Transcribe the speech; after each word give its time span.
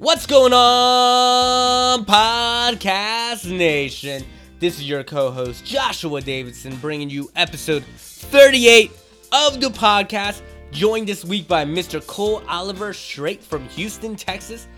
What's 0.00 0.24
going 0.24 0.54
on, 0.54 2.06
Pawdcast 2.06 3.54
Nation? 3.54 4.24
This 4.58 4.78
is 4.78 4.88
your 4.88 5.04
co 5.04 5.30
host, 5.30 5.62
Joshua 5.66 6.22
Davidson, 6.22 6.74
bringing 6.76 7.10
you 7.10 7.30
episode 7.36 7.84
38 7.84 8.92
of 9.30 9.60
the 9.60 9.68
Pawdcast. 9.68 10.40
Joined 10.70 11.06
this 11.06 11.22
week 11.22 11.46
by 11.46 11.66
Mr. 11.66 12.04
Cole 12.06 12.42
Oliver, 12.48 12.94
straight 12.94 13.42
from 13.44 13.68
Houston, 13.68 14.16
Texas. 14.16 14.68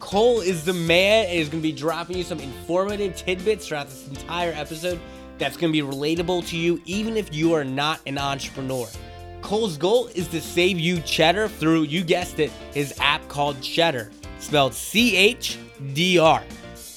Cole 0.00 0.40
is 0.40 0.64
the 0.64 0.74
man 0.74 1.26
and 1.26 1.38
is 1.38 1.48
going 1.48 1.62
to 1.62 1.68
be 1.68 1.70
dropping 1.70 2.18
you 2.18 2.24
some 2.24 2.40
informative 2.40 3.14
tidbits 3.14 3.68
throughout 3.68 3.88
this 3.88 4.08
entire 4.08 4.50
episode 4.54 4.98
that's 5.38 5.56
going 5.56 5.72
to 5.72 5.84
be 5.84 5.88
relatable 5.88 6.44
to 6.48 6.56
you, 6.56 6.82
even 6.84 7.16
if 7.16 7.32
you 7.32 7.54
are 7.54 7.64
not 7.64 8.00
an 8.06 8.18
entrepreneur. 8.18 8.88
Cole's 9.40 9.76
goal 9.76 10.08
is 10.16 10.26
to 10.28 10.40
save 10.40 10.80
you 10.80 11.00
cheddar 11.02 11.46
through, 11.46 11.82
you 11.82 12.02
guessed 12.02 12.40
it, 12.40 12.50
his 12.72 12.92
app 12.98 13.26
called 13.28 13.62
Cheddar, 13.62 14.10
spelled 14.38 14.74
C 14.74 15.16
H 15.16 15.58
D 15.92 16.18
R. 16.18 16.42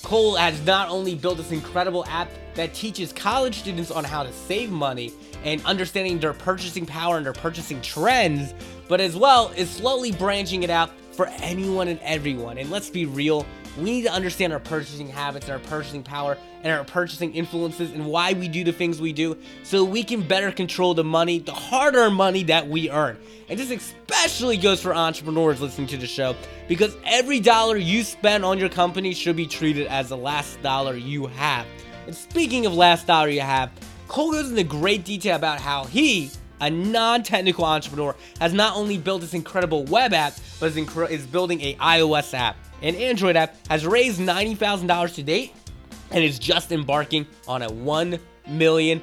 Cole 0.04 0.36
has 0.36 0.66
not 0.66 0.90
only 0.90 1.16
built 1.16 1.38
this 1.38 1.52
incredible 1.52 2.06
app 2.08 2.30
that 2.56 2.74
teaches 2.74 3.14
college 3.14 3.60
students 3.60 3.92
on 3.92 4.04
how 4.04 4.24
to 4.24 4.34
save 4.34 4.70
money 4.70 5.14
and 5.44 5.64
understanding 5.66 6.20
their 6.20 6.34
purchasing 6.34 6.86
power 6.86 7.18
and 7.18 7.26
their 7.26 7.34
purchasing 7.34 7.82
trends, 7.82 8.54
but 8.88 9.00
as 9.00 9.16
well 9.16 9.54
is 9.56 9.70
slowly 9.70 10.12
branching 10.12 10.64
it 10.64 10.70
out 10.70 10.92
for 11.14 11.28
anyone 11.42 11.88
and 11.88 12.00
everyone. 12.02 12.58
And 12.58 12.70
let's 12.70 12.90
be 12.90 13.06
real, 13.06 13.46
we 13.78 13.84
need 13.84 14.04
to 14.04 14.12
understand 14.12 14.54
our 14.54 14.60
purchasing 14.60 15.08
habits 15.08 15.46
and 15.46 15.54
our 15.54 15.60
purchasing 15.60 16.04
power 16.04 16.38
and 16.64 16.74
our 16.74 16.84
purchasing 16.84 17.34
influences 17.34 17.92
and 17.92 18.06
why 18.06 18.34
we 18.34 18.48
do 18.48 18.64
the 18.64 18.72
things 18.72 19.00
we 19.00 19.14
do 19.14 19.38
so 19.64 19.84
we 19.84 20.04
can 20.04 20.22
better 20.22 20.52
control 20.52 20.94
the 20.94 21.04
money, 21.04 21.40
the 21.40 21.52
hard 21.52 21.96
earned 21.96 22.16
money 22.16 22.44
that 22.44 22.68
we 22.68 22.90
earn. 22.90 23.18
And 23.50 23.60
this 23.60 23.72
especially 23.72 24.58
goes 24.58 24.82
for 24.82 24.96
entrepreneurs 24.96 25.62
listening 25.62 25.88
to 25.88 25.98
the 25.98 26.08
show 26.08 26.36
because 26.68 26.96
every 27.06 27.40
dollar 27.40 27.78
you 27.78 28.04
spend 28.04 28.46
on 28.46 28.58
your 28.58 28.70
company 28.70 29.14
should 29.14 29.36
be 29.36 29.48
treated 29.48 29.88
as 29.88 30.10
the 30.10 30.18
last 30.18 30.62
dollar 30.62 30.96
you 30.96 31.28
have. 31.28 31.66
And 32.08 32.16
speaking 32.16 32.66
of 32.66 32.74
last 32.74 33.08
dollar 33.08 33.30
you 33.30 33.42
have, 33.42 33.72
Cole 34.08 34.32
goes 34.32 34.50
into 34.50 34.64
great 34.64 35.06
detail 35.06 35.36
about 35.36 35.60
how 35.62 35.86
he, 35.86 36.30
a 36.60 36.70
non-technical 36.70 37.64
entrepreneur, 37.64 38.16
has 38.40 38.54
not 38.54 38.76
only 38.76 38.98
built 38.98 39.22
this 39.22 39.34
incredible 39.34 39.86
web 39.86 40.14
app, 40.14 40.34
but 40.60 40.68
is, 40.68 40.76
incre- 40.76 41.10
is 41.10 41.26
building 41.26 41.62
a 41.62 41.76
iOS 41.76 42.34
app. 42.34 42.58
An 42.82 42.96
Android 42.96 43.36
app 43.36 43.56
has 43.68 43.86
raised 43.86 44.20
$90,000 44.20 45.16
to 45.16 45.24
date 45.24 45.54
and 46.10 46.24
is 46.24 46.40
just 46.40 46.72
embarking 46.72 47.28
on 47.48 47.62
a 47.62 47.70
$1 47.70 48.20
million 48.48 49.02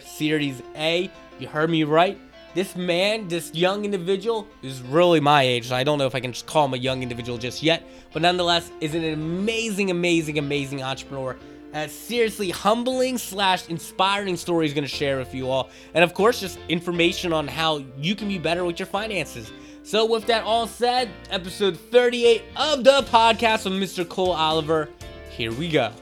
Series 0.00 0.62
A. 0.76 1.10
You 1.38 1.48
heard 1.48 1.70
me 1.70 1.84
right. 1.84 2.18
This 2.54 2.76
man, 2.76 3.28
this 3.28 3.54
young 3.54 3.84
individual, 3.84 4.46
is 4.62 4.82
really 4.82 5.20
my 5.20 5.42
age, 5.42 5.68
so 5.68 5.76
I 5.76 5.84
don't 5.84 5.98
know 5.98 6.06
if 6.06 6.14
I 6.14 6.20
can 6.20 6.32
just 6.32 6.46
call 6.46 6.66
him 6.66 6.74
a 6.74 6.78
young 6.78 7.02
individual 7.02 7.38
just 7.38 7.62
yet, 7.62 7.86
but 8.12 8.22
nonetheless, 8.22 8.70
is 8.80 8.94
an 8.94 9.04
amazing, 9.04 9.90
amazing, 9.90 10.38
amazing 10.38 10.82
entrepreneur. 10.82 11.36
A 11.74 11.88
seriously 11.88 12.50
humbling 12.50 13.18
slash 13.18 13.68
inspiring 13.68 14.36
story 14.36 14.66
he's 14.66 14.74
going 14.74 14.84
to 14.84 14.88
share 14.88 15.18
with 15.18 15.34
you 15.34 15.50
all. 15.50 15.68
And 15.92 16.02
of 16.02 16.14
course, 16.14 16.40
just 16.40 16.58
information 16.68 17.32
on 17.32 17.46
how 17.46 17.82
you 17.98 18.14
can 18.14 18.28
be 18.28 18.38
better 18.38 18.64
with 18.64 18.78
your 18.78 18.86
finances. 18.86 19.52
So, 19.86 20.04
with 20.04 20.26
that 20.26 20.42
all 20.42 20.66
said, 20.66 21.08
episode 21.30 21.78
38 21.78 22.42
of 22.56 22.82
the 22.82 23.02
Pawdcast 23.02 23.70
with 23.70 23.74
Mr. 23.80 24.04
Cole 24.06 24.32
Oliver, 24.32 24.88
here 25.30 25.52
we 25.52 25.68
go. 25.68 25.92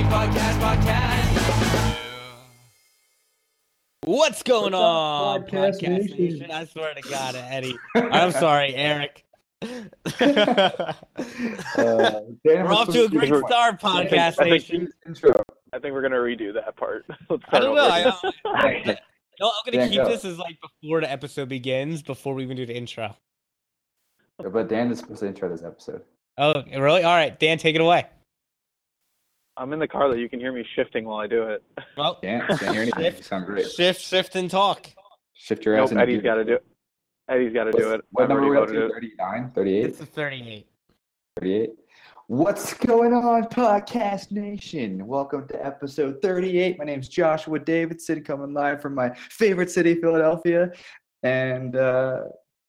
podcast 0.03 0.59
podcast. 0.59 2.14
What's 4.05 4.43
going 4.43 4.73
What's 4.73 4.75
on, 4.75 5.43
Podcast 5.45 5.81
Podcast 5.81 5.81
Nation? 5.81 6.17
Nation? 6.19 6.51
I 6.51 6.65
swear 6.65 6.93
to 6.93 7.01
God, 7.01 7.35
Eddie. 7.35 7.75
I'm 7.95 8.31
sorry, 8.31 8.75
Eric. 8.75 9.25
Uh, 11.77 12.21
We're 12.43 12.71
off 12.71 12.89
to 12.89 13.05
a 13.05 13.09
great 13.09 13.31
We're- 13.31 13.41
start, 13.47 13.81
Podcast 13.81 14.13
I 14.39 14.43
think- 14.43 14.51
Nation. 14.51 14.89
intro. 15.05 15.31
I 15.73 15.79
think 15.79 15.93
we're 15.93 16.01
gonna 16.03 16.17
redo 16.17 16.53
that 16.53 16.75
part. 16.77 17.05
Let's 17.29 17.43
I 17.45 17.57
start 17.57 17.63
don't 17.63 17.75
know. 17.75 18.13
over 18.45 18.57
I, 18.57 18.71
again. 18.73 18.97
no, 19.39 19.47
I'm 19.49 19.53
gonna 19.65 19.77
Dan, 19.77 19.89
keep 19.89 20.01
go. 20.03 20.07
this 20.09 20.23
as 20.23 20.37
like 20.37 20.57
before 20.61 21.01
the 21.01 21.11
episode 21.11 21.49
begins, 21.49 22.01
before 22.03 22.33
we 22.35 22.43
even 22.43 22.55
do 22.55 22.65
the 22.65 22.75
intro. 22.75 23.15
But 24.37 24.69
Dan 24.69 24.91
is 24.91 24.99
supposed 24.99 25.21
to 25.21 25.27
intro 25.27 25.49
this 25.49 25.63
episode. 25.63 26.03
Oh, 26.37 26.63
really? 26.77 27.03
All 27.03 27.15
right, 27.15 27.37
Dan, 27.39 27.57
take 27.57 27.75
it 27.75 27.81
away. 27.81 28.05
I'm 29.57 29.71
in 29.73 29.79
the 29.79 29.87
car 29.87 30.09
though. 30.09 30.15
You 30.15 30.29
can 30.29 30.39
hear 30.39 30.51
me 30.51 30.65
shifting 30.75 31.05
while 31.05 31.19
I 31.19 31.27
do 31.27 31.43
it. 31.43 31.63
Well, 31.97 32.15
Can't, 32.23 32.47
can't 32.47 32.73
hear 32.73 32.81
anything. 32.81 33.15
You 33.17 33.23
sound 33.23 33.45
great. 33.45 33.69
shift, 33.71 34.01
shift, 34.01 34.35
and 34.35 34.49
talk. 34.49 34.89
Shift 35.33 35.65
your 35.65 35.77
ass 35.77 35.91
Nope, 35.91 36.01
Eddie's 36.01 36.21
got 36.21 36.35
to 36.35 36.43
do 36.45 36.53
it. 36.53 36.65
Eddie's 37.29 37.53
got 37.53 37.65
to 37.65 37.71
do 37.71 37.91
it. 37.93 38.01
What 38.11 38.29
number 38.29 38.45
already 38.45 38.77
are 38.77 38.79
we 38.79 38.83
up 38.85 38.89
to? 38.89 38.95
it. 38.95 39.15
39? 39.17 39.51
38? 39.55 39.85
It's 39.85 39.99
a 40.01 40.05
38. 40.05 40.67
38. 41.37 41.69
What's 42.27 42.73
going 42.73 43.13
on, 43.13 43.43
Pawdcast 43.45 44.31
Nation? 44.31 45.05
Welcome 45.05 45.47
to 45.49 45.65
episode 45.65 46.21
38. 46.21 46.77
My 46.79 46.85
name's 46.85 47.07
Joshua 47.07 47.59
Davidson, 47.59 48.23
coming 48.23 48.53
live 48.53 48.81
from 48.81 48.95
my 48.95 49.13
favorite 49.13 49.69
city, 49.69 49.95
Philadelphia. 49.95 50.71
And 51.23 51.75
uh, 51.75 52.21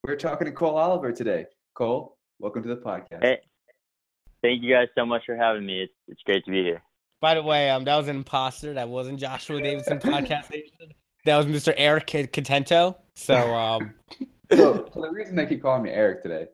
we're 0.03 0.15
talking 0.15 0.45
to 0.45 0.51
Cole 0.51 0.77
Oliver 0.77 1.11
today. 1.11 1.45
Cole, 1.73 2.17
welcome 2.39 2.61
to 2.63 2.69
the 2.69 2.77
podcast. 2.77 3.21
Hey, 3.23 3.39
thank 4.41 4.63
you 4.63 4.73
guys 4.73 4.87
so 4.95 5.05
much 5.05 5.23
for 5.25 5.35
having 5.35 5.65
me. 5.65 5.81
It's 5.81 5.93
it's 6.07 6.21
great 6.23 6.45
to 6.45 6.51
be 6.51 6.63
here. 6.63 6.81
By 7.19 7.33
the 7.33 7.43
way, 7.43 7.69
um, 7.69 7.83
that 7.85 7.95
was 7.95 8.07
an 8.07 8.17
imposter. 8.17 8.73
That 8.73 8.89
wasn't 8.89 9.19
Joshua 9.19 9.61
Davidson 9.61 9.99
Pawdcast 9.99 10.51
Nation. 10.51 10.93
That 11.25 11.37
was 11.37 11.45
Mr. 11.47 11.73
Eric 11.75 12.07
Contento. 12.07 12.95
So, 13.15 13.35
um, 13.55 13.93
so, 14.51 14.87
so 14.93 15.01
the 15.01 15.09
reason 15.11 15.35
they 15.35 15.45
keep 15.45 15.61
calling 15.61 15.83
me 15.83 15.89
Eric 15.89 16.21
today 16.21 16.45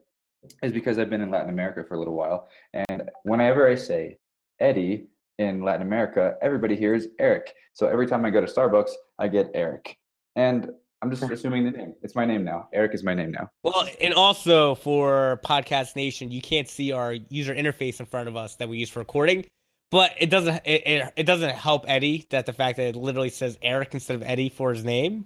is 0.61 0.71
because 0.71 0.97
I've 0.97 1.09
been 1.09 1.21
in 1.21 1.29
Latin 1.29 1.49
America 1.49 1.83
for 1.87 1.95
a 1.95 1.99
little 1.99 2.15
while, 2.15 2.47
and 2.73 3.09
whenever 3.23 3.67
I 3.67 3.75
say 3.75 4.17
Eddie 4.59 5.07
in 5.37 5.63
Latin 5.63 5.81
America, 5.81 6.35
everybody 6.41 6.75
hears 6.75 7.07
Eric. 7.19 7.53
So 7.73 7.87
every 7.87 8.07
time 8.07 8.23
I 8.23 8.29
go 8.29 8.39
to 8.39 8.47
Starbucks, 8.47 8.91
I 9.19 9.27
get 9.27 9.51
Eric, 9.53 9.97
and 10.35 10.69
I'm 11.03 11.09
just 11.11 11.21
assuming 11.29 11.65
the 11.65 11.71
name. 11.71 11.93
It's 12.01 12.15
my 12.15 12.25
name 12.25 12.45
now. 12.45 12.69
Eric 12.71 12.93
is 12.93 13.03
my 13.03 13.13
name 13.13 13.31
now. 13.31 13.49
Well, 13.61 13.85
and 14.01 14.13
also 14.13 14.75
for 14.75 15.41
Pawdcast 15.45 15.97
Nation, 15.97 16.31
you 16.31 16.41
can't 16.41 16.69
see 16.69 16.93
our 16.93 17.11
user 17.29 17.53
interface 17.53 17.99
in 17.99 18.05
front 18.05 18.29
of 18.29 18.37
us 18.37 18.55
that 18.55 18.69
we 18.69 18.77
use 18.77 18.89
for 18.89 18.99
recording, 18.99 19.45
but 19.91 20.11
it 20.17 20.29
doesn't 20.29 20.61
it, 20.65 20.87
it, 20.87 21.13
it 21.17 21.23
doesn't 21.23 21.49
help 21.55 21.83
Eddie 21.89 22.25
that 22.29 22.45
the 22.45 22.53
fact 22.53 22.77
that 22.77 22.87
it 22.87 22.95
literally 22.95 23.29
says 23.29 23.57
Eric 23.61 23.93
instead 23.93 24.15
of 24.15 24.23
Eddie 24.23 24.47
for 24.47 24.73
his 24.73 24.85
name. 24.85 25.25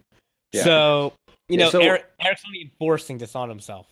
Yeah. 0.52 0.64
So 0.64 1.14
you 1.48 1.60
Yeah, 1.60 1.66
know, 1.66 1.70
so- 1.70 1.82
Eric, 1.82 2.06
Eric's 2.20 2.42
only 2.48 2.64
enforcing 2.64 3.20
this 3.20 3.36
on 3.36 3.48
himself. 3.48 3.88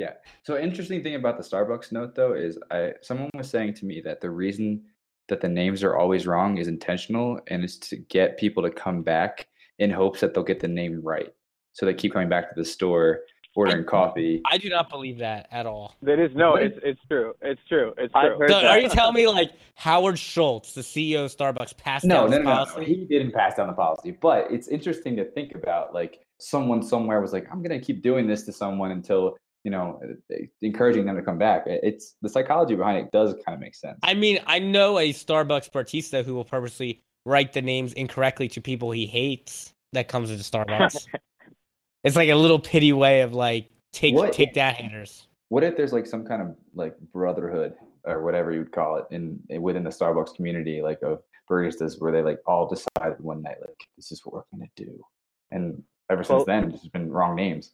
Yeah. 0.00 0.14
So 0.42 0.58
interesting 0.58 1.04
thing 1.04 1.14
about 1.14 1.36
the 1.36 1.44
Starbucks 1.44 1.92
note 1.92 2.16
though 2.16 2.32
is 2.32 2.58
I 2.72 2.94
someone 3.00 3.30
was 3.34 3.48
saying 3.48 3.74
to 3.74 3.84
me 3.84 4.00
that 4.00 4.20
the 4.20 4.30
reason 4.30 4.82
that 5.28 5.40
the 5.40 5.48
names 5.48 5.84
are 5.84 5.96
always 5.96 6.26
wrong 6.26 6.58
is 6.58 6.66
intentional 6.66 7.38
and 7.46 7.62
it's 7.62 7.76
to 7.76 7.96
get 7.96 8.38
people 8.38 8.62
to 8.64 8.70
come 8.70 9.02
back 9.02 9.46
in 9.78 9.90
hopes 9.90 10.20
that 10.20 10.34
they'll 10.34 10.44
get 10.44 10.60
the 10.60 10.68
name 10.68 11.00
right. 11.02 11.32
So 11.72 11.86
they 11.86 11.94
keep 11.94 12.12
coming 12.12 12.28
back 12.28 12.48
to 12.48 12.54
the 12.56 12.64
store, 12.64 13.20
ordering 13.58 13.84
coffee. 13.84 14.40
I 14.50 14.56
do 14.56 14.68
not 14.68 14.88
believe 14.88 15.18
that 15.18 15.48
at 15.50 15.66
all. 15.66 15.96
That 16.02 16.18
is 16.18 16.30
no. 16.34 16.54
It's 16.54 16.78
it's 16.82 17.00
true. 17.08 17.34
It's 17.42 17.60
true. 17.68 17.92
It's 17.98 18.12
true. 18.12 18.48
So 18.48 18.66
are 18.66 18.78
you 18.78 18.88
telling 18.88 19.14
me 19.14 19.26
like 19.26 19.52
Howard 19.74 20.18
Schultz, 20.18 20.72
the 20.72 20.80
CEO 20.80 21.24
of 21.24 21.36
Starbucks, 21.36 21.76
passed 21.76 22.04
No, 22.04 22.22
down 22.22 22.24
no, 22.24 22.30
this 22.30 22.44
no, 22.44 22.50
no, 22.50 22.64
policy? 22.64 22.84
He 22.84 23.04
didn't 23.04 23.32
pass 23.32 23.56
down 23.56 23.66
the 23.66 23.74
policy, 23.74 24.16
but 24.20 24.50
it's 24.50 24.68
interesting 24.68 25.16
to 25.16 25.24
think 25.24 25.54
about. 25.54 25.92
Like 25.92 26.20
someone 26.38 26.82
somewhere 26.82 27.20
was 27.20 27.32
like, 27.32 27.46
"I'm 27.50 27.62
gonna 27.62 27.80
keep 27.80 28.02
doing 28.02 28.26
this 28.26 28.44
to 28.44 28.52
someone 28.52 28.92
until 28.92 29.36
you 29.64 29.72
know, 29.72 30.00
uh, 30.32 30.36
encouraging 30.62 31.04
them 31.04 31.16
to 31.16 31.22
come 31.22 31.38
back." 31.38 31.64
It's 31.66 32.14
the 32.22 32.28
psychology 32.28 32.76
behind 32.76 32.98
it 32.98 33.10
does 33.10 33.34
kind 33.44 33.54
of 33.54 33.60
make 33.60 33.74
sense. 33.74 33.98
I 34.04 34.14
mean, 34.14 34.38
I 34.46 34.60
know 34.60 34.98
a 34.98 35.12
Starbucks 35.12 35.70
barista 35.70 36.24
who 36.24 36.34
will 36.34 36.44
purposely 36.44 37.02
write 37.28 37.52
the 37.52 37.62
names 37.62 37.92
incorrectly 37.92 38.48
to 38.48 38.60
people 38.60 38.90
he 38.90 39.06
hates 39.06 39.72
that 39.92 40.08
comes 40.08 40.30
into 40.30 40.42
Starbucks. 40.42 41.06
it's 42.04 42.16
like 42.16 42.30
a 42.30 42.34
little 42.34 42.58
pity 42.58 42.92
way 42.92 43.20
of 43.20 43.34
like 43.34 43.70
take 43.92 44.14
What? 44.14 44.32
take 44.32 44.54
that 44.54 44.76
haters. 44.76 45.26
What 45.50 45.62
if 45.62 45.76
there's 45.76 45.92
like 45.92 46.06
some 46.06 46.24
kind 46.24 46.42
of 46.42 46.56
like 46.74 46.98
brotherhood 47.12 47.74
or 48.04 48.22
whatever 48.22 48.52
you 48.52 48.60
would 48.60 48.72
call 48.72 48.96
it 48.96 49.04
in 49.10 49.38
within 49.60 49.84
the 49.84 49.90
Starbucks 49.90 50.34
community, 50.34 50.80
like 50.82 51.00
of 51.02 51.22
baristas, 51.50 52.00
where 52.00 52.12
they 52.12 52.22
like 52.22 52.40
all 52.46 52.66
decided 52.66 53.20
one 53.20 53.42
night, 53.42 53.56
like 53.60 53.78
this 53.96 54.10
is 54.10 54.20
what 54.24 54.34
we're 54.34 54.42
gonna 54.58 54.70
do, 54.76 55.00
and 55.50 55.82
ever 56.10 56.22
since 56.24 56.36
Well- 56.38 56.44
then, 56.46 56.70
it's 56.70 56.80
just 56.80 56.92
been 56.92 57.10
wrong 57.10 57.34
names. 57.36 57.72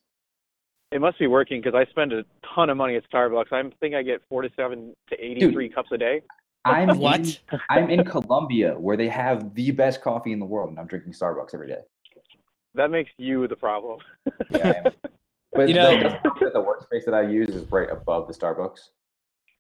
It 0.93 1.00
must 1.00 1.19
be 1.19 1.27
working 1.27 1.61
because 1.61 1.75
I 1.75 1.91
spend 1.91 2.12
a 2.12 2.25
ton 2.55 2.71
of 2.71 2.77
money 2.77 2.95
at 2.95 3.03
Starbucks. 3.11 3.53
I 3.53 3.69
think 3.81 3.97
I 3.97 4.03
get 4.05 4.23
47 4.29 4.95
to 5.11 5.17
83 5.25 5.69
cups 5.69 5.89
a 5.91 5.99
day. 5.99 6.23
I'm 6.64 6.90
in- 6.90 6.99
What? 6.99 7.40
I'm 7.70 7.90
in 7.90 8.05
Colombia, 8.14 8.75
where 8.78 8.96
they 8.96 9.08
have 9.08 9.55
the 9.55 9.70
best 9.70 10.02
coffee 10.02 10.32
in 10.32 10.38
the 10.38 10.46
world, 10.46 10.70
and 10.70 10.78
I'm 10.78 10.87
drinking 10.87 11.12
Starbucks 11.12 11.55
every 11.55 11.69
day. 11.69 11.81
that 12.75 12.90
makes 12.90 13.11
you 13.19 13.46
the 13.49 13.56
problem. 13.56 14.00
Yeah, 14.50 14.88
But 15.52 15.69
You 15.69 15.75
know- 15.75 15.99
the, 15.99 16.19
the, 16.40 16.50
the 16.55 16.62
workspace 16.62 17.05
that 17.05 17.14
I 17.14 17.22
use 17.22 17.49
is 17.50 17.70
right 17.70 17.90
above 17.90 18.26
the 18.28 18.34
Starbucks. 18.34 18.88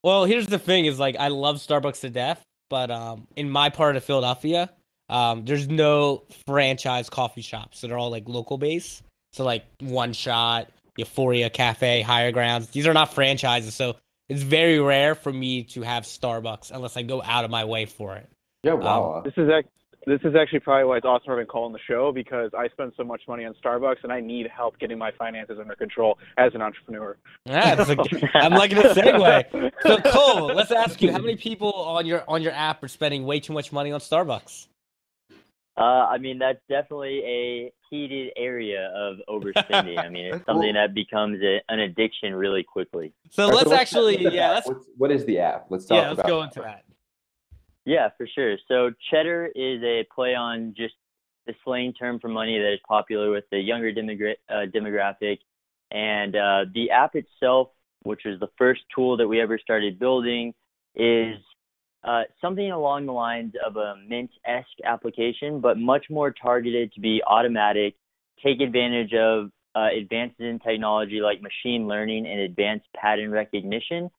Well, 0.02 0.24
here's 0.26 0.46
the 0.46 0.58
thing: 0.58 0.84
is 0.86 0.98
like 0.98 1.16
I 1.18 1.28
love 1.28 1.56
Starbucks 1.56 2.00
to 2.00 2.10
death, 2.10 2.42
but 2.68 2.90
um, 2.90 3.26
in 3.36 3.48
my 3.48 3.70
part 3.70 3.96
of 3.96 4.04
Philadelphia, 4.04 4.70
um, 5.08 5.44
there's 5.46 5.66
no 5.68 6.24
franchise 6.46 7.08
coffee 7.08 7.40
shops. 7.40 7.78
So 7.78 7.86
they're 7.86 7.96
all 7.96 8.10
like 8.10 8.28
local 8.28 8.58
based. 8.58 9.02
So 9.32 9.44
like 9.44 9.64
One 9.80 10.12
Shot, 10.12 10.68
Euphoria 10.98 11.48
Cafe, 11.48 12.02
Higher 12.02 12.32
Grounds. 12.32 12.68
These 12.68 12.86
are 12.86 12.92
not 12.92 13.14
franchises, 13.14 13.74
so 13.74 13.96
it's 14.28 14.42
very 14.42 14.80
rare 14.80 15.14
for 15.14 15.32
me 15.32 15.64
to 15.64 15.82
have 15.82 16.04
Starbucks 16.04 16.70
unless 16.70 16.96
I 16.96 17.02
go 17.02 17.22
out 17.22 17.44
of 17.44 17.50
my 17.50 17.64
way 17.64 17.86
for 17.86 18.16
it. 18.16 18.28
Yeah, 18.62 18.72
um, 18.72 18.80
wow. 18.80 19.22
This 19.24 19.34
is 19.36 19.48
ac- 19.50 19.68
this 20.06 20.20
is 20.22 20.34
actually 20.38 20.60
probably 20.60 20.84
why 20.84 20.96
it's 20.98 21.06
awesome 21.06 21.30
having 21.30 21.46
Cole 21.46 21.64
on 21.64 21.72
the 21.72 21.78
show 21.86 22.12
because 22.12 22.50
I 22.56 22.68
spend 22.68 22.92
so 22.96 23.04
much 23.04 23.22
money 23.26 23.44
on 23.44 23.54
Starbucks 23.64 24.02
and 24.02 24.12
I 24.12 24.20
need 24.20 24.46
help 24.54 24.78
getting 24.78 24.98
my 24.98 25.10
finances 25.12 25.58
under 25.58 25.74
control 25.74 26.18
as 26.36 26.54
an 26.54 26.60
entrepreneur. 26.60 27.16
Yeah, 27.46 27.74
that's 27.74 27.90
a, 27.90 27.96
I'm 28.34 28.52
liking 28.52 28.78
the 28.78 28.94
segue. 28.94 29.72
So 29.82 29.98
Cole, 30.10 30.46
let's 30.54 30.70
ask 30.70 31.00
you: 31.00 31.12
How 31.12 31.18
many 31.18 31.36
people 31.36 31.72
on 31.72 32.06
your 32.06 32.24
on 32.28 32.42
your 32.42 32.52
app 32.52 32.82
are 32.82 32.88
spending 32.88 33.24
way 33.24 33.40
too 33.40 33.52
much 33.52 33.72
money 33.72 33.92
on 33.92 34.00
Starbucks? 34.00 34.66
Uh, 35.76 36.06
I 36.06 36.18
mean, 36.18 36.38
that's 36.38 36.60
definitely 36.68 37.18
a 37.24 37.72
heated 37.90 38.32
area 38.36 38.92
of 38.94 39.16
overspending. 39.28 39.98
I 39.98 40.08
mean, 40.08 40.26
it's 40.26 40.46
something 40.46 40.74
that 40.74 40.94
becomes 40.94 41.42
a, 41.42 41.60
an 41.68 41.80
addiction 41.80 42.34
really 42.34 42.62
quickly. 42.62 43.12
So 43.30 43.44
All 43.44 43.48
right, 43.48 43.56
let's 43.56 43.68
what's- 43.70 43.80
actually, 43.80 44.24
what's 44.24 44.34
yeah, 44.36 44.50
let's 44.52 44.68
What's, 44.68 44.86
what 44.96 45.10
is 45.10 45.24
the 45.24 45.38
app? 45.40 45.66
Let's 45.70 45.86
talk 45.86 45.96
yeah, 45.96 46.08
let's 46.08 46.20
about 46.20 46.28
go 46.28 46.42
into 46.42 46.60
that. 46.60 46.84
Yeah, 47.84 48.08
for 48.16 48.26
sure. 48.26 48.56
So 48.68 48.92
cheddar 49.10 49.50
is 49.54 49.82
a 49.82 50.06
play 50.14 50.34
on 50.34 50.74
just 50.76 50.94
the 51.46 51.54
slang 51.64 51.92
term 51.92 52.18
for 52.20 52.28
money 52.28 52.58
that 52.58 52.72
is 52.72 52.80
popular 52.88 53.30
with 53.30 53.44
the 53.50 53.58
younger 53.58 53.92
demogra- 53.92 54.36
uh, 54.48 54.66
demographic. 54.74 55.38
And 55.90 56.34
uh, 56.34 56.64
the 56.72 56.90
app 56.90 57.14
itself, 57.14 57.68
which 58.04 58.22
was 58.24 58.40
the 58.40 58.48
first 58.56 58.80
tool 58.94 59.16
that 59.18 59.28
we 59.28 59.40
ever 59.40 59.58
started 59.58 59.98
building, 59.98 60.54
is 60.94 61.36
uh, 62.04 62.22
something 62.40 62.70
along 62.70 63.06
the 63.06 63.12
lines 63.12 63.54
of 63.66 63.76
a 63.76 63.94
Mint-esque 64.06 64.80
application, 64.84 65.60
but 65.60 65.78
much 65.78 66.06
more 66.10 66.30
targeted 66.30 66.92
to 66.92 67.00
be 67.00 67.22
automatic, 67.26 67.94
take 68.44 68.60
advantage 68.60 69.14
of 69.14 69.50
uh, 69.74 69.88
advances 69.98 70.40
in 70.40 70.58
technology 70.58 71.20
like 71.20 71.40
machine 71.40 71.88
learning 71.88 72.26
and 72.26 72.40
advanced 72.40 72.86
pattern 72.94 73.30
recognition, 73.30 74.10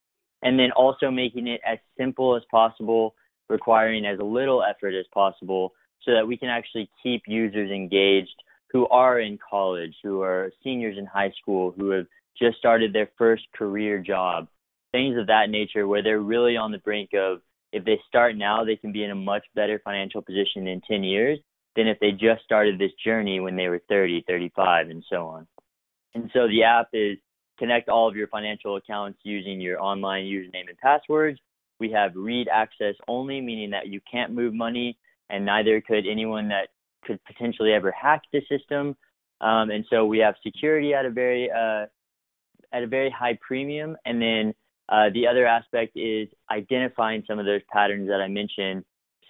and 0.42 0.60
then 0.60 0.72
also 0.72 1.12
making 1.12 1.48
it 1.48 1.62
as 1.66 1.78
simple 1.98 2.36
as 2.36 2.42
possible 2.50 3.16
requiring 3.50 4.06
as 4.06 4.18
little 4.20 4.64
effort 4.64 4.94
as 4.94 5.06
possible 5.14 5.74
so 6.04 6.12
that 6.12 6.28
we 6.28 6.38
can 6.38 6.50
actually 6.50 6.90
keep 7.02 7.22
users 7.28 7.70
engaged 7.72 8.36
who 8.72 8.88
are 8.88 9.20
in 9.20 9.38
college, 9.50 9.96
who 10.04 10.22
are 10.22 10.52
seniors 10.64 10.98
in 10.98 11.06
high 11.06 11.32
school, 11.42 11.74
who 11.78 11.92
have 11.92 12.08
just 12.38 12.58
started 12.58 12.92
their 12.92 13.10
first 13.18 13.44
career 13.56 14.00
job, 14.00 14.48
things 14.92 15.18
of 15.18 15.28
that 15.28 15.50
nature 15.50 15.88
where 15.88 16.04
they're 16.04 16.20
really 16.20 16.58
on 16.58 16.72
the 16.72 16.80
brink 16.80 17.12
of 17.14 17.42
if 17.76 17.86
they 17.86 18.00
start 18.08 18.36
now, 18.36 18.64
they 18.64 18.76
can 18.76 18.92
be 18.92 19.04
in 19.04 19.12
a 19.12 19.16
much 19.16 19.44
better 19.54 19.80
financial 19.84 20.22
position 20.22 20.68
in 20.68 20.82
10 20.82 21.04
years 21.04 21.40
than 21.76 21.88
if 21.88 22.00
they 22.00 22.12
just 22.12 22.44
started 22.44 22.80
this 22.80 22.92
journey 23.04 23.40
when 23.40 23.56
they 23.56 23.68
were 23.68 23.82
30, 23.90 24.24
35, 24.28 24.90
and 24.90 25.04
so 25.10 25.28
on. 25.28 25.48
And 26.14 26.30
so 26.34 26.48
the 26.48 26.64
app 26.64 26.88
is 26.94 27.18
connect 27.60 27.90
all 27.90 28.08
of 28.08 28.16
your 28.16 28.28
financial 28.28 28.78
accounts 28.78 29.20
using 29.24 29.60
your 29.60 29.82
online 29.82 30.24
username 30.24 30.70
and 30.70 30.78
passwords 30.78 31.40
we 31.80 31.92
have 31.92 32.12
read 32.16 32.48
access 32.52 32.96
only, 33.08 33.42
meaning 33.42 33.70
that 33.72 33.88
you 33.88 34.00
can't 34.10 34.32
move 34.32 34.54
money, 34.54 34.98
and 35.30 35.46
neither 35.46 35.82
could 35.82 36.06
anyone 36.08 36.48
that 36.50 36.70
could 37.04 37.20
potentially 37.26 37.74
ever 37.74 37.92
hack 37.92 38.22
the 38.32 38.42
system. 38.50 38.96
Um, 39.42 39.70
and 39.70 39.86
so 39.90 40.06
we 40.06 40.20
have 40.20 40.36
security 40.44 40.94
at 40.94 41.06
a 41.06 41.10
very 41.10 41.52
uh, 41.52 41.86
at 42.72 42.84
a 42.84 42.88
very 42.88 43.10
high 43.10 43.38
premium. 43.46 43.98
And 44.06 44.22
then 44.22 44.54
uh, 44.90 45.10
the 45.14 45.28
other 45.28 45.46
aspect 45.46 45.96
is 45.96 46.28
identifying 46.52 47.24
some 47.28 47.40
of 47.40 47.46
those 47.46 47.62
patterns 47.72 48.08
that 48.08 48.22
I 48.22 48.28
mentioned. 48.28 48.84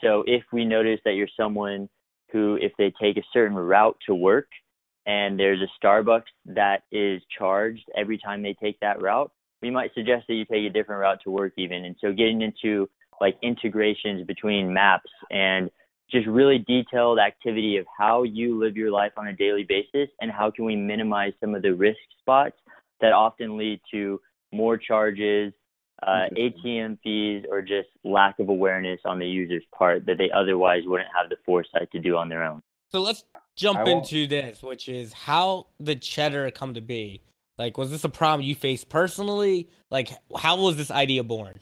So 0.04 0.24
if 0.28 0.44
we 0.52 0.66
notice 0.66 1.00
that 1.06 1.14
you're 1.14 1.28
someone 1.40 1.90
who, 2.32 2.58
if 2.62 2.74
they 2.78 2.94
take 3.02 3.18
a 3.18 3.24
certain 3.32 3.56
route 3.56 3.98
to 4.08 4.16
work, 4.16 4.48
and 5.06 5.40
there's 5.40 5.62
a 5.62 5.86
Starbucks 5.86 6.24
that 6.46 6.84
is 6.92 7.22
charged 7.38 7.86
every 7.96 8.18
time 8.18 8.42
they 8.42 8.56
take 8.62 8.80
that 8.80 9.02
route, 9.02 9.32
we 9.62 9.70
might 9.70 9.94
suggest 9.94 10.26
that 10.28 10.34
you 10.34 10.46
take 10.46 10.66
a 10.66 10.70
different 10.70 11.02
route 11.02 11.20
to 11.24 11.32
work 11.32 11.54
even. 11.58 11.86
And 11.86 11.96
so 12.02 12.12
getting 12.12 12.42
into 12.42 12.90
like 13.22 13.38
integrations 13.42 14.26
between 14.26 14.74
maps 14.74 15.10
and 15.32 15.70
just 16.12 16.28
really 16.28 16.60
detailed 16.60 17.20
activity 17.20 17.78
of 17.78 17.86
how 17.98 18.24
you 18.24 18.60
live 18.60 18.76
your 18.76 18.92
life 18.92 19.14
on 19.18 19.28
a 19.28 19.34
daily 19.34 19.64
basis 19.64 20.10
and 20.22 20.32
how 20.32 20.52
can 20.52 20.66
we 20.66 20.76
minimize 20.76 21.34
some 21.40 21.56
of 21.56 21.62
the 21.62 21.74
risk 21.74 21.98
spots 22.20 22.58
that 23.02 23.14
often 23.14 23.58
lead 23.58 23.80
to 23.92 24.20
more 24.56 24.78
charges, 24.78 25.54
uh, 26.04 26.28
ATM 26.36 26.98
fees, 27.04 27.46
or 27.50 27.62
just 27.62 27.90
lack 28.04 28.40
of 28.40 28.50
awareness 28.50 29.00
on 29.06 29.20
the 29.20 29.28
user's 29.28 29.64
part 29.78 30.06
that 30.06 30.18
they 30.18 30.30
otherwise 30.32 30.84
wouldn't 30.86 31.10
have 31.16 31.30
the 31.30 31.38
foresight 31.46 31.92
to 31.92 32.00
do 32.00 32.18
on 32.18 32.30
their 32.30 32.44
own. 32.44 32.62
So 32.92 33.02
let's 33.02 33.24
jump 33.56 33.88
into 33.88 34.28
this, 34.28 34.62
which 34.62 34.88
is 34.88 35.14
how 35.14 35.68
the 35.80 35.96
cheddar 35.96 36.50
come 36.52 36.74
to 36.76 36.82
be. 36.82 37.22
Like, 37.58 37.78
was 37.78 37.90
this 37.90 38.04
a 38.04 38.10
problem 38.10 38.46
you 38.46 38.56
faced 38.56 38.90
personally? 38.90 39.70
Like, 39.90 40.10
how 40.38 40.58
was 40.58 40.76
this 40.76 40.92
idea 40.92 41.24
born? 41.24 41.60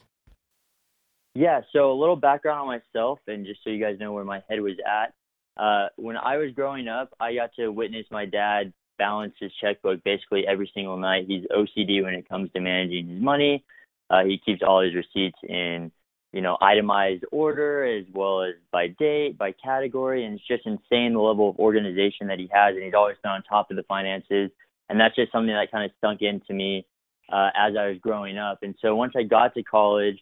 Yeah, 1.35 1.61
so 1.71 1.91
a 1.91 1.97
little 1.99 2.15
background 2.15 2.61
on 2.61 2.67
myself, 2.67 3.19
and 3.27 3.45
just 3.45 3.63
so 3.63 3.69
you 3.69 3.83
guys 3.83 3.97
know 3.99 4.11
where 4.11 4.23
my 4.23 4.43
head 4.49 4.61
was 4.61 4.75
at. 4.87 5.13
Uh, 5.57 5.87
when 5.97 6.17
I 6.17 6.37
was 6.37 6.51
growing 6.51 6.87
up, 6.87 7.09
I 7.19 7.35
got 7.35 7.51
to 7.55 7.69
witness 7.69 8.05
my 8.11 8.25
dad 8.25 8.73
balance 8.97 9.33
his 9.39 9.51
checkbook 9.61 10.03
basically 10.03 10.45
every 10.47 10.69
single 10.73 10.97
night. 10.97 11.25
He's 11.27 11.45
OCD 11.45 12.03
when 12.03 12.13
it 12.13 12.27
comes 12.27 12.51
to 12.53 12.59
managing 12.59 13.07
his 13.07 13.21
money. 13.21 13.63
Uh, 14.09 14.23
he 14.23 14.39
keeps 14.43 14.61
all 14.65 14.81
his 14.81 14.93
receipts 14.93 15.37
in, 15.43 15.91
you 16.31 16.41
know, 16.41 16.57
itemized 16.61 17.23
order 17.31 17.85
as 17.85 18.05
well 18.13 18.43
as 18.43 18.53
by 18.71 18.87
date, 18.99 19.37
by 19.37 19.51
category, 19.51 20.25
and 20.25 20.35
it's 20.35 20.47
just 20.47 20.65
insane 20.65 21.13
the 21.13 21.19
level 21.19 21.49
of 21.49 21.57
organization 21.57 22.27
that 22.27 22.39
he 22.39 22.49
has, 22.53 22.75
and 22.75 22.83
he's 22.83 22.93
always 22.93 23.17
been 23.23 23.31
on 23.31 23.43
top 23.43 23.71
of 23.71 23.77
the 23.77 23.83
finances. 23.83 24.51
And 24.89 24.99
that's 24.99 25.15
just 25.15 25.31
something 25.31 25.53
that 25.53 25.71
kind 25.71 25.85
of 25.85 25.91
sunk 26.01 26.21
into 26.21 26.53
me 26.53 26.85
uh, 27.31 27.49
as 27.55 27.73
I 27.77 27.87
was 27.87 27.97
growing 27.99 28.37
up. 28.37 28.59
And 28.61 28.75
so 28.81 28.95
once 28.95 29.13
I 29.15 29.23
got 29.23 29.53
to 29.55 29.63
college, 29.63 30.19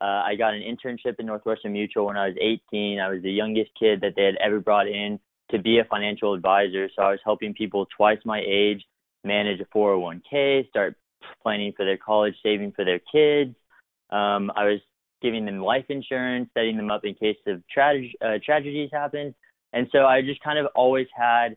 uh, 0.00 0.22
I 0.24 0.34
got 0.36 0.54
an 0.54 0.62
internship 0.62 1.16
in 1.18 1.26
Northwestern 1.26 1.72
Mutual 1.72 2.06
when 2.06 2.16
I 2.16 2.28
was 2.28 2.36
18. 2.40 3.00
I 3.00 3.08
was 3.08 3.22
the 3.22 3.30
youngest 3.30 3.70
kid 3.78 4.00
that 4.00 4.14
they 4.16 4.24
had 4.24 4.36
ever 4.36 4.60
brought 4.60 4.88
in 4.88 5.18
to 5.50 5.58
be 5.58 5.78
a 5.78 5.84
financial 5.84 6.34
advisor. 6.34 6.88
So 6.94 7.02
I 7.02 7.10
was 7.10 7.20
helping 7.24 7.54
people 7.54 7.86
twice 7.96 8.18
my 8.24 8.42
age 8.46 8.84
manage 9.24 9.60
a 9.60 9.64
401k, 9.76 10.68
start 10.68 10.96
planning 11.42 11.72
for 11.76 11.84
their 11.84 11.96
college, 11.96 12.34
saving 12.42 12.72
for 12.72 12.84
their 12.84 12.98
kids. 12.98 13.54
Um, 14.10 14.52
I 14.54 14.64
was 14.64 14.80
giving 15.22 15.44
them 15.46 15.60
life 15.60 15.86
insurance, 15.88 16.50
setting 16.54 16.76
them 16.76 16.90
up 16.90 17.04
in 17.04 17.14
case 17.14 17.38
of 17.46 17.62
trage- 17.74 18.14
uh, 18.22 18.38
tragedies 18.44 18.90
happen. 18.92 19.34
And 19.72 19.88
so 19.90 20.04
I 20.04 20.20
just 20.20 20.42
kind 20.42 20.58
of 20.58 20.66
always 20.74 21.06
had 21.16 21.56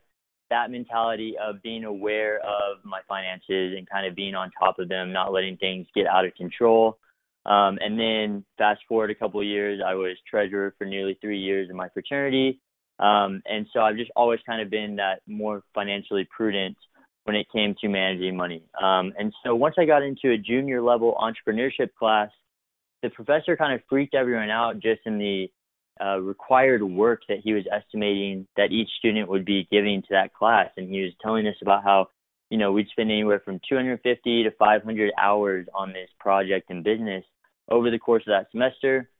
that 0.50 0.70
mentality 0.70 1.34
of 1.38 1.62
being 1.62 1.84
aware 1.84 2.38
of 2.38 2.78
my 2.84 3.00
finances 3.06 3.74
and 3.76 3.88
kind 3.88 4.06
of 4.06 4.14
being 4.14 4.34
on 4.34 4.50
top 4.58 4.78
of 4.78 4.88
them, 4.88 5.12
not 5.12 5.32
letting 5.32 5.56
things 5.58 5.86
get 5.94 6.06
out 6.06 6.24
of 6.24 6.34
control. 6.34 6.98
Um, 7.44 7.78
and 7.80 7.98
then 7.98 8.44
fast 8.56 8.80
forward 8.88 9.10
a 9.10 9.14
couple 9.14 9.40
of 9.40 9.46
years, 9.46 9.80
I 9.84 9.94
was 9.94 10.16
treasurer 10.28 10.74
for 10.78 10.84
nearly 10.84 11.18
three 11.20 11.38
years 11.38 11.70
in 11.70 11.76
my 11.76 11.88
fraternity. 11.90 12.60
Um, 12.98 13.42
and 13.46 13.66
so 13.72 13.80
I've 13.80 13.96
just 13.96 14.10
always 14.16 14.40
kind 14.46 14.60
of 14.60 14.70
been 14.70 14.96
that 14.96 15.20
more 15.26 15.62
financially 15.74 16.28
prudent 16.34 16.76
when 17.24 17.36
it 17.36 17.46
came 17.52 17.74
to 17.80 17.88
managing 17.88 18.36
money. 18.36 18.62
Um, 18.82 19.12
and 19.18 19.32
so 19.44 19.54
once 19.54 19.74
I 19.78 19.84
got 19.84 20.02
into 20.02 20.30
a 20.32 20.38
junior 20.38 20.80
level 20.80 21.16
entrepreneurship 21.20 21.90
class, 21.98 22.30
the 23.02 23.10
professor 23.10 23.56
kind 23.56 23.74
of 23.74 23.80
freaked 23.88 24.14
everyone 24.14 24.50
out 24.50 24.80
just 24.80 25.00
in 25.04 25.18
the 25.18 25.50
uh, 26.04 26.18
required 26.20 26.82
work 26.82 27.22
that 27.28 27.38
he 27.42 27.52
was 27.52 27.64
estimating 27.72 28.46
that 28.56 28.72
each 28.72 28.88
student 28.98 29.28
would 29.28 29.44
be 29.44 29.68
giving 29.70 30.00
to 30.02 30.08
that 30.10 30.32
class. 30.32 30.70
And 30.76 30.88
he 30.88 31.02
was 31.02 31.12
telling 31.20 31.46
us 31.46 31.56
about 31.60 31.84
how, 31.84 32.08
you 32.50 32.58
know, 32.58 32.72
we'd 32.72 32.88
spend 32.88 33.10
anywhere 33.10 33.42
from 33.44 33.60
250 33.68 34.44
to 34.44 34.50
500 34.52 35.12
hours 35.20 35.66
on 35.74 35.92
this 35.92 36.08
project 36.18 36.70
and 36.70 36.82
business 36.82 37.24
over 37.68 37.90
the 37.90 37.98
course 37.98 38.22
of 38.26 38.32
that 38.32 38.50
semester. 38.50 39.10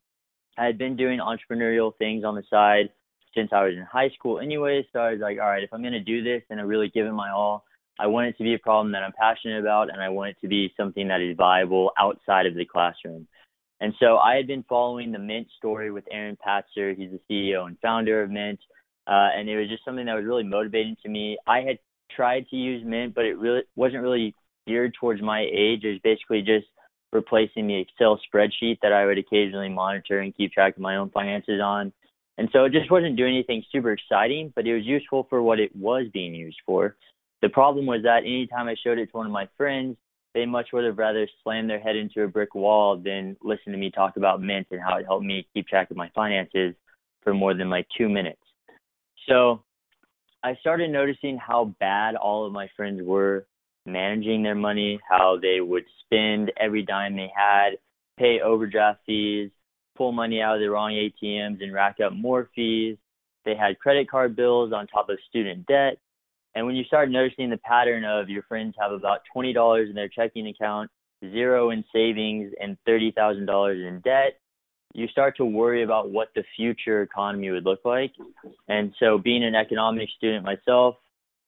I 0.57 0.65
had 0.65 0.79
been 0.79 0.97
doing 0.97 1.21
entrepreneurial 1.21 1.93
things 1.99 2.25
on 2.25 2.35
the 2.35 2.43
side 2.49 2.91
since 3.35 3.51
I 3.53 3.65
was 3.65 3.75
in 3.75 3.83
high 3.83 4.11
school 4.11 4.41
anyway. 4.41 4.87
So 4.93 4.99
I 5.01 5.13
was 5.13 5.21
like, 5.21 5.39
all 5.39 5.49
right, 5.49 5.63
if 5.63 5.73
I'm 5.73 5.83
going 5.83 5.93
to 5.93 6.01
do 6.01 6.23
this 6.23 6.43
and 6.51 6.61
I 6.61 6.63
really 6.63 6.89
give 6.89 7.07
it 7.07 7.13
my 7.13 7.31
all, 7.31 7.65
I 7.99 8.07
want 8.07 8.29
it 8.29 8.39
to 8.39 8.45
be 8.45 8.55
a 8.55 8.59
problem 8.59 8.93
that 8.93 9.03
I'm 9.03 9.13
passionate 9.13 9.61
about 9.61 9.91
and 9.93 10.01
I 10.01 10.09
want 10.09 10.31
it 10.31 10.37
to 10.43 10.49
be 10.49 10.73
something 10.77 11.09
that 11.09 11.21
is 11.21 11.37
viable 11.37 11.91
outside 11.99 12.47
of 12.47 12.55
the 12.55 12.65
classroom. 12.65 13.27
And 13.81 13.95
so 14.01 14.19
I 14.19 14.37
had 14.37 14.47
been 14.47 14.65
following 14.69 15.13
the 15.13 15.19
Mint 15.19 15.49
story 15.57 15.91
with 15.91 16.05
Aaron 16.11 16.37
Patzer. 16.45 16.97
He's 16.97 17.11
the 17.11 17.21
CEO 17.31 17.67
and 17.67 17.77
founder 17.81 18.23
of 18.23 18.31
Mint. 18.31 18.59
Uh, 19.07 19.31
and 19.35 19.49
it 19.49 19.59
was 19.59 19.69
just 19.69 19.85
something 19.85 20.07
that 20.07 20.15
was 20.15 20.25
really 20.25 20.45
motivating 20.45 20.97
to 21.03 21.09
me. 21.09 21.39
I 21.47 21.61
had 21.61 21.79
tried 22.15 22.47
to 22.51 22.57
use 22.57 22.85
Mint, 22.85 23.15
but 23.15 23.25
it 23.25 23.39
really 23.39 23.63
wasn't 23.77 24.03
really 24.03 24.35
geared 24.67 24.95
towards 25.01 25.23
my 25.23 25.41
age. 25.41 25.85
It 25.85 25.93
was 25.93 26.01
basically 26.03 26.43
just 26.43 26.67
replacing 27.13 27.67
the 27.67 27.81
Excel 27.81 28.21
spreadsheet 28.33 28.79
that 28.83 28.93
I 28.93 29.07
would 29.07 29.19
occasionally 29.19 29.71
monitor 29.71 30.21
and 30.21 30.37
keep 30.37 30.53
track 30.53 30.77
of 30.77 30.83
my 30.83 30.97
own 30.97 31.11
finances 31.11 31.61
on. 31.63 31.93
And 32.39 32.49
so 32.53 32.65
it 32.65 32.73
just 32.73 32.91
wasn't 32.91 33.17
doing 33.17 33.35
anything 33.35 33.65
super 33.71 33.93
exciting, 33.93 34.53
but 34.55 34.67
it 34.67 34.75
was 34.75 34.87
useful 34.87 35.27
for 35.29 35.43
what 35.43 35.59
it 35.59 35.75
was 35.75 36.07
being 36.13 36.35
used 36.35 36.59
for. 36.65 36.97
The 37.43 37.49
problem 37.49 37.85
was 37.85 38.03
that 38.05 38.19
anytime 38.19 38.69
I 38.69 38.77
showed 38.83 38.99
it 38.99 39.07
to 39.07 39.17
one 39.17 39.27
of 39.27 39.33
my 39.33 39.49
friends, 39.57 39.97
they 40.35 40.47
much 40.47 40.69
would 40.73 40.85
have 40.85 40.99
rather 40.99 41.27
slammed 41.43 41.69
their 41.69 41.81
head 41.81 41.97
into 41.97 42.23
a 42.23 42.29
brick 42.29 42.55
wall 42.55 42.97
than 42.97 43.37
listen 43.43 43.73
to 43.73 43.79
me 43.79 43.91
talk 43.91 44.17
about 44.17 44.41
Mint 44.41 44.69
and 44.71 44.81
how 44.81 44.99
it 44.99 45.05
helped 45.05 45.25
me 45.25 45.49
keep 45.53 45.67
track 45.67 45.91
of 45.91 45.97
my 45.97 46.11
finances 46.15 46.75
for 47.23 47.35
more 47.35 47.55
than 47.55 47.71
like 47.71 47.87
two 47.97 48.09
minutes. 48.09 48.41
So 49.29 49.65
I 50.45 50.55
started 50.61 50.91
noticing 50.91 51.39
how 51.39 51.75
bad 51.81 52.15
all 52.15 52.47
of 52.47 52.53
my 52.53 52.69
friends 52.77 53.01
were 53.03 53.47
managing 53.85 54.45
their 54.45 54.55
money, 54.55 55.01
how 55.09 55.39
they 55.41 55.61
would 55.61 55.85
spend 56.05 56.53
every 56.57 56.85
dime 56.85 57.17
they 57.17 57.31
had, 57.35 57.71
pay 58.17 58.41
overdraft 58.41 59.01
fees, 59.07 59.51
pull 59.99 60.13
money 60.13 60.41
out 60.41 60.55
of 60.55 60.61
the 60.61 60.71
wrong 60.71 60.93
ATMs 60.93 61.63
and 61.63 61.75
rack 61.75 61.97
up 62.01 62.15
more 62.15 62.49
fees. 62.55 62.97
They 63.45 63.57
had 63.57 63.79
credit 63.79 64.09
card 64.09 64.37
bills 64.37 64.73
on 64.73 64.87
top 64.87 65.11
of 65.11 65.19
student 65.29 65.67
debt. 65.67 65.99
And 66.55 66.65
when 66.65 66.77
you 66.77 66.85
start 66.85 67.11
noticing 67.11 67.51
the 67.51 67.59
pattern 67.59 68.05
of 68.05 68.29
your 68.31 68.45
friends 68.45 68.75
have 68.81 68.93
about 68.93 69.21
$20 69.37 69.89
in 69.89 69.95
their 69.95 70.09
checking 70.09 70.47
account, 70.47 70.91
zero 71.23 71.71
in 71.71 71.85
savings, 71.93 72.53
and 72.61 72.79
$30,000 72.89 73.89
in 73.89 74.01
debt, 74.01 74.39
you 74.95 75.07
start 75.09 75.37
to 75.37 75.45
worry 75.45 75.83
about 75.83 76.11
what 76.11 76.29
the 76.35 76.43
future 76.57 77.03
economy 77.03 77.51
would 77.51 77.65
look 77.65 77.81
like. 77.85 78.13
And 78.69 78.95
so, 78.99 79.19
being 79.19 79.45
an 79.45 79.55
economics 79.55 80.13
student 80.17 80.45
myself, 80.45 80.97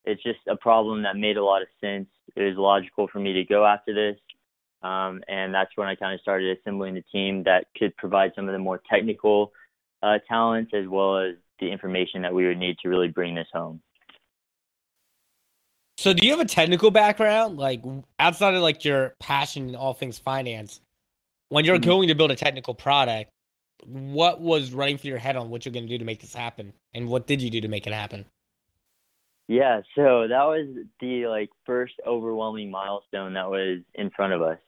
it's 0.04 0.22
just 0.22 0.40
a 0.48 0.56
problem 0.56 1.02
that 1.04 1.16
made 1.16 1.36
a 1.36 1.44
lot 1.44 1.62
of 1.62 1.68
sense. 1.80 2.06
It 2.36 2.42
was 2.42 2.56
logical 2.56 3.08
for 3.08 3.18
me 3.18 3.32
to 3.32 3.44
go 3.44 3.64
after 3.64 3.94
this. 3.94 4.20
Um, 4.82 5.22
and 5.28 5.54
that's 5.54 5.70
when 5.76 5.88
I 5.88 5.94
kind 5.94 6.14
of 6.14 6.20
started 6.20 6.58
assembling 6.58 6.94
the 6.94 7.04
team 7.12 7.42
that 7.44 7.66
could 7.76 7.96
provide 7.96 8.32
some 8.34 8.48
of 8.48 8.52
the 8.52 8.58
more 8.58 8.80
technical 8.90 9.52
uh, 10.02 10.18
talents 10.28 10.72
as 10.74 10.86
well 10.88 11.18
as 11.18 11.34
the 11.60 11.70
information 11.70 12.22
that 12.22 12.32
we 12.32 12.46
would 12.46 12.58
need 12.58 12.78
to 12.82 12.88
really 12.88 13.08
bring 13.08 13.34
this 13.34 13.48
home. 13.52 13.82
So, 15.98 16.14
do 16.14 16.26
you 16.26 16.32
have 16.32 16.40
a 16.40 16.46
technical 16.46 16.90
background, 16.90 17.58
like 17.58 17.82
outside 18.18 18.54
of 18.54 18.62
like 18.62 18.84
your 18.84 19.14
passion 19.20 19.68
in 19.68 19.76
all 19.76 19.92
things 19.92 20.18
finance? 20.18 20.80
When 21.50 21.64
you're 21.64 21.78
Mm-hmm. 21.78 21.84
going 21.84 22.08
to 22.08 22.14
build 22.14 22.30
a 22.30 22.36
technical 22.36 22.74
product, 22.74 23.30
what 23.84 24.40
was 24.40 24.72
running 24.72 24.96
through 24.98 25.10
your 25.10 25.18
head 25.18 25.36
on 25.36 25.50
what 25.50 25.64
you're 25.66 25.72
going 25.72 25.86
to 25.86 25.90
do 25.90 25.98
to 25.98 26.04
make 26.04 26.20
this 26.20 26.34
happen, 26.34 26.72
and 26.94 27.08
what 27.08 27.26
did 27.26 27.42
you 27.42 27.50
do 27.50 27.60
to 27.60 27.68
make 27.68 27.86
it 27.86 27.92
happen? 27.92 28.24
Yeah, 29.48 29.80
so 29.96 30.28
that 30.28 30.44
was 30.44 30.68
the 31.00 31.26
like 31.26 31.50
first 31.66 31.94
overwhelming 32.06 32.70
milestone 32.70 33.34
that 33.34 33.50
was 33.50 33.80
in 33.94 34.10
front 34.10 34.32
of 34.32 34.42
us. 34.42 34.58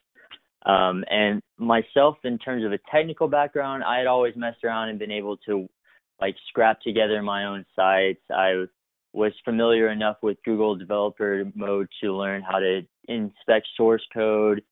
Um, 0.64 1.04
and 1.10 1.42
myself, 1.58 2.16
in 2.24 2.38
terms 2.38 2.64
of 2.64 2.72
a 2.72 2.78
technical 2.90 3.28
background, 3.28 3.82
I 3.84 3.98
had 3.98 4.06
always 4.06 4.34
messed 4.36 4.62
around 4.64 4.90
and 4.90 4.98
been 4.98 5.10
able 5.10 5.36
to 5.48 5.68
like 6.20 6.36
scrap 6.48 6.80
together 6.80 7.20
my 7.22 7.46
own 7.46 7.64
sites. 7.74 8.20
I 8.30 8.64
was 9.12 9.32
familiar 9.44 9.88
enough 9.88 10.18
with 10.22 10.38
Google 10.44 10.76
Developer 10.76 11.44
Mode 11.54 11.88
to 12.02 12.14
learn 12.14 12.42
how 12.42 12.60
to 12.60 12.82
inspect 13.08 13.66
source 13.76 14.06
code, 14.14 14.62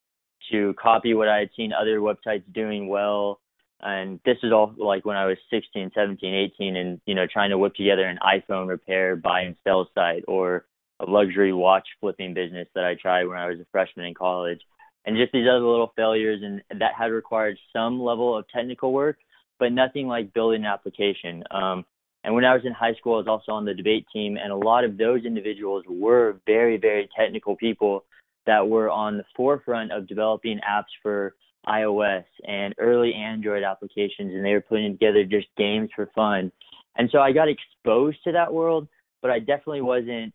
to 0.52 0.74
copy 0.80 1.12
what 1.14 1.28
I 1.28 1.38
had 1.40 1.50
seen 1.56 1.72
other 1.72 1.98
websites 1.98 2.44
doing 2.52 2.88
well. 2.88 3.40
And 3.80 4.20
this 4.24 4.36
is 4.42 4.52
all 4.52 4.74
like 4.78 5.04
when 5.04 5.16
I 5.16 5.26
was 5.26 5.38
16, 5.50 5.90
17, 5.94 6.34
18, 6.34 6.76
and 6.76 7.00
you 7.06 7.14
know 7.14 7.26
trying 7.26 7.50
to 7.50 7.58
whip 7.58 7.74
together 7.74 8.06
an 8.06 8.18
iPhone 8.22 8.68
repair, 8.68 9.16
buy 9.16 9.40
and 9.40 9.56
sell 9.64 9.88
site, 9.94 10.22
or 10.28 10.66
a 11.00 11.10
luxury 11.10 11.52
watch 11.52 11.88
flipping 12.00 12.34
business 12.34 12.68
that 12.74 12.84
I 12.84 12.94
tried 12.94 13.24
when 13.24 13.38
I 13.38 13.48
was 13.48 13.58
a 13.58 13.66
freshman 13.72 14.06
in 14.06 14.14
college 14.14 14.60
and 15.06 15.16
just 15.16 15.32
these 15.32 15.46
other 15.48 15.64
little 15.64 15.92
failures 15.96 16.40
and 16.42 16.62
that 16.80 16.92
had 16.96 17.06
required 17.06 17.58
some 17.72 18.00
level 18.00 18.36
of 18.36 18.44
technical 18.48 18.92
work 18.92 19.16
but 19.58 19.72
nothing 19.72 20.06
like 20.06 20.32
building 20.32 20.62
an 20.62 20.66
application. 20.66 21.44
Um, 21.50 21.84
and 22.24 22.34
when 22.34 22.44
i 22.44 22.54
was 22.54 22.64
in 22.64 22.72
high 22.72 22.94
school 22.94 23.14
i 23.14 23.18
was 23.18 23.28
also 23.28 23.52
on 23.52 23.64
the 23.64 23.74
debate 23.74 24.06
team 24.12 24.36
and 24.36 24.52
a 24.52 24.56
lot 24.56 24.84
of 24.84 24.96
those 24.96 25.24
individuals 25.24 25.84
were 25.88 26.40
very 26.46 26.76
very 26.76 27.08
technical 27.18 27.56
people 27.56 28.04
that 28.46 28.66
were 28.66 28.90
on 28.90 29.16
the 29.16 29.24
forefront 29.36 29.92
of 29.92 30.08
developing 30.08 30.58
apps 30.68 30.92
for 31.02 31.34
ios 31.68 32.24
and 32.46 32.74
early 32.78 33.14
android 33.14 33.62
applications 33.62 34.34
and 34.34 34.44
they 34.44 34.52
were 34.52 34.60
putting 34.60 34.92
together 34.92 35.24
just 35.24 35.46
games 35.56 35.90
for 35.94 36.10
fun. 36.14 36.50
And 36.96 37.08
so 37.12 37.18
i 37.18 37.32
got 37.32 37.48
exposed 37.48 38.18
to 38.24 38.32
that 38.32 38.52
world 38.52 38.88
but 39.22 39.30
i 39.30 39.38
definitely 39.38 39.82
wasn't 39.82 40.32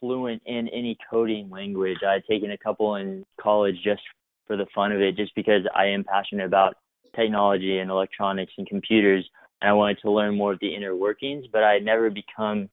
fluent 0.00 0.42
in 0.46 0.68
any 0.68 0.96
coding 1.10 1.50
language. 1.50 1.98
I 2.06 2.14
had 2.14 2.24
taken 2.28 2.50
a 2.52 2.58
couple 2.58 2.96
in 2.96 3.24
college 3.40 3.76
just 3.82 4.02
for 4.46 4.56
the 4.56 4.66
fun 4.74 4.92
of 4.92 5.00
it, 5.00 5.16
just 5.16 5.34
because 5.34 5.62
I 5.74 5.86
am 5.86 6.04
passionate 6.04 6.46
about 6.46 6.76
technology 7.16 7.78
and 7.78 7.90
electronics 7.90 8.52
and 8.58 8.66
computers, 8.66 9.28
and 9.60 9.70
I 9.70 9.72
wanted 9.72 9.98
to 10.02 10.10
learn 10.10 10.36
more 10.36 10.52
of 10.52 10.60
the 10.60 10.74
inner 10.74 10.94
workings. 10.94 11.46
But 11.52 11.62
I 11.62 11.74
had 11.74 11.84
never 11.84 12.10
become 12.10 12.68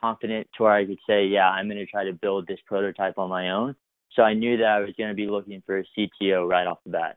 confident 0.00 0.48
to 0.56 0.64
where 0.64 0.72
I 0.72 0.84
could 0.84 0.98
say, 1.06 1.26
yeah, 1.26 1.48
I'm 1.48 1.66
going 1.66 1.78
to 1.78 1.86
try 1.86 2.04
to 2.04 2.12
build 2.12 2.46
this 2.46 2.60
prototype 2.66 3.18
on 3.18 3.28
my 3.28 3.50
own. 3.50 3.74
So 4.12 4.22
I 4.22 4.34
knew 4.34 4.56
that 4.58 4.66
I 4.66 4.80
was 4.80 4.90
going 4.96 5.08
to 5.08 5.14
be 5.14 5.26
looking 5.26 5.62
for 5.66 5.78
a 5.78 5.84
CTO 5.96 6.48
right 6.48 6.66
off 6.66 6.78
the 6.84 6.92
bat. 6.92 7.16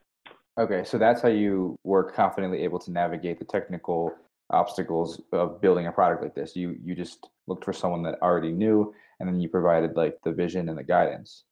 Okay, 0.58 0.84
so 0.84 0.98
that's 0.98 1.22
how 1.22 1.28
you 1.28 1.78
were 1.84 2.04
confidently 2.12 2.64
able 2.64 2.80
to 2.80 2.92
navigate 2.92 3.38
the 3.38 3.46
technical 3.46 4.14
obstacles 4.50 5.22
of 5.32 5.62
building 5.62 5.88
a 5.88 5.92
product 5.92 6.24
like 6.24 6.36
this. 6.36 6.56
You 6.56 6.76
you 6.84 6.96
just 6.96 7.28
looked 7.48 7.66
for 7.66 7.74
someone 7.74 8.04
that 8.04 8.22
already 8.22 8.52
knew, 8.52 8.94
and 9.20 9.28
then 9.28 9.40
you 9.40 9.50
provided 9.50 9.96
like 9.96 10.18
the 10.24 10.32
vision 10.32 10.70
and 10.70 10.78
the 10.78 10.84
guidance. 10.84 11.44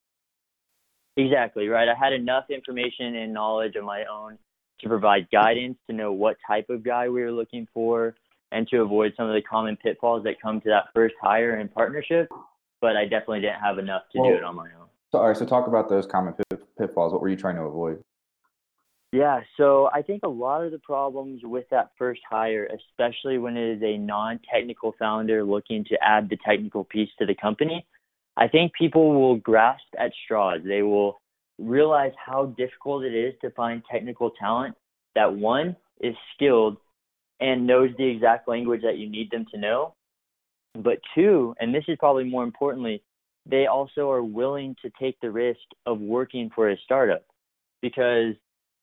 Exactly, 1.17 1.67
right. 1.67 1.87
I 1.87 1.95
had 1.95 2.13
enough 2.13 2.45
information 2.49 3.15
and 3.15 3.33
knowledge 3.33 3.75
of 3.75 3.85
my 3.85 4.03
own 4.11 4.37
to 4.81 4.89
provide 4.89 5.29
guidance 5.31 5.77
to 5.89 5.95
know 5.95 6.11
what 6.11 6.35
type 6.45 6.69
of 6.69 6.83
guy 6.83 7.07
we 7.07 7.21
were 7.21 7.31
looking 7.31 7.67
for 7.73 8.15
and 8.51 8.67
to 8.67 8.81
avoid 8.81 9.13
some 9.15 9.27
of 9.27 9.33
the 9.33 9.41
common 9.41 9.77
pitfalls 9.77 10.23
that 10.23 10.41
come 10.41 10.59
to 10.61 10.69
that 10.69 10.85
first 10.93 11.15
hire 11.21 11.55
and 11.55 11.73
partnership. 11.73 12.27
But 12.81 12.97
I 12.97 13.03
definitely 13.03 13.41
didn't 13.41 13.61
have 13.61 13.79
enough 13.79 14.03
to 14.11 14.19
do 14.19 14.35
it 14.35 14.43
on 14.43 14.55
my 14.55 14.65
own. 14.79 14.87
So, 15.11 15.19
all 15.19 15.27
right, 15.27 15.37
so 15.37 15.45
talk 15.45 15.67
about 15.67 15.87
those 15.87 16.05
common 16.05 16.33
pitfalls. 16.77 17.13
What 17.13 17.21
were 17.21 17.29
you 17.29 17.37
trying 17.37 17.55
to 17.55 17.63
avoid? 17.63 18.03
Yeah, 19.15 19.39
so 19.55 19.89
I 19.93 20.01
think 20.01 20.24
a 20.24 20.27
lot 20.27 20.65
of 20.65 20.74
the 20.74 20.79
problems 20.79 21.39
with 21.41 21.63
that 21.72 21.91
first 21.98 22.19
hire, 22.29 22.67
especially 22.67 23.38
when 23.38 23.55
it 23.55 23.77
is 23.77 23.81
a 23.81 23.98
non 23.98 24.41
technical 24.53 24.93
founder 25.00 25.41
looking 25.41 25.86
to 25.86 25.95
add 26.01 26.29
the 26.29 26.38
technical 26.45 26.84
piece 26.84 27.07
to 27.19 27.25
the 27.25 27.34
company, 27.34 27.86
I 28.36 28.50
think 28.50 28.74
people 28.74 29.13
will 29.13 29.38
grasp 29.38 29.86
at 29.98 30.12
straws. 30.25 30.60
They 30.65 30.81
will 30.81 31.22
realize 31.57 32.12
how 32.25 32.48
difficult 32.57 33.05
it 33.05 33.15
is 33.15 33.34
to 33.39 33.51
find 33.51 33.81
technical 33.89 34.31
talent 34.31 34.75
that 35.15 35.34
one 35.34 35.77
is 36.01 36.13
skilled 36.34 36.75
and 37.39 37.65
knows 37.65 37.91
the 37.98 38.10
exact 38.10 38.50
language 38.50 38.81
that 38.81 38.98
you 38.98 39.10
need 39.10 39.31
them 39.31 39.45
to 39.53 39.57
know. 39.57 39.93
But 40.74 40.98
two, 41.15 41.55
and 41.62 41.74
this 41.74 41.86
is 41.88 41.95
probably 42.00 42.25
more 42.25 42.43
importantly, 42.43 43.01
they 43.45 43.67
also 43.67 44.12
are 44.12 44.24
willing 44.24 44.75
to 44.81 44.91
take 45.00 45.17
the 45.22 45.31
risk 45.31 45.62
of 45.86 46.01
working 46.01 46.51
for 46.53 46.69
a 46.69 46.75
startup 46.84 47.24
because 47.81 48.36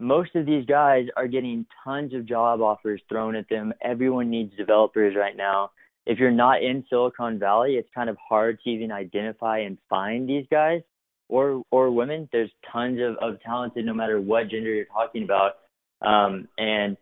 most 0.03 0.35
of 0.35 0.47
these 0.47 0.67
guys 0.67 1.07
are 1.17 1.29
getting 1.29 1.65
tons 1.85 2.13
of 2.13 2.27
job 2.27 2.61
offers 2.61 3.01
thrown 3.09 3.37
at 3.37 3.49
them. 3.49 3.73
Everyone 3.83 4.29
needs 4.29 4.55
developers 4.57 5.15
right 5.17 5.37
now. 5.37 5.71
If 6.05 6.19
you're 6.19 6.33
not 6.33 6.63
in 6.63 6.85
Silicon 6.91 7.39
Valley, 7.39 7.75
it's 7.75 7.89
kind 7.95 8.11
of 8.11 8.17
hard 8.29 8.59
to 8.65 8.71
even 8.71 8.91
identify 8.91 9.61
and 9.61 9.79
find 9.89 10.29
these 10.29 10.45
guys 10.51 10.83
or 11.29 11.63
or 11.71 11.93
women. 11.93 12.29
There's 12.33 12.51
tons 12.73 12.99
of, 13.01 13.17
of 13.23 13.41
talented 13.43 13.87
no 13.87 13.95
matter 13.95 14.21
what 14.21 14.51
gender 14.51 14.75
you're 14.75 14.85
talking 14.87 15.23
about. 15.23 15.53
Um, 16.05 16.49
and 16.59 16.97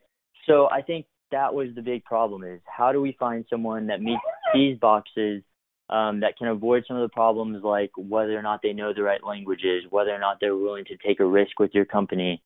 so 0.47 0.69
I 0.71 0.83
think 0.83 1.07
that 1.33 1.55
was 1.55 1.69
the 1.75 1.83
big 1.83 2.05
problem 2.05 2.45
is 2.45 2.61
how 2.67 2.93
do 2.93 3.01
we 3.01 3.17
find 3.19 3.47
someone 3.49 3.87
that 3.87 4.03
meets 4.03 4.21
these 4.53 4.79
boxes 4.79 5.43
um, 5.89 6.21
that 6.21 6.37
can 6.37 6.49
avoid 6.49 6.85
some 6.87 6.97
of 6.97 7.03
the 7.03 7.13
problems 7.13 7.65
like 7.65 7.91
whether 7.97 8.39
or 8.39 8.43
not 8.43 8.61
they 8.63 8.73
know 8.73 8.93
the 8.93 9.03
right 9.03 9.25
languages, 9.25 9.85
whether 9.91 10.15
or 10.15 10.19
not 10.19 10.37
they're 10.41 10.57
willing 10.57 10.85
to 10.85 10.97
take 11.05 11.21
a 11.21 11.25
risk 11.25 11.59
with 11.59 11.71
your 11.73 11.85
company, 11.85 12.43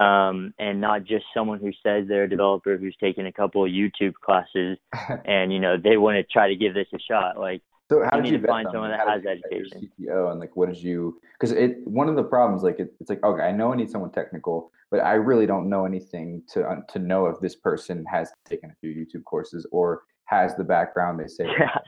um, 0.00 0.52
and 0.58 0.80
not 0.80 1.04
just 1.04 1.24
someone 1.32 1.60
who 1.60 1.70
says 1.82 2.06
they're 2.08 2.24
a 2.24 2.28
developer 2.28 2.76
who's 2.76 2.96
taken 3.00 3.26
a 3.26 3.32
couple 3.32 3.64
of 3.64 3.70
YouTube 3.70 4.14
classes 4.14 4.78
and 5.24 5.52
you 5.52 5.60
know 5.60 5.76
they 5.76 5.96
want 5.96 6.16
to 6.16 6.24
try 6.24 6.48
to 6.48 6.56
give 6.56 6.74
this 6.74 6.88
a 6.94 6.98
shot. 6.98 7.38
Like 7.38 7.62
So 7.90 8.04
how 8.10 8.20
did 8.20 8.32
you 8.32 8.44
find 8.44 8.66
them? 8.66 8.72
someone 8.72 8.90
that 8.90 9.00
how 9.00 9.12
has 9.12 9.22
did 9.22 9.38
you 9.38 9.42
vet 9.42 9.52
your 9.52 9.60
education. 9.60 9.90
CTO 10.00 10.30
and 10.32 10.40
like 10.40 10.56
what 10.56 10.68
did 10.68 10.82
you? 10.82 11.20
Because 11.38 11.52
it 11.52 11.78
one 11.86 12.08
of 12.08 12.16
the 12.16 12.24
problems 12.24 12.62
like 12.62 12.80
it, 12.80 12.92
it's 13.00 13.10
like 13.10 13.22
okay, 13.22 13.42
I 13.42 13.52
know 13.52 13.72
I 13.72 13.76
need 13.76 13.90
someone 13.90 14.10
technical, 14.10 14.72
but 14.90 15.00
I 15.00 15.12
really 15.14 15.46
don't 15.46 15.68
know 15.68 15.84
anything 15.84 16.42
to 16.52 16.64
uh, 16.64 16.80
to 16.88 16.98
know 16.98 17.26
if 17.26 17.38
this 17.40 17.54
person 17.54 18.04
has 18.10 18.32
taken 18.48 18.70
a 18.70 18.74
few 18.80 18.90
YouTube 18.90 19.24
courses 19.24 19.66
or 19.70 20.02
has 20.26 20.56
the 20.56 20.64
background 20.64 21.20
they 21.20 21.28
say. 21.28 21.46
yeah. 21.58 21.78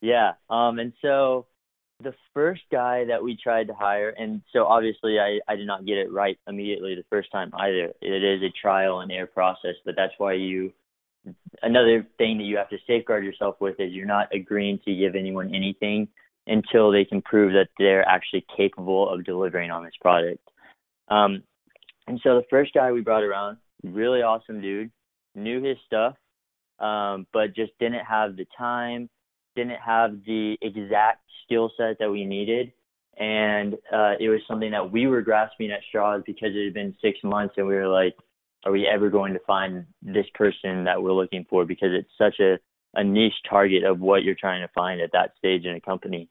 Yeah. 0.00 0.32
Um, 0.50 0.78
and 0.78 0.92
so 1.00 1.46
the 2.02 2.14
first 2.32 2.62
guy 2.72 3.04
that 3.04 3.22
we 3.22 3.36
tried 3.36 3.68
to 3.68 3.74
hire, 3.74 4.10
and 4.10 4.42
so 4.52 4.64
obviously 4.64 5.18
I, 5.18 5.38
I 5.48 5.56
did 5.56 5.66
not 5.66 5.86
get 5.86 5.96
it 5.96 6.12
right 6.12 6.38
immediately 6.48 6.94
the 6.94 7.04
first 7.08 7.30
time 7.30 7.50
either. 7.54 7.92
It 8.00 8.24
is 8.24 8.42
a 8.42 8.52
trial 8.60 9.00
and 9.00 9.12
error 9.12 9.26
process, 9.26 9.76
but 9.84 9.94
that's 9.96 10.12
why 10.18 10.34
you, 10.34 10.72
another 11.62 12.06
thing 12.18 12.38
that 12.38 12.44
you 12.44 12.56
have 12.56 12.68
to 12.70 12.78
safeguard 12.86 13.24
yourself 13.24 13.56
with 13.60 13.78
is 13.78 13.92
you're 13.92 14.06
not 14.06 14.34
agreeing 14.34 14.80
to 14.84 14.94
give 14.94 15.14
anyone 15.14 15.54
anything 15.54 16.08
until 16.46 16.90
they 16.90 17.04
can 17.04 17.22
prove 17.22 17.52
that 17.52 17.68
they're 17.78 18.06
actually 18.06 18.44
capable 18.56 19.08
of 19.08 19.24
delivering 19.24 19.70
on 19.70 19.84
this 19.84 19.94
product. 20.00 20.46
Um, 21.08 21.42
and 22.06 22.20
so 22.22 22.34
the 22.34 22.46
first 22.50 22.74
guy 22.74 22.92
we 22.92 23.00
brought 23.00 23.22
around, 23.22 23.58
really 23.82 24.20
awesome 24.20 24.60
dude, 24.60 24.90
knew 25.34 25.62
his 25.62 25.78
stuff, 25.86 26.16
um, 26.80 27.26
but 27.32 27.54
just 27.54 27.72
didn't 27.78 28.04
have 28.04 28.36
the 28.36 28.46
time, 28.58 29.08
didn't 29.54 29.80
have 29.84 30.24
the 30.26 30.56
exact 30.62 31.22
skill 31.44 31.70
set 31.76 31.98
that 31.98 32.10
we 32.10 32.24
needed. 32.24 32.72
And 33.16 33.74
uh, 33.92 34.14
it 34.18 34.28
was 34.28 34.40
something 34.48 34.72
that 34.72 34.90
we 34.90 35.06
were 35.06 35.22
grasping 35.22 35.70
at 35.70 35.80
straws 35.88 36.22
because 36.26 36.50
it 36.54 36.64
had 36.64 36.74
been 36.74 36.96
six 37.00 37.18
months, 37.22 37.54
and 37.56 37.66
we 37.66 37.74
were 37.74 37.88
like, 37.88 38.14
are 38.64 38.72
we 38.72 38.86
ever 38.86 39.10
going 39.10 39.34
to 39.34 39.40
find 39.40 39.84
this 40.02 40.26
person 40.34 40.84
that 40.84 41.00
we're 41.00 41.12
looking 41.12 41.46
for? 41.48 41.64
Because 41.64 41.90
it's 41.92 42.10
such 42.18 42.40
a, 42.40 42.58
a 42.94 43.04
niche 43.04 43.34
target 43.48 43.84
of 43.84 44.00
what 44.00 44.24
you're 44.24 44.34
trying 44.34 44.62
to 44.62 44.72
find 44.74 45.00
at 45.00 45.12
that 45.12 45.32
stage 45.38 45.64
in 45.64 45.76
a 45.76 45.80
company. 45.80 46.28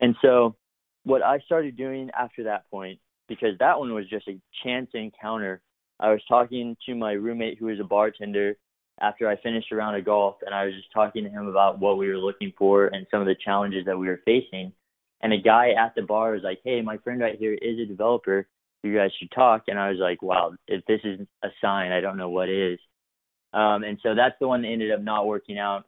And 0.00 0.14
so, 0.20 0.56
what 1.04 1.22
I 1.22 1.38
started 1.40 1.76
doing 1.76 2.10
after 2.18 2.44
that 2.44 2.68
point, 2.70 2.98
because 3.28 3.56
that 3.58 3.78
one 3.78 3.94
was 3.94 4.08
just 4.08 4.28
a 4.28 4.38
chance 4.62 4.90
encounter, 4.92 5.62
I 5.98 6.10
was 6.10 6.20
talking 6.28 6.76
to 6.86 6.94
my 6.94 7.12
roommate 7.12 7.58
who 7.58 7.66
was 7.66 7.80
a 7.80 7.84
bartender 7.84 8.56
after 9.00 9.28
I 9.28 9.36
finished 9.36 9.72
a 9.72 9.76
round 9.76 9.96
of 9.96 10.04
golf, 10.04 10.36
and 10.44 10.54
I 10.54 10.64
was 10.64 10.74
just 10.74 10.92
talking 10.92 11.24
to 11.24 11.30
him 11.30 11.46
about 11.46 11.78
what 11.78 11.98
we 11.98 12.08
were 12.08 12.18
looking 12.18 12.52
for 12.56 12.88
and 12.88 13.06
some 13.10 13.20
of 13.20 13.26
the 13.26 13.34
challenges 13.34 13.84
that 13.86 13.98
we 13.98 14.06
were 14.06 14.20
facing. 14.24 14.72
And 15.22 15.32
a 15.32 15.38
guy 15.38 15.70
at 15.72 15.94
the 15.94 16.02
bar 16.02 16.32
was 16.32 16.42
like, 16.42 16.60
"Hey, 16.64 16.80
my 16.80 16.98
friend 16.98 17.20
right 17.20 17.38
here 17.38 17.54
is 17.54 17.78
a 17.78 17.86
developer. 17.86 18.48
You 18.82 18.94
guys 18.94 19.12
should 19.18 19.30
talk." 19.30 19.64
And 19.68 19.78
I 19.78 19.90
was 19.90 19.98
like, 19.98 20.22
"Wow, 20.22 20.54
if 20.66 20.84
this 20.86 21.00
is 21.04 21.26
a 21.42 21.48
sign, 21.60 21.92
I 21.92 22.00
don't 22.00 22.16
know 22.16 22.30
what 22.30 22.48
is." 22.48 22.78
Um, 23.52 23.84
and 23.84 23.98
so 24.02 24.14
that's 24.14 24.38
the 24.38 24.48
one 24.48 24.62
that 24.62 24.68
ended 24.68 24.92
up 24.92 25.00
not 25.00 25.26
working 25.26 25.58
out. 25.58 25.84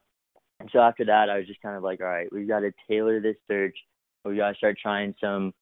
And 0.61 0.69
so 0.73 0.81
after 0.81 1.05
that, 1.07 1.31
I 1.31 1.39
was 1.39 1.47
just 1.47 1.63
kind 1.63 1.77
of 1.77 1.83
like, 1.83 2.01
"All 2.01 2.07
right, 2.07 2.31
we've 2.33 2.49
got 2.49 2.61
to 2.61 2.73
tailor 2.89 3.21
this 3.21 3.37
search. 3.49 3.77
We 4.25 4.37
got 4.37 4.51
to 4.51 4.57
start 4.57 4.79
trying 4.79 5.15
some 5.21 5.53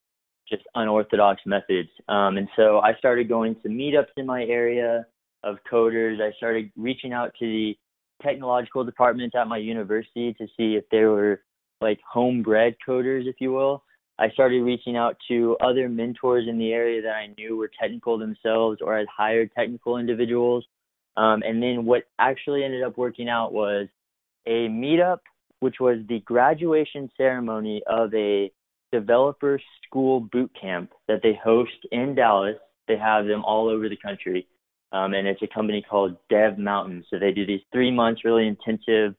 just 0.49 0.63
unorthodox 0.75 1.43
methods." 1.47 1.91
Um, 2.09 2.37
and 2.39 2.49
so 2.57 2.81
I 2.81 2.95
started 2.97 3.29
going 3.29 3.57
to 3.63 3.69
meetups 3.69 4.13
in 4.17 4.27
my 4.27 4.45
area 4.45 5.07
of 5.43 5.57
coders. 5.71 6.21
I 6.21 6.33
started 6.37 6.71
reaching 6.77 7.13
out 7.13 7.33
to 7.39 7.47
the 7.47 7.79
technological 8.23 8.85
department 8.85 9.35
at 9.35 9.49
my 9.49 9.57
university 9.57 10.35
to 10.35 10.47
see 10.57 10.75
if 10.77 10.85
there 10.91 11.11
were 11.11 11.43
like 11.81 12.01
homebred 12.13 12.77
coders, 12.87 13.27
if 13.27 13.37
you 13.41 13.53
will. 13.53 13.83
I 14.19 14.29
started 14.31 14.63
reaching 14.63 14.97
out 14.97 15.17
to 15.29 15.57
other 15.63 15.89
mentors 15.89 16.47
in 16.47 16.59
the 16.59 16.73
area 16.73 17.01
that 17.01 17.15
I 17.15 17.33
knew 17.39 17.57
were 17.57 17.71
technical 17.81 18.19
themselves 18.19 18.81
or 18.83 18.99
had 18.99 19.07
hired 19.15 19.51
technical 19.57 19.97
individuals. 19.97 20.67
Um, 21.17 21.43
and 21.43 21.63
then 21.63 21.87
what 21.87 22.03
actually 22.19 22.63
ended 22.63 22.83
up 22.83 22.99
working 22.99 23.31
out 23.31 23.55
was 23.55 23.89
a 24.47 24.69
meetup, 24.69 25.21
which 25.61 25.77
was 25.81 25.99
the 26.09 26.21
graduation 26.21 27.11
ceremony 27.17 27.83
of 27.87 28.13
a 28.15 28.53
developer 28.93 29.59
school 29.87 30.21
boot 30.21 30.51
camp 30.61 30.91
that 31.09 31.21
they 31.23 31.39
host 31.43 31.87
in 31.91 32.15
Dallas. 32.15 32.57
They 32.89 32.99
have 32.99 33.25
them 33.27 33.43
all 33.45 33.69
over 33.69 33.89
the 33.89 33.97
country. 33.97 34.47
Um, 34.93 35.15
and 35.15 35.27
it's 35.29 35.43
a 35.43 35.47
company 35.47 35.85
called 35.89 36.17
Dev 36.29 36.59
Mountain. 36.59 37.05
So 37.11 37.19
they 37.19 37.33
do 37.33 37.47
these 37.47 37.61
three 37.73 37.91
months 37.91 38.25
really 38.25 38.49
intensive 38.49 39.15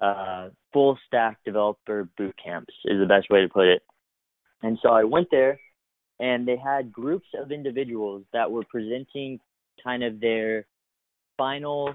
uh, 0.00 0.48
full 0.72 0.98
stack 1.06 1.38
developer 1.44 2.08
boot 2.18 2.34
camps 2.42 2.74
is 2.84 2.98
the 2.98 3.06
best 3.06 3.28
way 3.30 3.40
to 3.40 3.48
put 3.48 3.66
it. 3.66 3.82
And 4.62 4.78
so 4.82 4.90
I 4.90 5.04
went 5.04 5.28
there 5.30 5.58
and 6.20 6.46
they 6.46 6.56
had 6.56 6.92
groups 6.92 7.26
of 7.40 7.52
individuals 7.52 8.24
that 8.32 8.50
were 8.50 8.64
presenting 8.68 9.38
kind 9.82 10.02
of 10.02 10.20
their 10.20 10.66
final 11.36 11.94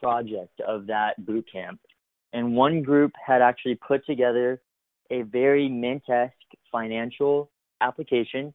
project 0.00 0.60
of 0.66 0.86
that 0.86 1.24
boot 1.24 1.46
camp. 1.50 1.80
And 2.32 2.54
one 2.54 2.82
group 2.82 3.12
had 3.24 3.42
actually 3.42 3.76
put 3.76 4.04
together 4.06 4.60
a 5.10 5.22
very 5.22 5.68
Mint-esque 5.68 6.32
financial 6.70 7.50
application, 7.80 8.52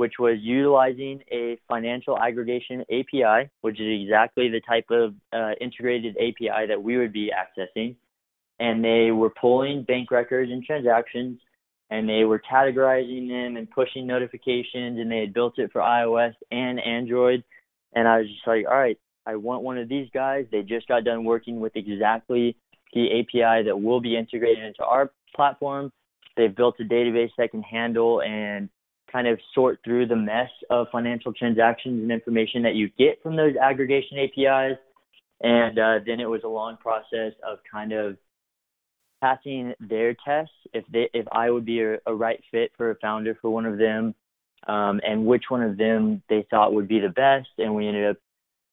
which 0.00 0.14
was 0.18 0.38
utilizing 0.40 1.20
a 1.30 1.58
financial 1.68 2.18
aggregation 2.18 2.80
API, 2.90 3.50
which 3.60 3.78
is 3.78 4.02
exactly 4.02 4.48
the 4.48 4.62
type 4.66 4.86
of 4.90 5.14
uh, 5.30 5.52
integrated 5.60 6.16
API 6.16 6.66
that 6.68 6.82
we 6.82 6.96
would 6.96 7.12
be 7.12 7.30
accessing 7.30 7.94
and 8.58 8.82
they 8.82 9.10
were 9.10 9.28
pulling 9.28 9.82
bank 9.82 10.10
records 10.10 10.50
and 10.50 10.64
transactions 10.64 11.38
and 11.90 12.08
they 12.08 12.24
were 12.24 12.40
categorizing 12.40 13.28
them 13.28 13.58
and 13.58 13.70
pushing 13.70 14.06
notifications 14.06 14.98
and 14.98 15.12
they 15.12 15.20
had 15.20 15.34
built 15.34 15.58
it 15.58 15.70
for 15.70 15.82
iOS 15.82 16.32
and 16.50 16.80
Android 16.80 17.44
and 17.94 18.08
I 18.08 18.20
was 18.20 18.26
just 18.28 18.46
like, 18.46 18.64
all 18.66 18.78
right, 18.78 18.98
I 19.26 19.36
want 19.36 19.64
one 19.64 19.76
of 19.76 19.90
these 19.90 20.08
guys. 20.14 20.46
They 20.50 20.62
just 20.62 20.88
got 20.88 21.04
done 21.04 21.24
working 21.24 21.60
with 21.60 21.76
exactly 21.76 22.56
the 22.94 23.20
API 23.20 23.64
that 23.64 23.78
will 23.78 24.00
be 24.00 24.16
integrated 24.16 24.64
into 24.64 24.82
our 24.82 25.12
platform. 25.36 25.92
They've 26.38 26.56
built 26.56 26.76
a 26.80 26.84
database 26.84 27.32
that 27.36 27.50
can 27.50 27.62
handle 27.62 28.22
and 28.22 28.70
kind 29.10 29.26
of 29.26 29.38
sort 29.54 29.80
through 29.84 30.06
the 30.06 30.16
mess 30.16 30.50
of 30.70 30.86
financial 30.92 31.32
transactions 31.32 32.02
and 32.02 32.10
information 32.10 32.62
that 32.62 32.74
you 32.74 32.90
get 32.98 33.22
from 33.22 33.36
those 33.36 33.54
aggregation 33.56 34.18
APIs. 34.18 34.78
And 35.42 35.78
uh, 35.78 36.00
then 36.06 36.20
it 36.20 36.28
was 36.28 36.42
a 36.44 36.48
long 36.48 36.76
process 36.76 37.32
of 37.46 37.58
kind 37.70 37.92
of 37.92 38.16
passing 39.20 39.74
their 39.80 40.14
tests 40.24 40.54
if 40.72 40.84
they 40.92 41.08
if 41.12 41.26
I 41.32 41.50
would 41.50 41.64
be 41.64 41.80
a, 41.82 41.98
a 42.06 42.14
right 42.14 42.40
fit 42.50 42.72
for 42.76 42.90
a 42.90 42.96
founder 42.96 43.36
for 43.40 43.50
one 43.50 43.66
of 43.66 43.78
them, 43.78 44.14
um, 44.66 45.00
and 45.06 45.26
which 45.26 45.44
one 45.48 45.62
of 45.62 45.76
them 45.76 46.22
they 46.28 46.46
thought 46.50 46.74
would 46.74 46.88
be 46.88 47.00
the 47.00 47.08
best. 47.08 47.48
And 47.58 47.74
we 47.74 47.86
ended 47.88 48.10
up 48.10 48.16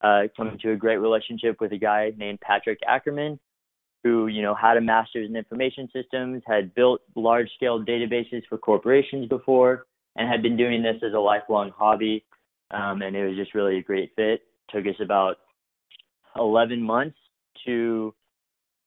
uh, 0.02 0.22
coming 0.36 0.58
to 0.60 0.72
a 0.72 0.76
great 0.76 0.98
relationship 0.98 1.60
with 1.60 1.72
a 1.72 1.78
guy 1.78 2.12
named 2.18 2.40
Patrick 2.42 2.80
Ackerman, 2.88 3.40
who 4.04 4.28
you 4.28 4.42
know 4.42 4.54
had 4.54 4.78
a 4.78 4.82
master's 4.82 5.30
in 5.30 5.36
information 5.36 5.90
systems, 5.94 6.44
had 6.46 6.74
built 6.76 7.02
large 7.16 7.50
scale 7.56 7.84
databases 7.84 8.44
for 8.50 8.58
corporations 8.58 9.28
before, 9.28 9.86
and 10.18 10.28
had 10.28 10.42
been 10.42 10.58
doing 10.58 10.84
this 10.84 10.98
as 11.06 11.14
a 11.14 11.20
lifelong 11.20 11.72
hobby. 11.78 12.26
Um, 12.72 13.02
and 13.02 13.16
it 13.16 13.26
was 13.26 13.38
just 13.38 13.54
really 13.54 13.78
a 13.78 13.84
great 13.84 14.12
fit. 14.16 14.42
Took 14.70 14.86
us 14.86 15.00
about 15.00 15.38
11 16.36 16.82
months 16.82 17.18
to 17.66 18.14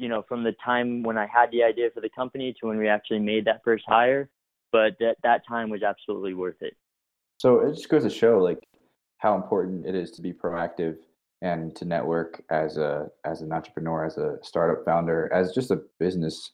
you 0.01 0.09
know, 0.09 0.25
from 0.27 0.43
the 0.43 0.53
time 0.65 1.03
when 1.03 1.19
I 1.19 1.27
had 1.27 1.51
the 1.53 1.63
idea 1.63 1.91
for 1.95 2.01
the 2.01 2.09
company 2.09 2.55
to 2.59 2.69
when 2.69 2.79
we 2.79 2.89
actually 2.89 3.19
made 3.19 3.45
that 3.45 3.61
first 3.63 3.85
hire. 3.87 4.31
But 4.73 4.97
that 4.99 5.17
that 5.23 5.43
time 5.47 5.69
was 5.69 5.83
absolutely 5.83 6.33
worth 6.33 6.63
it. 6.63 6.75
So 7.39 7.61
it 7.61 7.75
just 7.75 7.89
goes 7.89 8.05
to 8.05 8.11
show 8.11 8.39
like 8.39 8.63
how 9.19 9.35
important 9.35 9.85
it 9.85 9.95
is 9.95 10.11
to 10.13 10.23
be 10.23 10.33
proactive 10.33 10.97
and 11.43 11.77
to 11.77 11.85
network 11.85 12.43
as 12.51 12.79
a 12.79 13.09
as 13.27 13.43
an 13.43 13.53
entrepreneur, 13.53 14.07
as 14.07 14.17
a 14.17 14.39
startup 14.43 14.85
founder, 14.87 15.31
as 15.35 15.53
just 15.53 15.71
a 15.71 15.83
business 15.99 16.53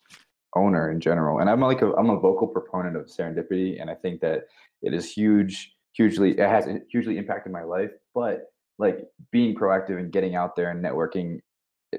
owner 0.56 0.90
in 0.90 1.00
general. 1.00 1.38
And 1.38 1.50
I'm 1.50 1.60
like 1.60 1.82
a 1.82 1.92
I'm 1.94 2.10
a 2.10 2.18
vocal 2.18 2.48
proponent 2.48 2.96
of 2.96 3.06
serendipity, 3.06 3.80
and 3.80 3.90
I 3.90 3.94
think 3.94 4.20
that 4.22 4.46
it 4.82 4.94
is 4.94 5.12
huge, 5.12 5.74
hugely 5.92 6.32
it 6.32 6.48
has 6.48 6.66
hugely 6.90 7.18
impacted 7.18 7.52
my 7.52 7.62
life. 7.62 7.90
But 8.14 8.52
like 8.78 9.06
being 9.30 9.54
proactive 9.54 9.98
and 9.98 10.12
getting 10.12 10.34
out 10.34 10.56
there 10.56 10.70
and 10.70 10.84
networking 10.84 11.40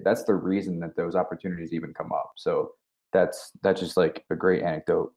that's 0.04 0.24
the 0.24 0.34
reason 0.34 0.80
that 0.80 0.96
those 0.96 1.16
opportunities 1.16 1.74
even 1.74 1.94
come 1.94 2.12
up. 2.12 2.34
So 2.36 2.72
that's 3.14 3.52
that's 3.64 3.80
just 3.80 3.98
like 3.98 4.26
a 4.30 4.36
great 4.36 4.64
anecdote. 4.64 5.14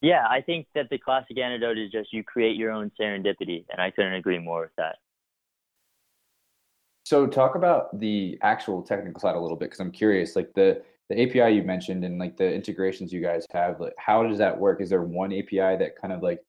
Yeah, 0.00 0.26
I 0.28 0.42
think 0.42 0.66
that 0.74 0.90
the 0.90 0.98
classic 0.98 1.38
anecdote 1.38 1.78
is 1.78 1.90
just 1.90 2.12
you 2.12 2.22
create 2.22 2.56
your 2.56 2.72
own 2.72 2.90
serendipity, 3.00 3.64
and 3.70 3.80
I 3.80 3.90
couldn't 3.90 4.14
agree 4.14 4.38
more 4.38 4.62
with 4.62 4.76
that. 4.76 4.96
So 7.04 7.26
talk 7.26 7.54
about 7.54 7.98
the 8.00 8.38
actual 8.42 8.82
technical 8.82 9.20
side 9.20 9.34
a 9.34 9.40
little 9.40 9.56
bit 9.56 9.66
because 9.66 9.80
I'm 9.80 9.92
curious. 9.92 10.36
Like 10.36 10.52
the 10.54 10.82
the 11.10 11.22
API 11.22 11.54
you 11.54 11.62
mentioned 11.62 12.04
and 12.04 12.18
like 12.18 12.36
the 12.36 12.52
integrations 12.52 13.12
you 13.12 13.20
guys 13.20 13.46
have, 13.52 13.80
like 13.80 13.94
how 13.98 14.22
does 14.22 14.38
that 14.38 14.58
work? 14.58 14.80
Is 14.80 14.90
there 14.90 15.02
one 15.02 15.32
API 15.32 15.76
that 15.76 15.92
kind 16.00 16.12
of 16.12 16.22
like 16.22 16.40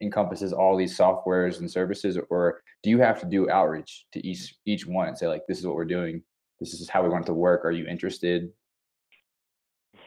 encompasses 0.00 0.52
all 0.52 0.76
these 0.76 0.96
softwares 0.96 1.60
and 1.60 1.70
services, 1.70 2.18
or 2.30 2.62
do 2.82 2.90
you 2.90 2.98
have 2.98 3.20
to 3.20 3.26
do 3.26 3.50
outreach 3.50 4.06
to 4.12 4.26
each 4.26 4.54
each 4.66 4.86
one 4.86 5.08
and 5.08 5.18
say 5.18 5.26
like 5.26 5.42
this 5.48 5.58
is 5.58 5.66
what 5.66 5.76
we're 5.76 5.84
doing 5.84 6.22
this 6.60 6.74
is 6.74 6.88
how 6.88 7.02
we 7.02 7.08
want 7.08 7.24
it 7.24 7.26
to 7.26 7.34
work. 7.34 7.64
Are 7.64 7.72
you 7.72 7.86
interested? 7.86 8.50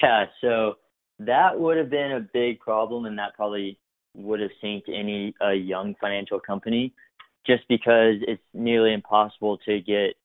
Yeah, 0.01 0.25
so 0.41 0.75
that 1.19 1.59
would 1.59 1.77
have 1.77 1.89
been 1.89 2.11
a 2.13 2.27
big 2.33 2.59
problem, 2.59 3.05
and 3.05 3.17
that 3.19 3.35
probably 3.35 3.79
would 4.13 4.39
have 4.39 4.51
synced 4.63 4.89
any 4.93 5.33
a 5.41 5.53
young 5.53 5.95
financial 5.99 6.39
company, 6.39 6.93
just 7.45 7.63
because 7.67 8.15
it's 8.21 8.43
nearly 8.53 8.93
impossible 8.93 9.57
to 9.65 9.79
get 9.81 10.15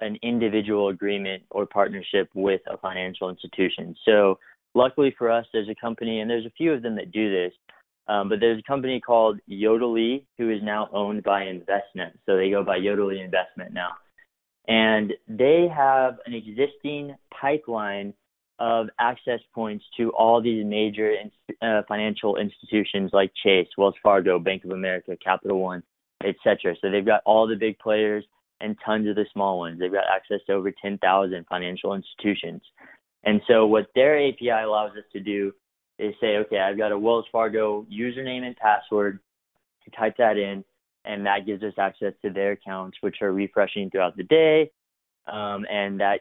an 0.00 0.18
individual 0.22 0.88
agreement 0.88 1.42
or 1.50 1.66
partnership 1.66 2.28
with 2.34 2.60
a 2.68 2.76
financial 2.78 3.28
institution. 3.28 3.94
So 4.04 4.38
luckily 4.74 5.14
for 5.16 5.30
us, 5.30 5.46
there's 5.52 5.68
a 5.68 5.74
company, 5.74 6.20
and 6.20 6.30
there's 6.30 6.46
a 6.46 6.50
few 6.50 6.72
of 6.72 6.82
them 6.82 6.96
that 6.96 7.12
do 7.12 7.30
this. 7.30 7.52
Um, 8.08 8.28
but 8.28 8.40
there's 8.40 8.58
a 8.58 8.68
company 8.70 9.00
called 9.00 9.38
Yodlee 9.48 10.24
who 10.36 10.50
is 10.50 10.60
now 10.62 10.88
owned 10.92 11.22
by 11.22 11.42
Envestnet. 11.42 12.12
So 12.26 12.36
they 12.36 12.50
go 12.50 12.64
by 12.64 12.78
Yodlee 12.78 13.28
Envestnet 13.28 13.72
now 13.72 13.90
and 14.70 15.12
they 15.28 15.68
have 15.74 16.18
an 16.26 16.34
existing 16.34 17.16
pipeline 17.38 18.14
of 18.60 18.88
access 19.00 19.40
points 19.54 19.84
to 19.96 20.10
all 20.10 20.40
these 20.40 20.64
major 20.64 21.12
uh, 21.62 21.82
financial 21.88 22.36
institutions 22.36 23.10
like 23.12 23.32
Chase, 23.42 23.66
Wells 23.76 23.94
Fargo, 24.02 24.38
Bank 24.38 24.64
of 24.64 24.70
America, 24.70 25.16
Capital 25.22 25.58
One, 25.58 25.82
etc. 26.22 26.76
So 26.80 26.90
they've 26.90 27.04
got 27.04 27.22
all 27.24 27.48
the 27.48 27.56
big 27.56 27.78
players 27.78 28.24
and 28.60 28.76
tons 28.84 29.08
of 29.08 29.16
the 29.16 29.26
small 29.32 29.58
ones. 29.58 29.78
They've 29.78 29.92
got 29.92 30.04
access 30.14 30.40
to 30.46 30.52
over 30.52 30.70
10,000 30.70 31.46
financial 31.48 31.94
institutions. 31.94 32.62
And 33.24 33.40
so 33.46 33.66
what 33.66 33.86
their 33.94 34.16
API 34.18 34.50
allows 34.50 34.92
us 34.92 35.04
to 35.12 35.20
do 35.20 35.52
is 35.98 36.14
say, 36.20 36.36
okay, 36.38 36.58
I've 36.58 36.78
got 36.78 36.92
a 36.92 36.98
Wells 36.98 37.26
Fargo 37.30 37.86
username 37.92 38.42
and 38.42 38.56
password. 38.56 39.20
Type 39.98 40.14
that 40.18 40.36
in, 40.36 40.64
and 41.04 41.26
that 41.26 41.46
gives 41.46 41.64
us 41.64 41.72
access 41.76 42.12
to 42.22 42.30
their 42.30 42.52
accounts, 42.52 42.96
which 43.00 43.16
are 43.22 43.32
refreshing 43.32 43.90
throughout 43.90 44.16
the 44.16 44.22
day. 44.22 44.70
Um, 45.26 45.66
and 45.68 45.98
that 45.98 46.20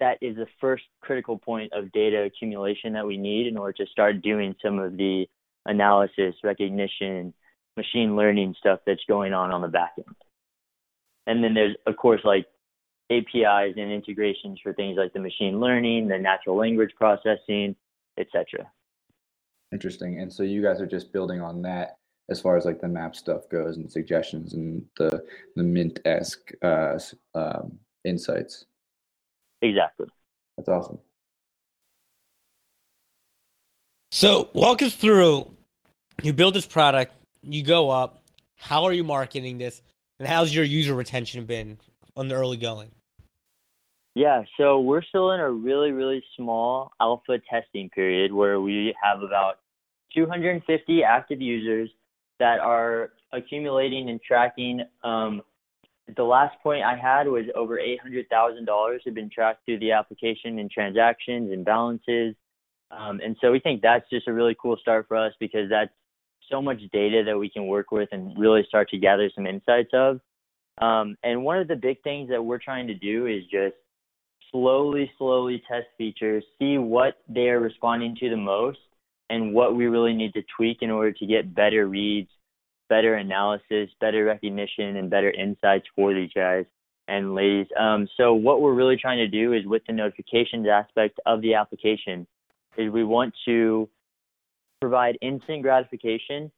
that 0.00 0.18
is 0.22 0.36
the 0.36 0.46
first 0.60 0.84
critical 1.02 1.38
point 1.38 1.72
of 1.74 1.92
data 1.92 2.22
accumulation 2.22 2.94
that 2.94 3.06
we 3.06 3.18
need 3.18 3.46
in 3.46 3.58
order 3.58 3.72
to 3.74 3.86
start 3.90 4.22
doing 4.22 4.54
some 4.62 4.78
of 4.78 4.96
the 4.96 5.26
analysis, 5.66 6.34
recognition, 6.42 7.34
machine 7.76 8.16
learning 8.16 8.54
stuff 8.58 8.80
that's 8.86 9.04
going 9.08 9.32
on 9.32 9.52
on 9.52 9.60
the 9.60 9.68
back 9.68 9.92
end. 9.98 10.16
And 11.26 11.42
then 11.42 11.54
there's, 11.54 11.76
of 11.86 11.96
course, 11.96 12.20
like 12.24 12.46
APIs 13.10 13.74
and 13.76 13.92
integrations 13.92 14.60
for 14.62 14.72
things 14.72 14.96
like 14.96 15.12
the 15.12 15.20
machine 15.20 15.60
learning, 15.60 16.08
the 16.08 16.18
natural 16.18 16.56
language 16.56 16.90
processing, 16.96 17.76
etc. 18.18 18.70
Interesting. 19.72 20.20
And 20.20 20.32
so 20.32 20.42
you 20.42 20.62
guys 20.62 20.80
are 20.80 20.86
just 20.86 21.12
building 21.12 21.40
on 21.40 21.62
that 21.62 21.96
as 22.28 22.40
far 22.40 22.56
as 22.56 22.64
like 22.64 22.80
the 22.80 22.88
map 22.88 23.14
stuff 23.14 23.48
goes 23.48 23.76
and 23.76 23.90
suggestions 23.90 24.54
and 24.54 24.84
the 24.96 25.24
the 25.54 25.62
mint 25.62 26.00
esque 26.04 26.52
uh, 26.62 26.98
um, 27.34 27.78
insights. 28.04 28.66
Exactly. 29.62 30.06
That's 30.56 30.68
awesome. 30.68 30.98
So 34.10 34.48
walk 34.54 34.82
us 34.82 34.94
through. 34.94 35.50
You 36.22 36.32
build 36.32 36.54
this 36.54 36.66
product, 36.66 37.12
you 37.42 37.62
go 37.62 37.90
up. 37.90 38.22
How 38.56 38.84
are 38.84 38.92
you 38.92 39.04
marketing 39.04 39.58
this, 39.58 39.82
and 40.18 40.28
how's 40.28 40.54
your 40.54 40.64
user 40.64 40.94
retention 40.94 41.44
been 41.44 41.78
on 42.16 42.28
the 42.28 42.34
early 42.34 42.56
going? 42.56 42.90
Yeah, 44.14 44.44
so 44.56 44.80
we're 44.80 45.02
still 45.02 45.32
in 45.32 45.40
a 45.40 45.50
really, 45.50 45.92
really 45.92 46.24
small 46.36 46.90
alpha 47.00 47.38
testing 47.50 47.90
period 47.90 48.32
where 48.32 48.60
we 48.60 48.94
have 49.02 49.20
about 49.20 49.58
250 50.14 51.04
active 51.04 51.42
users 51.42 51.90
that 52.38 52.58
are 52.60 53.10
accumulating 53.32 54.08
and 54.08 54.20
tracking. 54.22 54.80
Um, 55.04 55.42
the 56.16 56.22
last 56.22 56.56
point 56.62 56.82
I 56.82 56.96
had 56.96 57.26
was 57.26 57.44
over 57.54 57.78
$800,000 57.78 58.98
have 59.04 59.14
been 59.14 59.28
tracked 59.28 59.66
through 59.66 59.80
the 59.80 59.92
application 59.92 60.60
and 60.60 60.70
transactions 60.70 61.52
and 61.52 61.64
balances. 61.64 62.34
Um, 62.90 63.20
and 63.22 63.36
so 63.40 63.52
we 63.52 63.58
think 63.58 63.82
that's 63.82 64.08
just 64.08 64.28
a 64.28 64.32
really 64.32 64.56
cool 64.60 64.76
start 64.80 65.08
for 65.08 65.16
us 65.16 65.32
because 65.40 65.68
that's 65.68 65.90
so 66.50 66.62
much 66.62 66.80
data 66.92 67.22
that 67.26 67.38
we 67.38 67.48
can 67.48 67.66
work 67.66 67.90
with 67.90 68.08
and 68.12 68.36
really 68.38 68.64
start 68.68 68.88
to 68.90 68.98
gather 68.98 69.30
some 69.34 69.46
insights 69.46 69.90
of. 69.92 70.20
Um, 70.80 71.16
and 71.22 71.44
one 71.44 71.58
of 71.58 71.68
the 71.68 71.76
big 71.76 72.02
things 72.02 72.28
that 72.30 72.42
we're 72.42 72.58
trying 72.58 72.86
to 72.88 72.94
do 72.94 73.26
is 73.26 73.42
just 73.44 73.76
slowly, 74.50 75.10
slowly 75.18 75.62
test 75.68 75.86
features, 75.96 76.44
see 76.58 76.78
what 76.78 77.18
they 77.28 77.48
are 77.48 77.60
responding 77.60 78.16
to 78.20 78.30
the 78.30 78.36
most, 78.36 78.78
and 79.30 79.52
what 79.52 79.74
we 79.74 79.86
really 79.86 80.12
need 80.12 80.32
to 80.34 80.42
tweak 80.56 80.78
in 80.82 80.90
order 80.90 81.12
to 81.12 81.26
get 81.26 81.54
better 81.54 81.88
reads, 81.88 82.30
better 82.88 83.14
analysis, 83.14 83.90
better 84.00 84.24
recognition, 84.24 84.96
and 84.96 85.10
better 85.10 85.30
insights 85.30 85.86
for 85.94 86.14
these 86.14 86.30
guys 86.34 86.64
and 87.08 87.34
ladies. 87.34 87.66
Um, 87.78 88.08
so 88.16 88.34
what 88.34 88.60
we're 88.60 88.74
really 88.74 88.96
trying 88.96 89.18
to 89.18 89.28
do 89.28 89.52
is 89.52 89.64
with 89.66 89.82
the 89.86 89.92
notifications 89.92 90.66
aspect 90.68 91.18
of 91.26 91.40
the 91.40 91.54
application 91.54 92.26
is 92.76 92.90
we 92.90 93.04
want 93.04 93.34
to 93.46 93.88
provide 94.80 95.18
instant 95.20 95.62
gratification 95.62 96.50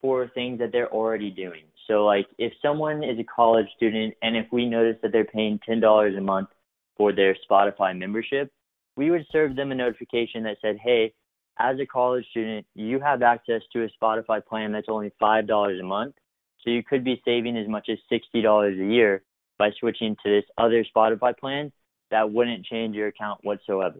for 0.00 0.28
things 0.34 0.58
that 0.58 0.72
they're 0.72 0.92
already 0.92 1.30
doing. 1.30 1.64
So 1.86 2.04
like 2.04 2.26
if 2.38 2.52
someone 2.60 3.02
is 3.02 3.18
a 3.18 3.24
college 3.24 3.66
student 3.76 4.14
and 4.22 4.36
if 4.36 4.46
we 4.52 4.66
notice 4.66 4.96
that 5.02 5.12
they're 5.12 5.24
paying 5.24 5.58
ten 5.66 5.80
dollars 5.80 6.16
a 6.16 6.20
month 6.20 6.48
for 6.96 7.12
their 7.12 7.36
Spotify 7.48 7.96
membership, 7.96 8.50
we 8.96 9.10
would 9.10 9.26
serve 9.30 9.56
them 9.56 9.72
a 9.72 9.74
notification 9.74 10.42
that 10.44 10.56
said, 10.60 10.78
Hey, 10.82 11.12
as 11.58 11.78
a 11.80 11.86
college 11.86 12.26
student, 12.30 12.66
you 12.74 13.00
have 13.00 13.22
access 13.22 13.62
to 13.72 13.84
a 13.84 13.88
Spotify 14.00 14.44
plan 14.44 14.72
that's 14.72 14.88
only 14.88 15.12
five 15.18 15.46
dollars 15.46 15.80
a 15.80 15.84
month. 15.84 16.14
So 16.62 16.70
you 16.70 16.82
could 16.82 17.04
be 17.04 17.22
saving 17.24 17.56
as 17.56 17.68
much 17.68 17.88
as 17.90 17.98
sixty 18.08 18.42
dollars 18.42 18.78
a 18.78 18.84
year 18.84 19.22
by 19.58 19.70
switching 19.78 20.16
to 20.22 20.30
this 20.30 20.44
other 20.58 20.84
Spotify 20.84 21.36
plan 21.36 21.72
that 22.10 22.30
wouldn't 22.30 22.66
change 22.66 22.94
your 22.94 23.08
account 23.08 23.40
whatsoever. 23.42 23.98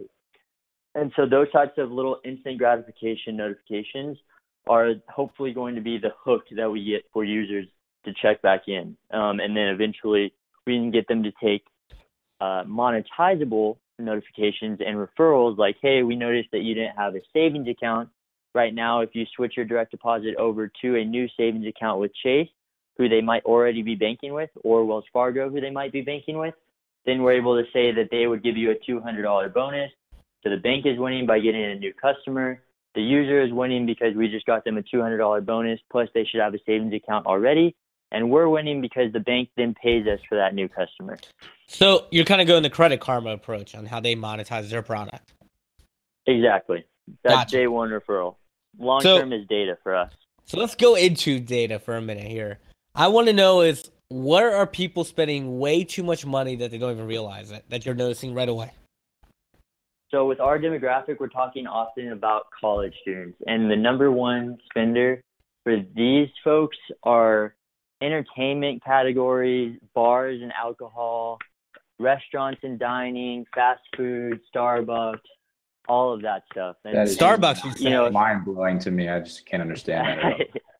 And 0.96 1.12
so 1.14 1.26
those 1.26 1.52
types 1.52 1.74
of 1.76 1.92
little 1.92 2.18
instant 2.24 2.56
gratification 2.56 3.36
notifications 3.36 4.16
are 4.66 4.94
hopefully 5.08 5.52
going 5.52 5.74
to 5.74 5.82
be 5.82 5.98
the 5.98 6.10
hook 6.24 6.44
that 6.56 6.70
we 6.70 6.84
get 6.84 7.04
for 7.12 7.22
users 7.22 7.66
to 8.06 8.14
check 8.22 8.40
back 8.40 8.62
in. 8.66 8.96
Um, 9.12 9.38
and 9.38 9.54
then 9.54 9.68
eventually 9.68 10.32
we 10.66 10.76
can 10.76 10.90
get 10.90 11.06
them 11.06 11.22
to 11.22 11.32
take 11.42 11.64
uh, 12.40 12.64
monetizable 12.64 13.76
notifications 13.98 14.78
and 14.84 14.96
referrals 14.96 15.58
like, 15.58 15.76
hey, 15.82 16.02
we 16.02 16.16
noticed 16.16 16.48
that 16.52 16.62
you 16.62 16.74
didn't 16.74 16.96
have 16.96 17.14
a 17.14 17.20
savings 17.32 17.68
account. 17.68 18.08
Right 18.54 18.74
now, 18.74 19.02
if 19.02 19.10
you 19.12 19.26
switch 19.36 19.52
your 19.54 19.66
direct 19.66 19.90
deposit 19.90 20.34
over 20.36 20.70
to 20.80 20.96
a 20.96 21.04
new 21.04 21.28
savings 21.36 21.66
account 21.66 22.00
with 22.00 22.10
Chase, 22.22 22.48
who 22.96 23.10
they 23.10 23.20
might 23.20 23.44
already 23.44 23.82
be 23.82 23.94
banking 23.94 24.32
with, 24.32 24.48
or 24.64 24.86
Wells 24.86 25.04
Fargo, 25.12 25.50
who 25.50 25.60
they 25.60 25.70
might 25.70 25.92
be 25.92 26.00
banking 26.00 26.38
with, 26.38 26.54
then 27.04 27.22
we're 27.22 27.32
able 27.32 27.62
to 27.62 27.70
say 27.70 27.92
that 27.92 28.08
they 28.10 28.26
would 28.26 28.42
give 28.42 28.56
you 28.56 28.70
a 28.70 28.90
$200 28.90 29.52
bonus. 29.52 29.90
So 30.46 30.50
the 30.50 30.58
bank 30.58 30.86
is 30.86 30.96
winning 30.96 31.26
by 31.26 31.40
getting 31.40 31.64
a 31.64 31.74
new 31.74 31.92
customer. 31.92 32.62
The 32.94 33.02
user 33.02 33.42
is 33.42 33.52
winning 33.52 33.84
because 33.84 34.14
we 34.14 34.28
just 34.28 34.46
got 34.46 34.64
them 34.64 34.78
a 34.78 34.82
$200 34.82 35.44
bonus, 35.44 35.80
plus 35.90 36.08
they 36.14 36.24
should 36.24 36.40
have 36.40 36.54
a 36.54 36.58
savings 36.64 36.94
account 36.94 37.26
already. 37.26 37.74
And 38.12 38.30
we're 38.30 38.48
winning 38.48 38.80
because 38.80 39.12
the 39.12 39.18
bank 39.18 39.48
then 39.56 39.74
pays 39.74 40.06
us 40.06 40.20
for 40.28 40.36
that 40.36 40.54
new 40.54 40.68
customer. 40.68 41.18
So 41.66 42.06
you're 42.12 42.24
kind 42.24 42.40
of 42.40 42.46
going 42.46 42.62
the 42.62 42.70
credit 42.70 43.00
karma 43.00 43.30
approach 43.30 43.74
on 43.74 43.86
how 43.86 43.98
they 43.98 44.14
monetize 44.14 44.70
their 44.70 44.82
product. 44.82 45.34
Exactly. 46.28 46.84
That's 47.24 47.34
Gotcha. 47.34 47.56
day 47.56 47.66
one 47.66 47.90
referral. 47.90 48.36
Long 48.78 49.00
So- 49.00 49.18
term 49.18 49.32
is 49.32 49.48
data 49.48 49.76
for 49.82 49.96
us. 49.96 50.12
So 50.44 50.60
let's 50.60 50.76
go 50.76 50.94
into 50.94 51.40
data 51.40 51.80
for 51.80 51.96
a 51.96 52.00
minute 52.00 52.28
here. 52.28 52.60
I 52.94 53.08
want 53.08 53.26
to 53.26 53.32
know 53.32 53.62
is 53.62 53.90
where 54.10 54.54
are 54.54 54.64
people 54.68 55.02
spending 55.02 55.58
way 55.58 55.82
too 55.82 56.04
much 56.04 56.24
money 56.24 56.54
that 56.54 56.70
they 56.70 56.78
don't 56.78 56.92
even 56.92 57.08
realize 57.08 57.50
it 57.50 57.64
that 57.70 57.84
you're 57.84 57.96
noticing 57.96 58.32
right 58.32 58.48
away? 58.48 58.70
So 60.16 60.24
with 60.24 60.40
our 60.40 60.58
demographic, 60.58 61.20
we're 61.20 61.28
talking 61.28 61.66
often 61.66 62.12
about 62.12 62.46
college 62.58 62.94
students, 63.02 63.36
and 63.46 63.70
the 63.70 63.76
number 63.76 64.10
one 64.10 64.56
spender 64.70 65.22
for 65.62 65.76
these 65.94 66.28
folks 66.42 66.78
are 67.02 67.54
entertainment 68.00 68.82
categories, 68.82 69.78
bars 69.94 70.40
and 70.40 70.52
alcohol, 70.58 71.38
restaurants 71.98 72.60
and 72.62 72.78
dining, 72.78 73.44
fast 73.54 73.82
food, 73.94 74.40
Starbucks, 74.54 75.18
all 75.86 76.14
of 76.14 76.22
that 76.22 76.44
stuff. 76.50 76.76
And 76.86 76.96
That 76.96 77.08
is 77.08 77.18
Starbucks, 77.18 77.78
you 77.78 77.84
you 77.84 77.90
know, 77.90 78.08
mind 78.08 78.46
blowing 78.46 78.78
to 78.78 78.90
me. 78.90 79.10
I 79.10 79.20
just 79.20 79.44
can't 79.44 79.60
understand 79.60 80.18
that. 80.22 80.62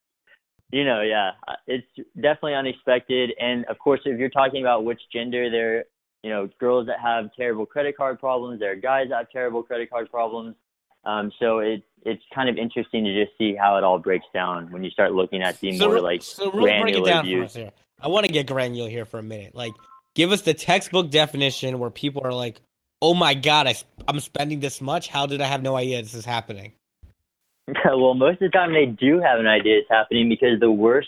You 0.69 0.83
know, 0.83 0.99
yeah, 0.99 1.31
it's 1.65 1.87
definitely 2.15 2.55
unexpected. 2.55 3.31
And 3.39 3.63
of 3.67 3.79
course, 3.79 4.01
if 4.03 4.19
you're 4.19 4.27
talking 4.27 4.61
about 4.61 4.83
which 4.83 4.99
gender, 5.13 5.49
there, 5.49 5.85
you 6.27 6.33
know, 6.33 6.49
girls 6.59 6.87
that 6.87 6.99
have 6.99 7.33
terrible 7.37 7.65
credit 7.65 7.95
card 7.95 8.19
problems, 8.19 8.59
there 8.59 8.73
are 8.73 8.75
guys 8.75 9.07
that 9.11 9.15
have 9.15 9.29
terrible 9.29 9.63
credit 9.63 9.89
card 9.89 10.11
problems. 10.11 10.57
Um, 11.05 11.31
so 11.39 11.59
it 11.59 11.83
it's 12.03 12.21
kind 12.35 12.49
of 12.49 12.57
interesting 12.57 13.05
to 13.05 13.23
just 13.23 13.37
see 13.37 13.55
how 13.55 13.77
it 13.77 13.85
all 13.85 13.97
breaks 13.97 14.25
down 14.33 14.69
when 14.69 14.83
you 14.83 14.89
start 14.89 15.13
looking 15.13 15.41
at 15.41 15.57
the 15.61 15.79
more 15.79 15.93
re- 15.93 16.01
like 16.01 16.21
so 16.21 16.51
really 16.51 16.81
break 16.81 16.95
it 16.97 17.03
granular 17.03 17.09
down 17.09 17.23
for 17.23 17.27
views. 17.27 17.45
us 17.45 17.55
here. 17.55 17.71
I 18.01 18.09
want 18.09 18.25
to 18.25 18.31
get 18.31 18.45
granular 18.45 18.89
here 18.89 19.05
for 19.05 19.19
a 19.19 19.23
minute. 19.23 19.55
Like, 19.55 19.71
give 20.15 20.33
us 20.33 20.41
the 20.41 20.53
textbook 20.53 21.11
definition 21.11 21.79
where 21.79 21.89
people 21.89 22.23
are 22.25 22.33
like, 22.33 22.59
"Oh 23.01 23.13
my 23.13 23.33
god, 23.33 23.67
I, 23.67 23.75
I'm 24.05 24.19
spending 24.19 24.59
this 24.59 24.81
much. 24.81 25.07
How 25.07 25.27
did 25.27 25.39
I 25.39 25.45
have 25.45 25.61
no 25.61 25.77
idea 25.77 26.01
this 26.01 26.13
is 26.13 26.25
happening?" 26.25 26.73
well, 27.85 28.15
most 28.15 28.41
of 28.41 28.51
the 28.51 28.57
time 28.57 28.73
they 28.73 28.87
do 28.87 29.21
have 29.21 29.39
an 29.39 29.47
idea 29.47 29.77
it's 29.77 29.89
happening 29.89 30.27
because 30.27 30.59
the 30.59 30.71
worst, 30.71 31.07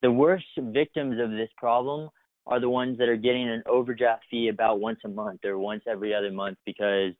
the 0.00 0.10
worst 0.10 0.46
victims 0.58 1.20
of 1.20 1.30
this 1.30 1.50
problem 1.56 2.10
are 2.46 2.60
the 2.60 2.68
ones 2.68 2.98
that 2.98 3.08
are 3.08 3.16
getting 3.16 3.48
an 3.48 3.62
overdraft 3.66 4.24
fee 4.30 4.48
about 4.48 4.80
once 4.80 4.98
a 5.04 5.08
month 5.08 5.44
or 5.44 5.58
once 5.58 5.82
every 5.86 6.14
other 6.14 6.30
month 6.30 6.58
because 6.66 7.12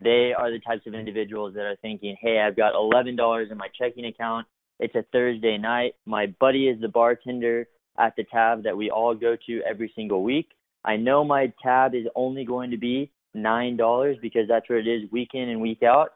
they 0.00 0.32
are 0.36 0.50
the 0.50 0.60
types 0.60 0.86
of 0.86 0.94
individuals 0.94 1.54
that 1.54 1.64
are 1.64 1.76
thinking, 1.82 2.16
hey, 2.20 2.40
I've 2.40 2.56
got 2.56 2.74
$11 2.74 3.50
in 3.50 3.58
my 3.58 3.68
checking 3.76 4.06
account. 4.06 4.46
It's 4.78 4.94
a 4.94 5.04
Thursday 5.12 5.58
night. 5.58 5.94
My 6.06 6.26
buddy 6.38 6.68
is 6.68 6.80
the 6.80 6.88
bartender 6.88 7.66
at 7.98 8.14
the 8.16 8.24
tab 8.24 8.62
that 8.62 8.76
we 8.76 8.90
all 8.90 9.14
go 9.14 9.36
to 9.46 9.60
every 9.68 9.92
single 9.96 10.22
week. 10.22 10.50
I 10.84 10.96
know 10.96 11.24
my 11.24 11.52
tab 11.60 11.96
is 11.96 12.06
only 12.14 12.44
going 12.44 12.70
to 12.70 12.78
be 12.78 13.10
$9 13.36 14.20
because 14.22 14.46
that's 14.48 14.68
where 14.68 14.78
it 14.78 14.86
is 14.86 15.10
week 15.10 15.30
in 15.34 15.48
and 15.48 15.60
week 15.60 15.82
out. 15.82 16.10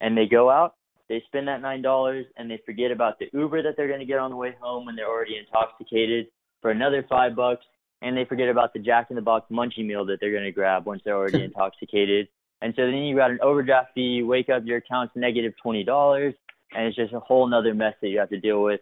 And 0.00 0.16
they 0.16 0.26
go 0.26 0.50
out, 0.50 0.74
they 1.08 1.22
spend 1.26 1.46
that 1.46 1.62
$9 1.62 2.22
and 2.36 2.50
they 2.50 2.60
forget 2.66 2.90
about 2.90 3.20
the 3.20 3.26
Uber 3.32 3.62
that 3.62 3.74
they're 3.76 3.86
going 3.86 4.00
to 4.00 4.06
get 4.06 4.18
on 4.18 4.30
the 4.30 4.36
way 4.36 4.56
home 4.60 4.86
when 4.86 4.96
they're 4.96 5.08
already 5.08 5.36
intoxicated 5.36 6.26
for 6.60 6.72
another 6.72 7.04
5 7.08 7.36
bucks 7.36 7.64
and 8.02 8.16
they 8.16 8.24
forget 8.24 8.48
about 8.48 8.72
the 8.72 8.78
Jack 8.78 9.08
in 9.10 9.16
the 9.16 9.22
Box 9.22 9.46
munchie 9.50 9.86
meal 9.86 10.04
that 10.06 10.18
they're 10.20 10.32
going 10.32 10.44
to 10.44 10.52
grab 10.52 10.86
once 10.86 11.02
they're 11.04 11.16
already 11.16 11.44
intoxicated. 11.44 12.28
And 12.62 12.74
so 12.76 12.82
then 12.82 12.94
you 12.94 13.16
got 13.16 13.30
an 13.30 13.38
overdraft 13.42 13.90
fee, 13.94 14.00
you 14.00 14.26
wake 14.26 14.48
up, 14.48 14.64
your 14.64 14.78
account's 14.78 15.14
negative 15.16 15.52
twenty 15.62 15.84
dollars, 15.84 16.34
and 16.72 16.86
it's 16.86 16.96
just 16.96 17.12
a 17.12 17.20
whole 17.20 17.46
nother 17.46 17.74
mess 17.74 17.94
that 18.02 18.08
you 18.08 18.18
have 18.18 18.30
to 18.30 18.40
deal 18.40 18.62
with. 18.62 18.80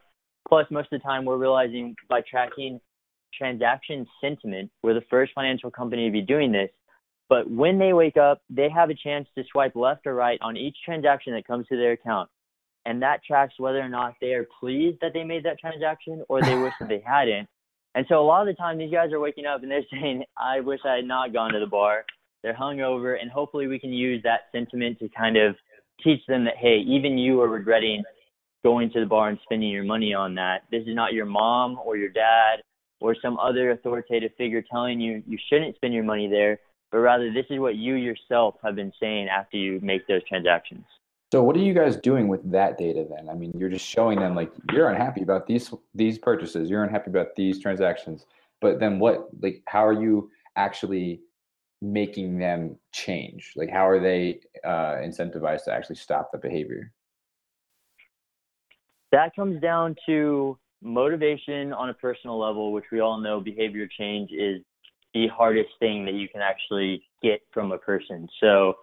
Plus, 0.49 0.67
most 0.71 0.93
of 0.93 1.01
the 1.01 1.05
time, 1.05 1.25
we're 1.25 1.37
realizing 1.37 1.95
by 2.09 2.23
tracking 2.29 2.81
transaction 3.37 4.07
sentiment, 4.21 4.71
we're 4.83 4.95
the 4.95 5.05
first 5.11 5.33
financial 5.35 5.71
company 5.71 6.07
to 6.07 6.13
be 6.13 6.23
doing 6.23 6.51
this. 6.51 6.71
But 7.29 7.51
when 7.51 7.79
they 7.79 7.93
wake 7.93 8.17
up, 8.17 8.41
they 8.49 8.71
have 8.71 8.89
a 8.89 8.95
chance 8.95 9.29
to 9.37 9.45
swipe 9.53 9.77
left 9.77 10.07
or 10.07 10.15
right 10.15 10.39
on 10.41 10.57
each 10.57 10.77
transaction 10.85 11.35
that 11.35 11.47
comes 11.47 11.67
to 11.69 11.77
their 11.77 11.93
account. 11.93 12.31
And 12.87 13.03
that 13.03 13.23
tracks 13.23 13.55
whether 13.59 13.81
or 13.81 13.89
not 13.89 14.15
they 14.21 14.33
are 14.33 14.47
pleased 14.61 14.99
that 15.03 15.13
they 15.13 15.25
made 15.25 15.45
that 15.45 15.59
transaction 15.59 16.25
or 16.29 16.41
they 16.41 16.57
wish 16.57 16.73
that 16.81 16.89
they 16.89 17.03
hadn't. 17.05 17.47
And 17.95 18.07
so 18.09 18.21
a 18.21 18.25
lot 18.25 18.47
of 18.47 18.55
the 18.55 18.59
time, 18.59 18.79
these 18.79 18.93
guys 18.93 19.13
are 19.13 19.21
waking 19.21 19.47
up 19.47 19.63
and 19.63 19.71
they're 19.71 19.83
saying, 19.93 20.25
I 20.37 20.61
wish 20.61 20.81
I 20.85 20.97
had 20.97 21.05
not 21.05 21.33
gone 21.33 21.53
to 21.53 21.61
the 21.61 21.67
bar. 21.67 22.05
they're 22.43 22.55
hungover, 22.55 23.21
and 23.21 23.31
hopefully 23.31 23.67
we 23.67 23.79
can 23.79 23.93
use 23.93 24.23
that 24.23 24.43
sentiment 24.53 24.99
to 25.01 25.09
kind 25.09 25.37
of 25.37 25.57
teach 26.03 26.21
them 26.29 26.45
that 26.45 26.57
hey, 26.57 26.79
even 26.87 27.19
you 27.19 27.41
are 27.41 27.49
regretting 27.49 28.03
going 28.65 28.91
to 28.91 29.01
the 29.01 29.07
bar 29.07 29.29
and 29.29 29.39
spending 29.43 29.71
your 29.71 29.85
money 29.85 30.15
on 30.15 30.35
that. 30.35 30.63
This 30.71 30.83
is 30.83 30.95
not 30.95 31.13
your 31.13 31.27
mom 31.27 31.79
or 31.85 31.97
your 31.97 32.11
dad 32.11 32.61
or 33.01 33.15
some 33.21 33.39
other 33.39 33.71
authoritative 33.71 34.33
figure 34.37 34.63
telling 34.71 35.01
you 35.01 35.23
you 35.27 35.39
shouldn't 35.49 35.77
spend 35.77 35.95
your 35.95 36.05
money 36.05 36.29
there, 36.29 36.59
but 36.91 36.99
rather 36.99 37.33
this 37.33 37.47
is 37.51 37.61
what 37.61 37.77
you 37.77 37.95
yourself 37.95 38.57
have 38.63 38.75
been 38.75 38.93
saying 39.01 39.29
after 39.29 39.57
you 39.57 39.79
make 39.83 40.07
those 40.07 40.25
transactions. 40.29 40.85
So 41.31 41.43
what 41.43 41.57
are 41.57 41.61
you 41.61 41.75
guys 41.75 41.97
doing 41.97 42.29
with 42.29 42.51
that 42.51 42.79
data 42.79 43.07
then? 43.09 43.29
I 43.29 43.35
mean, 43.35 43.53
you're 43.55 43.69
just 43.69 43.87
showing 43.87 44.19
them 44.19 44.35
like 44.35 44.51
you're 44.73 44.89
unhappy 44.89 45.23
about 45.23 45.47
these 45.47 45.73
these 45.95 46.19
purchases, 46.19 46.71
you're 46.71 46.83
unhappy 46.83 47.11
about 47.11 47.37
these 47.37 47.61
transactions, 47.61 48.25
but 48.61 48.81
then 48.81 48.99
what 48.99 49.29
like 49.43 49.63
how 49.67 49.87
are 49.87 49.93
you 49.93 50.31
actually 50.57 51.21
making 51.83 52.39
them 52.39 52.77
change? 52.93 53.53
Like 53.57 53.71
how 53.71 53.87
are 53.87 54.01
they 54.01 54.41
uh, 54.65 54.97
incentivized 55.03 55.65
to 55.65 55.73
actually 55.73 55.97
stop 55.97 56.33
the 56.33 56.39
behavior? 56.39 56.93
That 59.13 59.35
comes 59.37 59.61
down 59.61 59.97
to 60.07 60.59
motivation 60.83 61.73
on 61.73 61.91
a 61.91 61.95
personal 61.95 62.39
level, 62.39 62.73
which 62.73 62.85
we 62.91 63.01
all 63.01 63.19
know 63.19 63.41
behavior 63.41 63.87
change 63.87 64.31
is 64.33 64.63
the 65.15 65.29
hardest 65.29 65.71
thing 65.79 66.05
that 66.05 66.15
you 66.15 66.29
can 66.29 66.41
actually 66.41 67.03
get 67.23 67.41
from 67.53 67.73
a 67.73 67.79
person. 67.79 68.29
So 68.41 68.75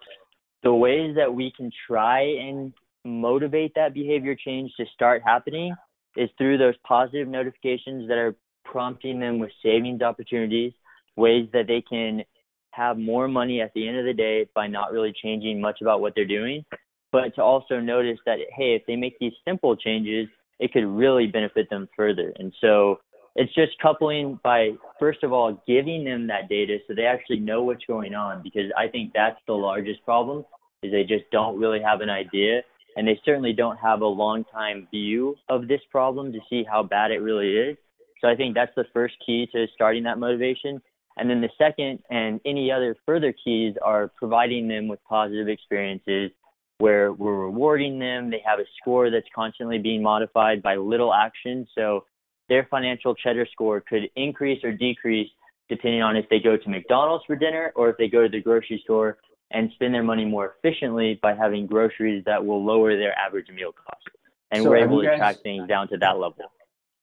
the 0.65 0.73
ways 0.73 1.15
that 1.15 1.34
we 1.34 1.54
can 1.56 1.71
try 1.88 2.21
and 2.21 2.73
motivate 3.06 3.73
that 3.75 3.93
behavior 3.93 4.36
change 4.36 4.71
to 4.75 4.86
start 4.93 5.21
happening 5.23 5.73
is 6.17 6.28
through 6.39 6.58
those 6.58 6.73
positive 6.86 7.28
notifications 7.28 8.08
that 8.08 8.17
are 8.17 8.36
prompting 8.65 9.19
them 9.19 9.38
with 9.38 9.51
savings 9.62 10.01
opportunities, 10.01 10.73
ways 11.15 11.47
that 11.54 11.67
they 11.67 11.84
can 11.88 12.23
have 12.71 12.97
more 12.97 13.28
money 13.28 13.62
at 13.62 13.71
the 13.75 13.88
end 13.88 13.97
of 13.97 14.06
the 14.06 14.13
day 14.13 14.47
by 14.56 14.65
not 14.65 14.91
really 14.91 15.13
changing 15.23 15.62
much 15.62 15.82
about 15.82 16.01
what 16.01 16.13
they're 16.15 16.25
doing, 16.25 16.65
but 17.12 17.36
to 17.36 17.43
also 17.43 17.80
notice 17.80 18.17
that, 18.25 18.39
hey, 18.56 18.73
if 18.73 18.82
they 18.88 18.95
make 18.95 19.17
these 19.19 19.34
simple 19.47 19.75
changes, 19.75 20.28
it 20.60 20.73
could 20.73 20.86
really 20.86 21.28
benefit 21.28 21.69
them 21.69 21.88
further. 21.95 22.34
And 22.39 22.51
so 22.60 22.99
it's 23.36 23.54
just 23.54 23.74
coupling 23.82 24.39
by, 24.43 24.71
first 25.00 25.24
of 25.24 25.34
all, 25.34 25.62
giving 25.67 26.04
them 26.06 26.28
that 26.28 26.48
data 26.50 26.78
so 26.88 26.93
they 26.95 27.06
actually 27.06 27.39
know 27.39 27.63
what's 27.63 27.86
going 27.86 28.15
on, 28.15 28.41
because 28.41 28.71
I 28.78 28.88
think 28.88 29.12
that's 29.13 29.39
the 29.45 29.54
largest 29.54 30.04
problem 30.06 30.45
is 30.84 30.91
they 30.91 31.04
just 31.04 31.30
don't 31.32 31.60
really 31.60 31.82
have 31.82 32.02
an 32.02 32.10
idea 32.10 32.62
and 32.95 33.08
they 33.08 33.19
certainly 33.26 33.52
don't 33.52 33.78
have 33.78 34.02
a 34.02 34.08
long 34.08 34.45
time 34.45 34.88
view 34.89 35.36
of 35.50 35.67
this 35.67 35.82
problem 35.91 36.32
to 36.32 36.39
see 36.50 36.63
how 36.69 36.82
bad 36.82 37.12
it 37.12 37.19
really 37.19 37.58
is. 37.58 37.78
So 38.21 38.30
I 38.30 38.36
think 38.36 38.56
that's 38.56 38.71
the 38.76 38.86
first 38.93 39.15
key 39.26 39.48
to 39.52 39.67
starting 39.76 40.04
that 40.04 40.17
motivation. 40.17 40.82
And 41.17 41.30
then 41.30 41.41
the 41.41 41.50
second 41.58 42.00
and 42.10 42.39
any 42.45 42.71
other 42.71 42.95
further 43.06 43.34
keys 43.43 43.76
are 43.84 44.12
providing 44.15 44.67
them 44.67 44.88
with 44.88 45.00
positive 45.08 45.50
experiences 45.50 46.32
where 46.78 47.12
we're 47.12 47.36
rewarding 47.36 48.00
them. 48.00 48.30
They 48.30 48.41
have 48.45 48.60
a 48.60 48.65
score 48.80 49.10
that's 49.10 49.28
constantly 49.34 49.78
being 49.78 50.02
modified 50.02 50.62
by 50.62 50.76
little 50.76 51.13
action. 51.13 51.67
So 51.76 52.06
their 52.49 52.67
financial 52.69 53.15
cheddar 53.15 53.47
score 53.51 53.81
could 53.81 54.10
increase 54.15 54.63
or 54.63 54.71
decrease 54.71 55.29
depending 55.69 56.01
on 56.01 56.15
if 56.15 56.27
they 56.29 56.39
go 56.39 56.55
to 56.55 56.69
McDonald's 56.69 57.25
for 57.25 57.36
dinner 57.36 57.71
or 57.75 57.89
if 57.89 57.97
they 57.97 58.08
go 58.08 58.21
to 58.23 58.29
the 58.29 58.41
grocery 58.41 58.79
store 58.84 59.17
and 59.51 59.71
spend 59.73 59.93
their 59.93 60.03
money 60.03 60.25
more 60.25 60.55
efficiently 60.58 61.19
by 61.23 61.34
having 61.34 61.65
groceries 61.65 62.23
that 62.25 62.43
will 62.45 62.63
lower 62.63 62.95
their 62.97 63.17
average 63.17 63.49
meal 63.49 63.71
cost. 63.71 64.03
And 64.51 64.63
So 64.63 64.69
we're 64.69 64.77
able 64.77 65.01
to 65.01 65.08
guys- 65.08 65.17
track 65.17 65.36
things 65.38 65.67
down 65.67 65.88
to 65.89 65.97
that 65.97 66.19
level. 66.19 66.51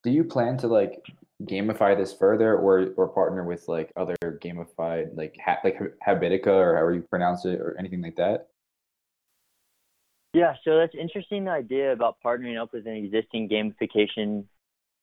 Do 0.04 0.10
you 0.10 0.24
plan 0.24 0.56
to 0.58 0.68
like 0.68 1.04
gamify 1.44 1.96
this 1.96 2.12
further 2.12 2.56
or 2.56 2.92
or 2.96 3.08
partner 3.08 3.44
with 3.44 3.66
like 3.68 3.92
other 3.96 4.16
gamified 4.22 5.16
like 5.16 5.36
ha- 5.44 5.58
like 5.64 5.78
Habitica 6.06 6.46
or 6.48 6.74
however 6.74 6.94
you 6.94 7.02
pronounce 7.02 7.44
it 7.44 7.60
or 7.60 7.76
anything 7.78 8.02
like 8.02 8.16
that? 8.16 8.48
Yeah, 10.34 10.54
so 10.64 10.78
that's 10.78 10.94
interesting 10.94 11.44
the 11.44 11.50
idea 11.50 11.92
about 11.92 12.16
partnering 12.24 12.60
up 12.60 12.72
with 12.72 12.86
an 12.86 12.94
existing 12.94 13.48
gamification 13.48 14.44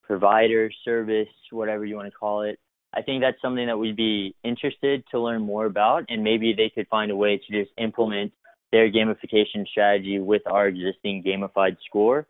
provider, 0.09 0.71
service, 0.83 1.29
whatever 1.51 1.85
you 1.85 1.95
want 1.95 2.11
to 2.11 2.17
call 2.17 2.41
it. 2.41 2.59
I 2.95 3.03
think 3.03 3.21
that's 3.21 3.39
something 3.39 3.67
that 3.67 3.77
we'd 3.77 3.95
be 3.95 4.35
interested 4.43 5.03
to 5.11 5.19
learn 5.19 5.43
more 5.43 5.65
about, 5.67 6.05
and 6.09 6.23
maybe 6.23 6.53
they 6.53 6.71
could 6.73 6.87
find 6.87 7.11
a 7.11 7.15
way 7.15 7.37
to 7.37 7.63
just 7.63 7.71
implement 7.77 8.33
their 8.71 8.91
gamification 8.91 9.67
strategy 9.67 10.19
with 10.19 10.41
our 10.47 10.67
existing 10.67 11.23
gamified 11.23 11.77
score. 11.85 12.27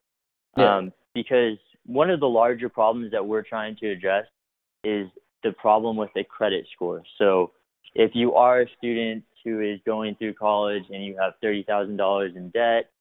Yeah. 0.57 0.77
Um, 0.77 0.93
because 1.15 1.57
one 1.85 2.09
of 2.09 2.19
the 2.19 2.27
larger 2.27 2.67
problems 2.67 3.11
that 3.13 3.25
we're 3.25 3.43
trying 3.43 3.77
to 3.77 3.89
address 3.89 4.25
is 4.83 5.07
the 5.43 5.53
problem 5.53 5.95
with 5.95 6.09
the 6.13 6.25
credit 6.25 6.65
score. 6.75 7.03
So 7.17 7.53
if 7.95 8.11
you 8.13 8.33
are 8.33 8.61
a 8.61 8.65
student 8.77 9.23
who 9.45 9.61
is 9.61 9.79
going 9.85 10.15
through 10.15 10.33
college 10.33 10.83
and 10.89 11.03
you 11.03 11.17
have 11.21 11.33
$30,000 11.41 12.35
in 12.35 12.49
debt, 12.49 12.91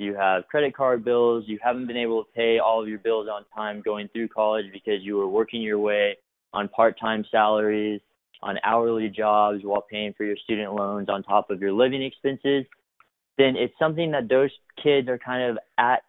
you 0.00 0.14
have 0.14 0.48
credit 0.48 0.74
card 0.74 1.04
bills, 1.04 1.44
you 1.46 1.58
haven't 1.62 1.86
been 1.86 1.96
able 1.96 2.24
to 2.24 2.30
pay 2.32 2.58
all 2.58 2.82
of 2.82 2.88
your 2.88 2.98
bills 2.98 3.28
on 3.30 3.44
time 3.54 3.82
going 3.82 4.08
through 4.08 4.28
college 4.28 4.66
because 4.72 5.02
you 5.02 5.16
were 5.16 5.28
working 5.28 5.60
your 5.60 5.78
way 5.78 6.16
on 6.52 6.68
part-time 6.68 7.24
salaries, 7.30 8.00
on 8.42 8.58
hourly 8.64 9.08
jobs 9.08 9.60
while 9.62 9.82
paying 9.82 10.14
for 10.16 10.24
your 10.24 10.36
student 10.36 10.74
loans 10.74 11.08
on 11.08 11.22
top 11.22 11.50
of 11.50 11.60
your 11.60 11.72
living 11.72 12.02
expenses, 12.02 12.64
then 13.36 13.56
it's 13.56 13.74
something 13.78 14.10
that 14.10 14.28
those 14.28 14.50
kids 14.82 15.08
are 15.08 15.18
kind 15.18 15.50
of 15.50 15.58
at 15.78 16.02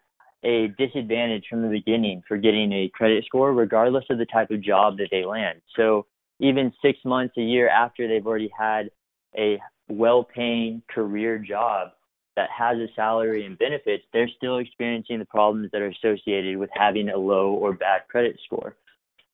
a 0.44 0.68
disadvantage 0.78 1.44
from 1.48 1.62
the 1.62 1.68
beginning 1.68 2.22
for 2.26 2.36
getting 2.36 2.72
a 2.72 2.90
credit 2.94 3.24
score, 3.26 3.52
regardless 3.52 4.04
of 4.10 4.18
the 4.18 4.26
type 4.26 4.50
of 4.50 4.60
job 4.60 4.96
that 4.96 5.08
they 5.10 5.24
land. 5.24 5.60
So 5.76 6.06
even 6.40 6.72
six 6.82 6.98
months, 7.04 7.34
a 7.36 7.42
year 7.42 7.68
after 7.68 8.08
they've 8.08 8.26
already 8.26 8.50
had 8.58 8.90
a 9.36 9.60
well 9.88 10.24
paying 10.24 10.82
career 10.90 11.38
job 11.38 11.90
that 12.36 12.48
has 12.56 12.78
a 12.78 12.86
salary 12.94 13.44
and 13.44 13.58
benefits, 13.58 14.04
they're 14.12 14.30
still 14.36 14.58
experiencing 14.58 15.18
the 15.18 15.24
problems 15.24 15.70
that 15.72 15.82
are 15.82 15.88
associated 15.90 16.56
with 16.56 16.70
having 16.72 17.10
a 17.10 17.16
low 17.16 17.52
or 17.52 17.72
bad 17.72 18.02
credit 18.08 18.38
score. 18.44 18.76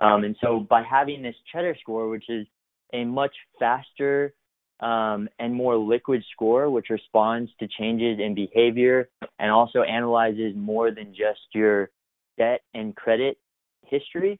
Um, 0.00 0.24
and 0.24 0.36
so 0.40 0.60
by 0.60 0.82
having 0.82 1.22
this 1.22 1.34
cheddar 1.52 1.76
score, 1.80 2.08
which 2.08 2.28
is 2.28 2.46
a 2.92 3.04
much 3.04 3.34
faster 3.58 4.32
um, 4.80 5.28
and 5.38 5.54
more 5.54 5.76
liquid 5.76 6.24
score, 6.32 6.70
which 6.70 6.90
responds 6.90 7.50
to 7.58 7.68
changes 7.78 8.18
in 8.20 8.34
behavior 8.34 9.08
and 9.38 9.50
also 9.50 9.82
analyzes 9.82 10.54
more 10.56 10.90
than 10.90 11.08
just 11.14 11.40
your 11.52 11.90
debt 12.36 12.60
and 12.74 12.94
credit 12.94 13.38
history. 13.86 14.38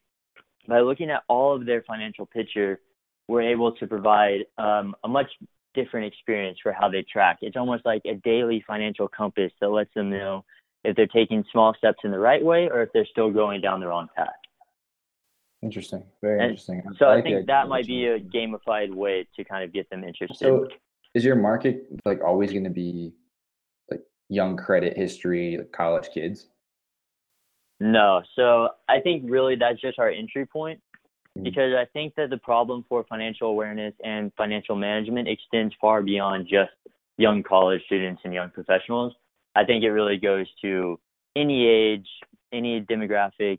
By 0.68 0.81
looking 0.81 1.11
at 1.11 1.23
all 1.29 1.57
of 1.57 1.66
their 1.66 1.83
financial 1.83 2.27
picture, 2.27 2.81
we're 3.27 3.42
able 3.42 3.73
to 3.73 3.87
provide 3.87 4.40
um, 4.59 4.94
a 5.03 5.09
much 5.09 5.31
different 5.78 6.06
experience 6.06 6.58
for 6.62 6.72
how 6.72 6.88
they 6.88 7.04
track. 7.10 7.38
It's 7.42 7.56
almost 7.56 7.84
like 7.84 8.02
a 8.04 8.14
daily 8.14 8.64
financial 8.66 9.08
compass 9.08 9.52
that 9.60 9.68
lets 9.68 9.92
them 9.94 10.10
know 10.10 10.44
if 10.84 10.96
they're 10.96 11.06
taking 11.06 11.44
small 11.52 11.74
steps 11.76 11.98
in 12.04 12.10
the 12.10 12.18
right 12.18 12.44
way 12.44 12.68
or 12.68 12.82
if 12.82 12.90
they're 12.92 13.06
still 13.10 13.30
going 13.30 13.60
down 13.60 13.80
the 13.80 13.86
wrong 13.86 14.08
path. 14.16 14.28
Interesting. 15.62 16.02
Very 16.22 16.40
And 16.40 16.50
interesting. 16.50 16.82
So 16.98 17.06
I 17.06 17.16
like 17.16 17.24
the 17.24 17.30
think 17.30 17.46
that 17.46 17.68
might 17.68 17.86
be 17.86 18.06
a 18.06 18.20
gamified 18.20 18.94
way 18.94 19.26
to 19.36 19.44
kind 19.44 19.64
of 19.64 19.72
get 19.72 19.90
them 19.90 20.04
interested. 20.04 20.38
So 20.38 20.68
is 21.14 21.24
your 21.24 21.36
market 21.36 21.86
like 22.04 22.22
always 22.24 22.52
going 22.52 22.64
to 22.64 22.70
be 22.70 23.12
like 23.90 24.02
young 24.28 24.56
credit 24.56 24.96
history, 24.96 25.56
like 25.56 25.72
college 25.72 26.08
kids? 26.14 26.48
No. 27.80 28.22
So 28.36 28.68
I 28.88 29.00
think 29.00 29.24
really 29.26 29.56
that's 29.56 29.80
just 29.80 29.98
our 29.98 30.10
entry 30.10 30.46
point. 30.46 30.80
Because 31.42 31.74
I 31.74 31.85
think 31.92 32.14
that 32.16 32.31
the 32.31 32.38
problem 32.38 32.85
for 32.88 33.05
financial 33.05 33.48
awareness 33.48 33.94
and 34.05 34.33
financial 34.37 34.77
management 34.77 35.29
extends 35.29 35.74
far 35.81 36.03
beyond 36.03 36.46
just 36.48 36.70
young 37.16 37.42
college 37.42 37.83
students 37.87 38.22
and 38.24 38.33
young 38.33 38.51
professionals. 38.51 39.14
I 39.55 39.64
think 39.64 39.85
it 39.85 39.90
really 39.90 40.16
goes 40.16 40.46
to 40.62 40.98
any 41.37 41.66
age, 41.66 42.07
any 42.53 42.81
demographic, 42.81 43.59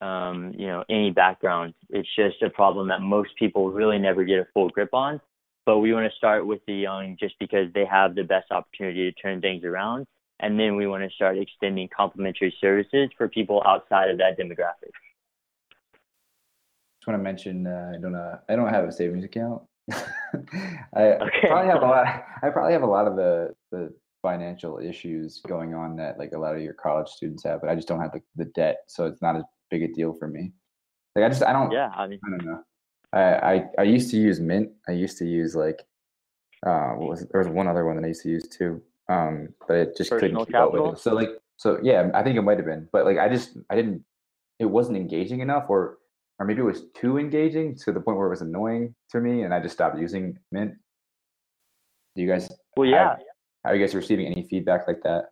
um, 0.00 0.52
you 0.56 0.66
know, 0.66 0.84
any 0.88 1.10
background. 1.10 1.74
It's 1.90 2.08
just 2.16 2.42
a 2.42 2.50
problem 2.50 2.88
that 2.88 3.00
most 3.00 3.30
people 3.38 3.70
really 3.70 3.98
never 3.98 4.24
get 4.24 4.38
a 4.38 4.46
full 4.52 4.68
grip 4.70 4.92
on. 4.92 5.20
But 5.66 5.78
we 5.78 5.92
want 5.92 6.10
to 6.10 6.16
start 6.16 6.46
with 6.46 6.60
the 6.66 6.74
young 6.74 7.16
just 7.20 7.38
because 7.38 7.72
they 7.74 7.84
have 7.84 8.14
the 8.14 8.24
best 8.24 8.50
opportunity 8.50 9.10
to 9.10 9.20
turn 9.20 9.40
things 9.40 9.62
around. 9.64 10.06
And 10.40 10.58
then 10.58 10.74
we 10.74 10.86
want 10.86 11.04
to 11.04 11.14
start 11.14 11.36
extending 11.36 11.88
complementary 11.94 12.54
services 12.60 13.10
for 13.16 13.28
people 13.28 13.62
outside 13.66 14.10
of 14.10 14.18
that 14.18 14.38
demographic. 14.38 14.90
Just 17.00 17.08
want 17.08 17.18
to 17.18 17.22
mention 17.24 17.66
uh, 17.66 17.92
I 17.94 17.98
don't 17.98 18.14
uh, 18.14 18.38
I 18.50 18.56
don't 18.56 18.68
have 18.68 18.84
a 18.84 18.92
savings 18.92 19.24
account. 19.24 19.62
I 19.90 21.16
Okay. 21.16 21.48
probably 21.48 21.70
have 21.70 21.82
a 21.82 21.86
lot. 21.86 22.24
I 22.42 22.50
probably 22.50 22.74
have 22.74 22.82
a 22.82 22.86
lot 22.86 23.06
of 23.06 23.16
the 23.16 23.54
the 23.72 23.94
financial 24.20 24.78
issues 24.78 25.40
going 25.48 25.74
on 25.74 25.96
that 25.96 26.18
like 26.18 26.32
a 26.32 26.38
lot 26.38 26.54
of 26.54 26.60
your 26.60 26.74
college 26.74 27.08
students 27.08 27.42
have, 27.44 27.62
but 27.62 27.70
I 27.70 27.74
just 27.74 27.88
don't 27.88 28.00
have 28.00 28.12
the, 28.12 28.20
the 28.36 28.44
debt, 28.54 28.80
so 28.86 29.06
it's 29.06 29.22
not 29.22 29.34
as 29.34 29.44
big 29.70 29.82
a 29.82 29.88
deal 29.88 30.12
for 30.12 30.28
me. 30.28 30.52
Like 31.16 31.24
I 31.24 31.28
just 31.30 31.42
I 31.42 31.54
don't 31.54 31.72
Yeah, 31.72 31.90
I 31.96 32.06
mean, 32.06 32.20
I 32.22 32.30
don't 32.30 32.44
know. 32.44 32.62
I, 33.14 33.54
I 33.54 33.64
I 33.78 33.82
used 33.84 34.10
to 34.10 34.18
use 34.18 34.38
Mint. 34.38 34.70
I 34.86 34.92
used 34.92 35.16
to 35.18 35.24
use 35.24 35.56
like 35.56 35.86
uh 36.66 36.90
what 36.90 37.08
was 37.08 37.26
there 37.30 37.40
was 37.40 37.48
one 37.48 37.66
other 37.66 37.86
one 37.86 37.96
that 37.96 38.04
I 38.04 38.08
used 38.08 38.24
to 38.24 38.28
use 38.28 38.46
too. 38.46 38.82
Um, 39.08 39.54
but 39.66 39.76
it 39.78 39.96
just 39.96 40.10
Personal 40.10 40.44
couldn't 40.44 40.46
keep 40.46 40.60
up 40.60 40.72
with 40.74 40.92
it. 40.92 40.98
So 40.98 41.14
like 41.14 41.30
so 41.56 41.80
yeah, 41.82 42.10
I 42.12 42.22
think 42.22 42.36
it 42.36 42.42
might 42.42 42.58
have 42.58 42.66
been, 42.66 42.90
but 42.92 43.06
like 43.06 43.16
I 43.16 43.30
just 43.30 43.56
I 43.70 43.74
didn't. 43.74 44.04
It 44.58 44.66
wasn't 44.66 44.98
engaging 44.98 45.40
enough, 45.40 45.70
or 45.70 45.96
or 46.40 46.46
maybe 46.46 46.62
it 46.62 46.64
was 46.64 46.84
too 46.94 47.18
engaging 47.18 47.76
to 47.76 47.92
the 47.92 48.00
point 48.00 48.16
where 48.16 48.26
it 48.26 48.30
was 48.30 48.40
annoying 48.40 48.94
to 49.10 49.20
me, 49.20 49.42
and 49.42 49.52
I 49.52 49.60
just 49.60 49.74
stopped 49.74 49.98
using 49.98 50.38
Mint. 50.50 50.72
Do 52.16 52.22
you 52.22 52.28
guys? 52.28 52.50
Well, 52.76 52.88
yeah. 52.88 53.10
have- 53.10 53.20
are 53.62 53.76
you 53.76 53.86
guys 53.86 53.94
receiving 53.94 54.26
any 54.26 54.48
feedback 54.48 54.88
like 54.88 55.02
that? 55.02 55.26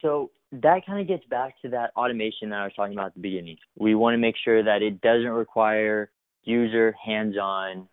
So 0.00 0.30
that 0.52 0.86
kind 0.86 1.00
of 1.00 1.08
gets 1.08 1.26
back 1.26 1.60
to 1.62 1.68
that 1.70 1.90
automation 1.96 2.50
that 2.50 2.60
I 2.60 2.64
was 2.64 2.72
talking 2.76 2.92
about 2.92 3.06
at 3.06 3.14
the 3.14 3.20
beginning. 3.20 3.56
We 3.76 3.96
want 3.96 4.14
to 4.14 4.18
make 4.18 4.36
sure 4.42 4.62
that 4.62 4.82
it 4.82 5.00
doesn't 5.00 5.28
require 5.28 6.12
user 6.44 6.94
hands-on 7.04 7.88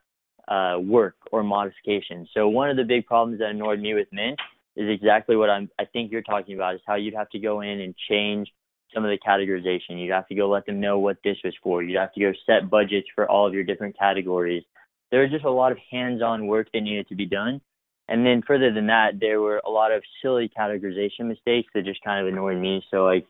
uh, 0.47 0.77
work 0.79 1.15
or 1.31 1.41
modification. 1.41 2.27
So 2.35 2.47
one 2.47 2.69
of 2.69 2.77
the 2.77 2.83
big 2.83 3.07
problems 3.07 3.39
that 3.39 3.49
annoyed 3.49 3.79
me 3.79 3.95
with 3.95 4.07
Mint 4.11 4.39
is 4.75 4.87
exactly 4.87 5.35
what 5.35 5.49
I'm. 5.49 5.71
I 5.79 5.85
think 5.85 6.11
you're 6.11 6.21
talking 6.21 6.53
about 6.53 6.75
is 6.75 6.81
how 6.85 6.93
you'd 6.93 7.15
have 7.15 7.29
to 7.31 7.39
go 7.39 7.61
in 7.61 7.81
and 7.81 7.95
change 8.07 8.47
some 8.95 9.05
of 9.05 9.11
the 9.11 9.19
categorization. 9.19 10.01
You'd 10.01 10.13
have 10.13 10.27
to 10.29 10.35
go 10.35 10.49
let 10.49 10.65
them 10.65 10.79
know 10.79 10.97
what 10.97 11.17
this 11.23 11.37
was 11.43 11.53
for. 11.61 11.83
You'd 11.83 11.99
have 11.99 12.13
to 12.13 12.19
go 12.19 12.31
set 12.45 12.69
budgets 12.69 13.07
for 13.13 13.29
all 13.29 13.45
of 13.45 13.53
your 13.53 13.63
different 13.63 13.97
categories. 13.99 14.63
There 15.11 15.21
was 15.21 15.29
just 15.29 15.45
a 15.45 15.51
lot 15.51 15.71
of 15.71 15.77
hands-on 15.91 16.47
work 16.47 16.69
that 16.73 16.81
needed 16.81 17.07
to 17.09 17.15
be 17.15 17.25
done. 17.25 17.61
And 18.07 18.25
then 18.25 18.41
further 18.45 18.73
than 18.73 18.87
that, 18.87 19.19
there 19.19 19.41
were 19.41 19.61
a 19.65 19.69
lot 19.69 19.91
of 19.91 20.03
silly 20.21 20.49
categorization 20.57 21.25
mistakes 21.25 21.69
that 21.73 21.85
just 21.85 22.03
kind 22.03 22.25
of 22.25 22.31
annoyed 22.31 22.57
me. 22.57 22.83
So 22.91 23.03
like 23.03 23.25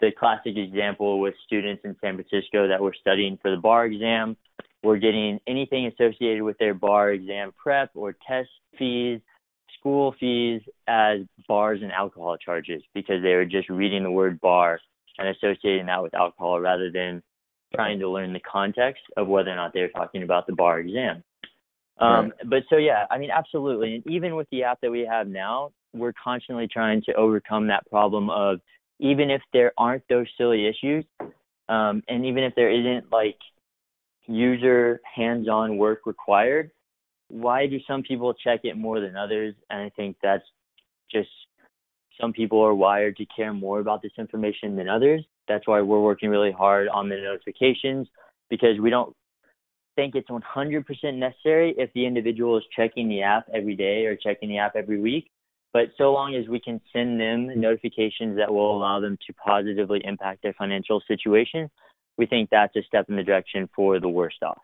the 0.00 0.10
classic 0.18 0.56
example 0.56 1.20
with 1.20 1.34
students 1.46 1.82
in 1.84 1.96
San 2.00 2.16
Francisco 2.16 2.68
that 2.68 2.80
were 2.80 2.94
studying 3.00 3.38
for 3.40 3.50
the 3.50 3.56
bar 3.56 3.86
exam 3.86 4.36
were 4.82 4.98
getting 4.98 5.40
anything 5.46 5.86
associated 5.86 6.42
with 6.42 6.58
their 6.58 6.74
bar 6.74 7.12
exam 7.12 7.52
prep 7.56 7.90
or 7.94 8.16
test 8.26 8.48
fees, 8.78 9.20
school 9.78 10.14
fees 10.18 10.60
as 10.86 11.20
bars 11.48 11.80
and 11.82 11.92
alcohol 11.92 12.36
charges 12.36 12.82
because 12.94 13.22
they 13.22 13.34
were 13.34 13.44
just 13.44 13.68
reading 13.68 14.02
the 14.02 14.10
word 14.10 14.40
bar 14.40 14.80
and 15.18 15.28
associating 15.28 15.86
that 15.86 16.02
with 16.02 16.14
alcohol 16.14 16.60
rather 16.60 16.90
than 16.90 17.22
trying 17.74 17.98
to 17.98 18.08
learn 18.08 18.32
the 18.32 18.40
context 18.40 19.02
of 19.16 19.28
whether 19.28 19.50
or 19.50 19.56
not 19.56 19.72
they're 19.72 19.88
talking 19.90 20.22
about 20.22 20.46
the 20.46 20.52
bar 20.52 20.80
exam. 20.80 21.22
Um, 21.98 22.32
But 22.44 22.64
so 22.68 22.76
yeah, 22.76 23.06
I 23.10 23.18
mean, 23.18 23.30
absolutely. 23.30 23.96
And 23.96 24.06
even 24.06 24.34
with 24.36 24.48
the 24.50 24.64
app 24.64 24.80
that 24.82 24.90
we 24.90 25.00
have 25.00 25.28
now, 25.28 25.72
we're 25.94 26.14
constantly 26.22 26.66
trying 26.66 27.02
to 27.02 27.14
overcome 27.14 27.66
that 27.68 27.88
problem 27.90 28.30
of 28.30 28.60
even 28.98 29.30
if 29.30 29.42
there 29.52 29.72
aren't 29.76 30.06
those 30.08 30.26
silly 30.38 30.66
issues, 30.66 31.04
um, 31.68 32.02
and 32.08 32.24
even 32.24 32.44
if 32.44 32.54
there 32.54 32.70
isn't 32.70 33.10
like 33.12 33.38
user 34.26 35.00
hands-on 35.14 35.76
work 35.76 36.00
required, 36.06 36.70
why 37.28 37.66
do 37.66 37.78
some 37.86 38.02
people 38.02 38.32
check 38.34 38.60
it 38.64 38.76
more 38.76 39.00
than 39.00 39.16
others? 39.16 39.54
And 39.70 39.80
I 39.80 39.90
think 39.90 40.16
that's 40.22 40.44
just 41.10 41.30
some 42.20 42.32
people 42.32 42.60
are 42.60 42.74
wired 42.74 43.16
to 43.16 43.26
care 43.26 43.52
more 43.52 43.80
about 43.80 44.02
this 44.02 44.12
information 44.18 44.76
than 44.76 44.88
others. 44.88 45.24
That's 45.48 45.66
why 45.66 45.80
we're 45.80 46.00
working 46.00 46.30
really 46.30 46.52
hard 46.52 46.88
on 46.88 47.08
the 47.08 47.16
notifications 47.16 48.08
because 48.50 48.78
we 48.80 48.90
don't 48.90 49.14
think 49.96 50.14
it's 50.14 50.28
100% 50.28 50.84
necessary 51.14 51.74
if 51.76 51.92
the 51.94 52.06
individual 52.06 52.56
is 52.56 52.64
checking 52.74 53.08
the 53.08 53.22
app 53.22 53.46
every 53.54 53.76
day 53.76 54.06
or 54.06 54.16
checking 54.16 54.48
the 54.48 54.58
app 54.58 54.76
every 54.76 55.00
week. 55.00 55.30
But 55.72 55.88
so 55.96 56.12
long 56.12 56.34
as 56.34 56.48
we 56.48 56.60
can 56.60 56.80
send 56.92 57.18
them 57.18 57.48
notifications 57.58 58.36
that 58.36 58.52
will 58.52 58.76
allow 58.76 59.00
them 59.00 59.16
to 59.26 59.32
positively 59.34 60.00
impact 60.04 60.42
their 60.42 60.52
financial 60.54 61.02
situation, 61.08 61.70
we 62.18 62.26
think 62.26 62.50
that's 62.50 62.76
a 62.76 62.82
step 62.82 63.06
in 63.08 63.16
the 63.16 63.22
direction 63.22 63.68
for 63.74 63.98
the 63.98 64.08
worst 64.08 64.42
off. 64.42 64.60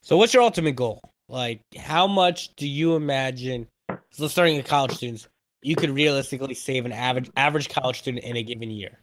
So, 0.00 0.16
what's 0.16 0.34
your 0.34 0.42
ultimate 0.42 0.76
goal? 0.76 1.13
Like, 1.28 1.62
how 1.76 2.06
much 2.06 2.54
do 2.56 2.68
you 2.68 2.96
imagine? 2.96 3.66
So, 4.10 4.28
starting 4.28 4.56
with 4.56 4.66
college 4.66 4.92
students, 4.92 5.28
you 5.62 5.76
could 5.76 5.90
realistically 5.90 6.54
save 6.54 6.84
an 6.84 6.92
average 6.92 7.30
average 7.36 7.68
college 7.68 7.98
student 8.00 8.24
in 8.24 8.36
a 8.36 8.42
given 8.42 8.70
year. 8.70 9.00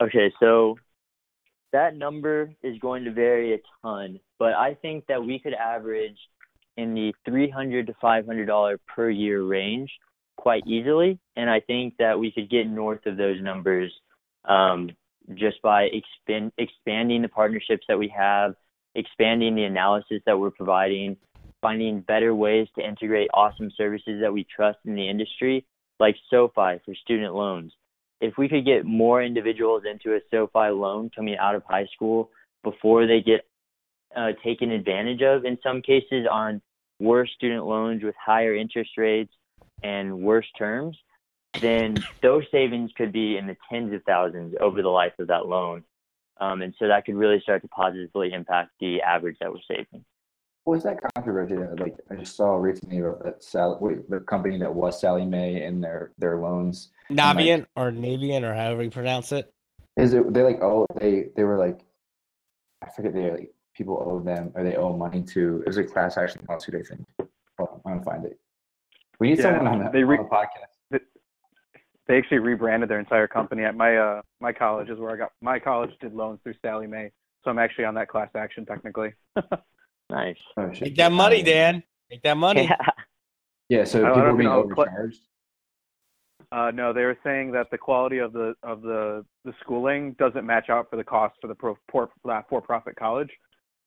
Okay, 0.00 0.32
so 0.38 0.76
that 1.72 1.96
number 1.96 2.50
is 2.62 2.78
going 2.78 3.04
to 3.04 3.12
vary 3.12 3.54
a 3.54 3.58
ton, 3.82 4.20
but 4.38 4.52
I 4.52 4.74
think 4.74 5.06
that 5.06 5.24
we 5.24 5.38
could 5.38 5.54
average 5.54 6.18
in 6.76 6.94
the 6.94 7.14
300 7.24 7.86
to 7.86 7.94
500 8.00 8.46
dollar 8.46 8.78
per 8.86 9.08
year 9.08 9.42
range 9.42 9.90
quite 10.36 10.66
easily, 10.66 11.18
and 11.34 11.48
I 11.48 11.60
think 11.60 11.94
that 11.98 12.18
we 12.18 12.30
could 12.30 12.50
get 12.50 12.68
north 12.68 13.06
of 13.06 13.16
those 13.16 13.40
numbers 13.40 13.90
um, 14.44 14.90
just 15.34 15.60
by 15.62 15.84
expand, 15.84 16.52
expanding 16.58 17.22
the 17.22 17.28
partnerships 17.28 17.86
that 17.88 17.98
we 17.98 18.08
have, 18.16 18.54
expanding 18.96 19.54
the 19.54 19.64
analysis 19.64 20.22
that 20.26 20.38
we're 20.38 20.50
providing, 20.50 21.16
finding 21.60 22.00
better 22.00 22.34
ways 22.34 22.68
to 22.76 22.84
integrate 22.84 23.28
awesome 23.32 23.70
services 23.76 24.20
that 24.22 24.32
we 24.32 24.44
trust 24.44 24.78
in 24.84 24.94
the 24.94 25.08
industry, 25.08 25.64
like 26.00 26.16
SoFi 26.30 26.80
for 26.84 26.94
student 26.94 27.34
loans 27.34 27.72
if 28.20 28.38
we 28.38 28.48
could 28.48 28.64
get 28.64 28.84
more 28.84 29.22
individuals 29.22 29.82
into 29.90 30.16
a 30.16 30.20
SoFi 30.30 30.70
loan 30.70 31.10
coming 31.14 31.36
out 31.36 31.54
of 31.54 31.62
high 31.68 31.86
school 31.94 32.30
before 32.62 33.06
they 33.06 33.20
get 33.20 33.46
uh, 34.16 34.32
taken 34.42 34.70
advantage 34.70 35.22
of 35.22 35.44
in 35.44 35.58
some 35.62 35.82
cases 35.82 36.26
on 36.30 36.62
worse 36.98 37.30
student 37.34 37.66
loans 37.66 38.02
with 38.02 38.14
higher 38.22 38.54
interest 38.54 38.90
rates 38.96 39.32
and 39.82 40.18
worse 40.20 40.46
terms, 40.56 40.96
then 41.60 42.02
those 42.22 42.44
savings 42.50 42.90
could 42.96 43.12
be 43.12 43.36
in 43.36 43.46
the 43.46 43.56
tens 43.70 43.92
of 43.92 44.02
thousands 44.04 44.54
over 44.60 44.80
the 44.80 44.88
life 44.88 45.12
of 45.18 45.28
that 45.28 45.46
loan. 45.46 45.84
Um, 46.40 46.62
and 46.62 46.74
so 46.78 46.88
that 46.88 47.04
could 47.04 47.14
really 47.16 47.40
start 47.40 47.62
to 47.62 47.68
positively 47.68 48.32
impact 48.32 48.70
the 48.80 49.00
average 49.02 49.36
that 49.40 49.50
we're 49.50 49.60
saving. 49.68 50.04
What 50.64 50.74
was 50.74 50.82
that 50.84 50.98
controversy? 51.14 51.54
that, 51.56 51.78
Like 51.80 51.94
I 52.10 52.16
just 52.16 52.36
saw 52.36 52.56
recently 52.56 52.98
about 52.98 53.22
that 53.24 53.42
Sally, 53.42 53.76
wait, 53.80 54.10
the 54.10 54.20
company 54.20 54.58
that 54.58 54.74
was 54.74 55.00
Sallie 55.00 55.24
Mae 55.24 55.62
and 55.62 55.82
their 55.82 56.10
their 56.18 56.38
loans. 56.38 56.90
Navient 57.10 57.66
or 57.76 57.92
Navient 57.92 58.42
or 58.42 58.52
however 58.52 58.82
you 58.82 58.90
pronounce 58.90 59.30
it. 59.32 59.52
Is 59.96 60.12
it 60.12 60.32
they 60.34 60.42
like 60.42 60.60
oh 60.62 60.84
they 61.00 61.28
they 61.36 61.44
were 61.44 61.56
like 61.56 61.80
I 62.82 62.90
forget 62.90 63.14
they 63.14 63.30
like 63.30 63.54
people 63.74 64.02
owe 64.04 64.18
them 64.20 64.50
or 64.54 64.64
they 64.64 64.74
owe 64.74 64.92
money 64.96 65.22
to 65.22 65.60
it 65.60 65.68
was 65.68 65.76
a 65.78 65.84
class 65.84 66.16
action 66.18 66.44
lawsuit 66.48 66.74
I 66.74 66.82
think. 66.82 67.06
Hold 67.58 67.80
I'm 67.86 67.92
gonna 67.92 68.04
find 68.04 68.24
it. 68.24 68.38
We 69.20 69.28
need 69.30 69.38
Yeah, 69.38 69.44
someone 69.44 69.68
on, 69.68 69.84
the, 69.84 69.90
they 69.90 70.02
re- 70.04 70.18
on 70.18 70.24
the 70.24 70.30
podcast. 70.30 70.75
They 72.08 72.18
actually 72.18 72.38
rebranded 72.38 72.88
their 72.88 73.00
entire 73.00 73.26
company 73.26 73.64
at 73.64 73.74
my 73.74 73.96
uh 73.96 74.22
my 74.40 74.52
college 74.52 74.88
is 74.90 74.98
where 74.98 75.10
I 75.12 75.16
got 75.16 75.32
my 75.40 75.58
college 75.58 75.90
did 76.00 76.14
loans 76.14 76.40
through 76.42 76.54
Sallie 76.62 76.86
Mae, 76.86 77.10
so 77.44 77.50
I'm 77.50 77.58
actually 77.58 77.84
on 77.84 77.94
that 77.94 78.08
class 78.08 78.30
action 78.34 78.64
technically. 78.64 79.12
Nice. 80.10 80.36
Oh. 80.56 80.70
Make 80.80 80.96
that 80.96 81.12
money, 81.12 81.42
Dan. 81.42 81.82
Make 82.10 82.22
that 82.22 82.36
money. 82.36 82.64
Yeah. 82.64 82.76
Yeah, 83.68 83.84
so 83.84 84.04
I 84.04 84.10
people 84.10 84.22
are 84.22 84.32
being 84.32 84.48
know, 84.48 84.62
overcharged. 84.62 85.18
Uh, 86.52 86.70
no, 86.72 86.92
they 86.92 87.02
were 87.02 87.18
saying 87.24 87.50
that 87.50 87.66
the 87.72 87.78
quality 87.78 88.18
of 88.18 88.32
the 88.32 88.54
of 88.62 88.82
the 88.82 89.24
the 89.44 89.52
schooling 89.60 90.14
doesn't 90.20 90.46
match 90.46 90.70
out 90.70 90.88
for 90.88 90.96
the 90.96 91.02
cost 91.02 91.34
for 91.40 91.48
the 91.48 91.54
pro, 91.56 91.76
for 91.90 92.08
for 92.48 92.60
profit 92.60 92.94
college. 92.94 93.30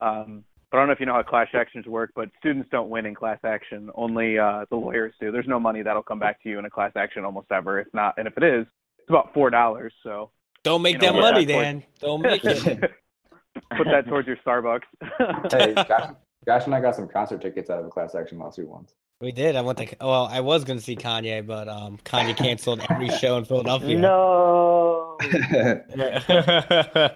Um, 0.02 0.44
but 0.72 0.78
I 0.78 0.82
don't 0.82 0.88
know 0.88 0.94
if 0.94 1.00
you 1.00 1.06
know 1.06 1.14
how 1.14 1.24
class 1.24 1.48
actions 1.54 1.86
work, 1.88 2.12
but 2.16 2.30
students 2.40 2.70
don't 2.72 2.90
win 2.90 3.06
in 3.06 3.16
class 3.16 3.40
action. 3.44 3.90
Only 3.96 4.38
uh, 4.38 4.66
the 4.70 4.76
lawyers 4.76 5.14
do. 5.20 5.32
There's 5.32 5.48
no 5.48 5.60
money 5.60 5.82
that'll 5.82 6.04
come 6.04 6.20
back 6.20 6.42
to 6.44 6.50
you 6.50 6.60
in 6.60 6.66
a 6.66 6.70
class 6.70 6.92
action 6.96 7.26
almost 7.26 7.52
ever. 7.52 7.80
If 7.80 7.88
not, 7.94 8.16
and 8.18 8.28
if 8.28 8.38
it 8.38 8.44
is, 8.44 8.66
it's 9.00 9.10
about 9.10 9.34
four 9.34 9.50
dollars. 9.50 9.94
So 10.04 10.32
Don't 10.64 10.82
make 10.82 10.96
You 11.02 11.08
know, 11.12 11.14
that 11.14 11.20
money, 11.34 11.46
that's 11.46 11.56
what- 11.56 11.64
Dan. 11.64 11.84
Don't 12.00 12.22
make 12.22 12.44
it. 12.46 12.92
put 13.78 13.86
that 13.86 14.08
towards 14.08 14.28
your 14.28 14.38
Starbucks. 14.38 14.84
hey, 15.52 15.74
Josh, 15.74 16.12
Josh 16.46 16.66
and 16.66 16.76
I 16.76 16.80
got 16.82 16.96
some 16.96 17.08
concert 17.08 17.42
tickets 17.42 17.70
out 17.70 17.80
of 17.80 17.86
a 17.86 17.90
class 17.90 18.14
action 18.16 18.38
lawsuit 18.38 18.68
once. 18.70 18.94
we 19.22 19.32
did. 19.32 19.56
I 19.56 19.62
went 19.62 19.80
to. 19.80 19.88
Well, 20.00 20.28
I 20.32 20.40
was 20.42 20.64
going 20.64 20.78
to 20.78 20.86
see 20.86 20.96
Kanye, 20.96 21.46
but 21.46 21.68
um, 21.68 21.98
Kanye 22.06 22.38
canceled 22.38 22.82
every 22.90 23.10
show 23.10 23.38
in 23.38 23.46
Philadelphia. 23.46 23.98
No. 23.98 25.18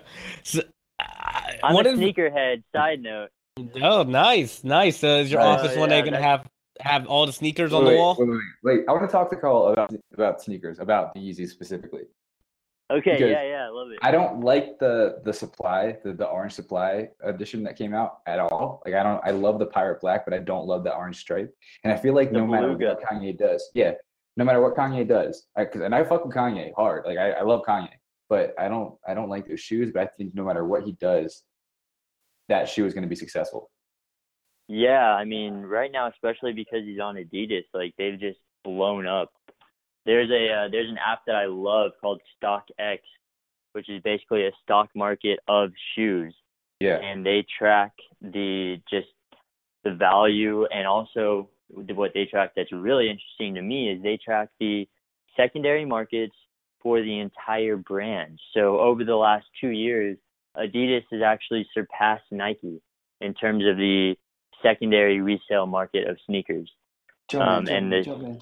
so, 0.43 0.61
I- 0.99 1.59
I'm 1.63 1.73
what 1.75 1.85
a 1.87 1.91
sneakerhead. 1.91 2.63
Side 2.75 3.01
note. 3.01 3.29
Oh, 3.81 4.03
nice, 4.03 4.63
nice. 4.63 4.99
So 4.99 5.17
is 5.19 5.31
your 5.31 5.41
office 5.41 5.77
one 5.77 5.89
day 5.89 6.01
going 6.01 6.13
to 6.13 6.19
that- 6.19 6.23
have 6.23 6.49
have 6.79 7.05
all 7.05 7.27
the 7.27 7.31
sneakers 7.33 7.71
on 7.71 7.85
wait, 7.85 7.91
the 7.93 7.97
wall? 7.99 8.15
Wait, 8.17 8.27
wait, 8.27 8.39
wait, 8.63 8.77
wait. 8.79 8.85
I 8.89 8.91
want 8.93 9.03
to 9.03 9.11
talk 9.11 9.29
to 9.29 9.35
Cole 9.35 9.67
about 9.71 9.91
about 10.13 10.41
sneakers, 10.41 10.79
about 10.79 11.13
the 11.13 11.19
Yeezys 11.19 11.49
specifically. 11.49 12.03
Okay, 12.91 13.11
Because 13.13 13.29
yeah, 13.31 13.43
yeah, 13.43 13.65
I 13.65 13.69
love 13.69 13.91
it. 13.91 13.99
I 14.01 14.11
don't 14.11 14.41
like 14.41 14.79
the 14.79 15.19
the 15.23 15.31
supply, 15.33 15.97
the, 16.03 16.13
the 16.13 16.25
orange 16.25 16.53
supply 16.53 17.09
edition 17.23 17.63
that 17.63 17.77
came 17.77 17.93
out 17.93 18.19
at 18.25 18.39
all. 18.39 18.81
Like 18.85 18.95
I 18.95 19.03
don't 19.03 19.21
I 19.23 19.31
love 19.31 19.59
the 19.59 19.67
pirate 19.67 20.01
black, 20.01 20.25
but 20.25 20.33
I 20.33 20.39
don't 20.39 20.65
love 20.65 20.83
the 20.83 20.93
orange 20.93 21.17
stripe. 21.17 21.53
And 21.83 21.93
I 21.93 21.97
feel 21.97 22.13
like 22.15 22.31
The 22.31 22.39
no 22.39 22.47
matter 22.47 22.67
beluga. 22.73 22.97
what 22.99 23.03
Kanye 23.03 23.37
does, 23.37 23.69
yeah, 23.75 23.93
no 24.35 24.43
matter 24.43 24.61
what 24.61 24.75
Kanye 24.75 25.07
does, 25.07 25.45
I, 25.55 25.65
cause, 25.65 25.81
and 25.81 25.93
I 25.93 26.03
fuck 26.03 26.25
with 26.25 26.35
Kanye 26.35 26.71
hard. 26.75 27.05
Like 27.05 27.17
I, 27.19 27.31
I 27.31 27.41
love 27.43 27.61
Kanye, 27.67 27.89
but 28.29 28.53
I 28.59 28.67
don't 28.67 28.95
I 29.07 29.13
don't 29.13 29.29
like 29.29 29.47
those 29.47 29.61
shoes. 29.61 29.91
But 29.93 30.01
I 30.03 30.07
think 30.17 30.33
no 30.33 30.43
matter 30.43 30.65
what 30.65 30.83
he 30.83 30.93
does, 30.93 31.43
that 32.49 32.69
shoe 32.69 32.85
is 32.85 32.93
going 32.93 33.03
to 33.03 33.09
be 33.09 33.15
successful. 33.15 33.69
Yeah, 34.67 35.13
I 35.13 35.25
mean, 35.25 35.61
right 35.61 35.91
now, 35.91 36.09
especially 36.09 36.53
because 36.53 36.83
he's 36.85 36.99
on 36.99 37.15
Adidas, 37.15 37.65
like 37.73 37.93
they've 37.97 38.19
just 38.19 38.39
blown 38.63 39.05
up. 39.07 39.31
There's 40.05 40.29
a 40.29 40.65
uh, 40.65 40.69
there's 40.71 40.89
an 40.89 40.97
app 40.97 41.21
that 41.27 41.35
I 41.35 41.45
love 41.45 41.91
called 41.99 42.21
StockX, 42.41 42.99
which 43.73 43.89
is 43.89 44.01
basically 44.03 44.45
a 44.47 44.51
stock 44.63 44.89
market 44.95 45.39
of 45.47 45.71
shoes, 45.95 46.33
Yeah, 46.79 46.97
and 46.97 47.25
they 47.25 47.45
track 47.57 47.91
the 48.21 48.77
just 48.89 49.07
the 49.83 49.93
value 49.93 50.65
and 50.65 50.87
also 50.87 51.49
what 51.69 52.11
they 52.13 52.25
track 52.25 52.51
that's 52.55 52.71
really 52.71 53.09
interesting 53.09 53.55
to 53.55 53.61
me 53.61 53.89
is 53.91 54.01
they 54.03 54.17
track 54.23 54.49
the 54.59 54.87
secondary 55.35 55.85
markets 55.85 56.35
for 56.81 57.01
the 57.01 57.19
entire 57.19 57.77
brand. 57.77 58.39
So 58.53 58.79
over 58.79 59.03
the 59.03 59.15
last 59.15 59.45
two 59.59 59.69
years, 59.69 60.17
Adidas 60.57 61.03
has 61.11 61.21
actually 61.21 61.67
surpassed 61.73 62.23
Nike 62.31 62.81
in 63.21 63.33
terms 63.33 63.65
of 63.65 63.77
the 63.77 64.15
secondary 64.61 65.21
resale 65.21 65.65
market 65.65 66.07
of 66.07 66.17
sneakers. 66.25 66.71
Um, 67.33 67.67
and 67.67 67.91
the- 67.91 68.39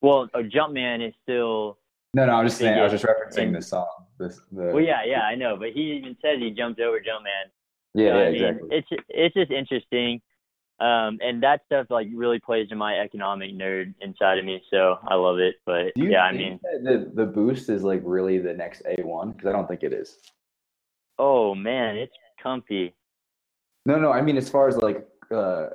Well, 0.00 0.28
a 0.34 0.42
Jumpman 0.42 1.06
is 1.06 1.14
still 1.22 1.78
No, 2.14 2.26
no, 2.26 2.32
I'm 2.34 2.46
just 2.46 2.58
saying. 2.58 2.78
I 2.78 2.82
was 2.82 2.92
just 2.92 3.04
Biggest 3.06 3.36
referencing 3.38 3.46
in- 3.48 3.52
the 3.52 3.62
song. 3.62 3.88
This, 4.18 4.40
the, 4.52 4.64
well, 4.64 4.80
yeah, 4.80 5.02
yeah, 5.04 5.22
I 5.22 5.34
know, 5.34 5.56
but 5.56 5.72
he 5.72 5.92
even 5.94 6.16
said 6.20 6.38
he 6.38 6.50
jumped 6.50 6.78
over 6.80 6.98
Jumpman. 6.98 7.50
yeah, 7.94 8.08
So, 8.10 8.16
yeah, 8.18 8.22
I 8.24 8.30
mean, 8.30 8.34
exactly. 8.44 8.68
It's 8.78 8.88
it's 9.08 9.34
just 9.34 9.50
interesting, 9.50 10.20
um, 10.78 11.18
and 11.22 11.42
that 11.42 11.62
stuff 11.66 11.86
like 11.90 12.08
really 12.14 12.38
plays 12.38 12.68
to 12.68 12.76
my 12.76 12.98
economic 12.98 13.52
nerd 13.54 13.94
inside 14.00 14.38
of 14.38 14.44
me. 14.44 14.62
So 14.70 14.98
I 15.08 15.14
love 15.14 15.38
it. 15.38 15.56
But 15.64 15.94
Do 15.94 16.04
you 16.04 16.10
yeah, 16.10 16.24
I 16.24 16.32
mean, 16.32 16.60
that 16.62 16.84
the 16.84 17.24
the 17.24 17.26
boost 17.26 17.68
is 17.70 17.82
like 17.82 18.02
really 18.04 18.38
the 18.38 18.52
next 18.54 18.82
A1? 18.84 19.32
Because 19.32 19.48
I 19.48 19.52
don't 19.52 19.66
think 19.66 19.82
it 19.82 19.92
is. 19.92 20.18
Oh 21.18 21.54
man, 21.54 21.96
it's 21.96 22.14
comfy. 22.42 22.94
No, 23.86 23.98
no, 23.98 24.12
I 24.12 24.22
mean 24.22 24.36
as 24.36 24.48
far 24.48 24.68
as 24.68 24.76
like 24.76 25.06
uh 25.30 25.68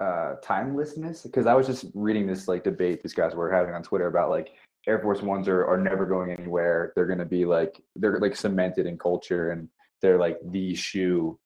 uh 0.00 0.34
timelessness, 0.42 1.22
because 1.22 1.46
I 1.46 1.54
was 1.54 1.66
just 1.66 1.86
reading 1.94 2.26
this 2.26 2.48
like 2.48 2.64
debate 2.64 3.02
these 3.02 3.14
guys 3.14 3.34
were 3.34 3.52
having 3.52 3.74
on 3.74 3.82
Twitter 3.82 4.06
about 4.06 4.30
like 4.30 4.52
Air 4.86 4.98
Force 4.98 5.22
Ones 5.22 5.48
are, 5.48 5.64
are 5.66 5.78
never 5.78 6.06
going 6.06 6.32
anywhere. 6.32 6.92
They're 6.94 7.06
gonna 7.06 7.24
be 7.24 7.44
like 7.44 7.80
they're 7.96 8.18
like 8.18 8.34
cemented 8.36 8.86
in 8.86 8.98
culture 8.98 9.50
and 9.52 9.68
they're 10.00 10.18
like 10.18 10.38
the 10.50 10.74
shoe. 10.74 11.38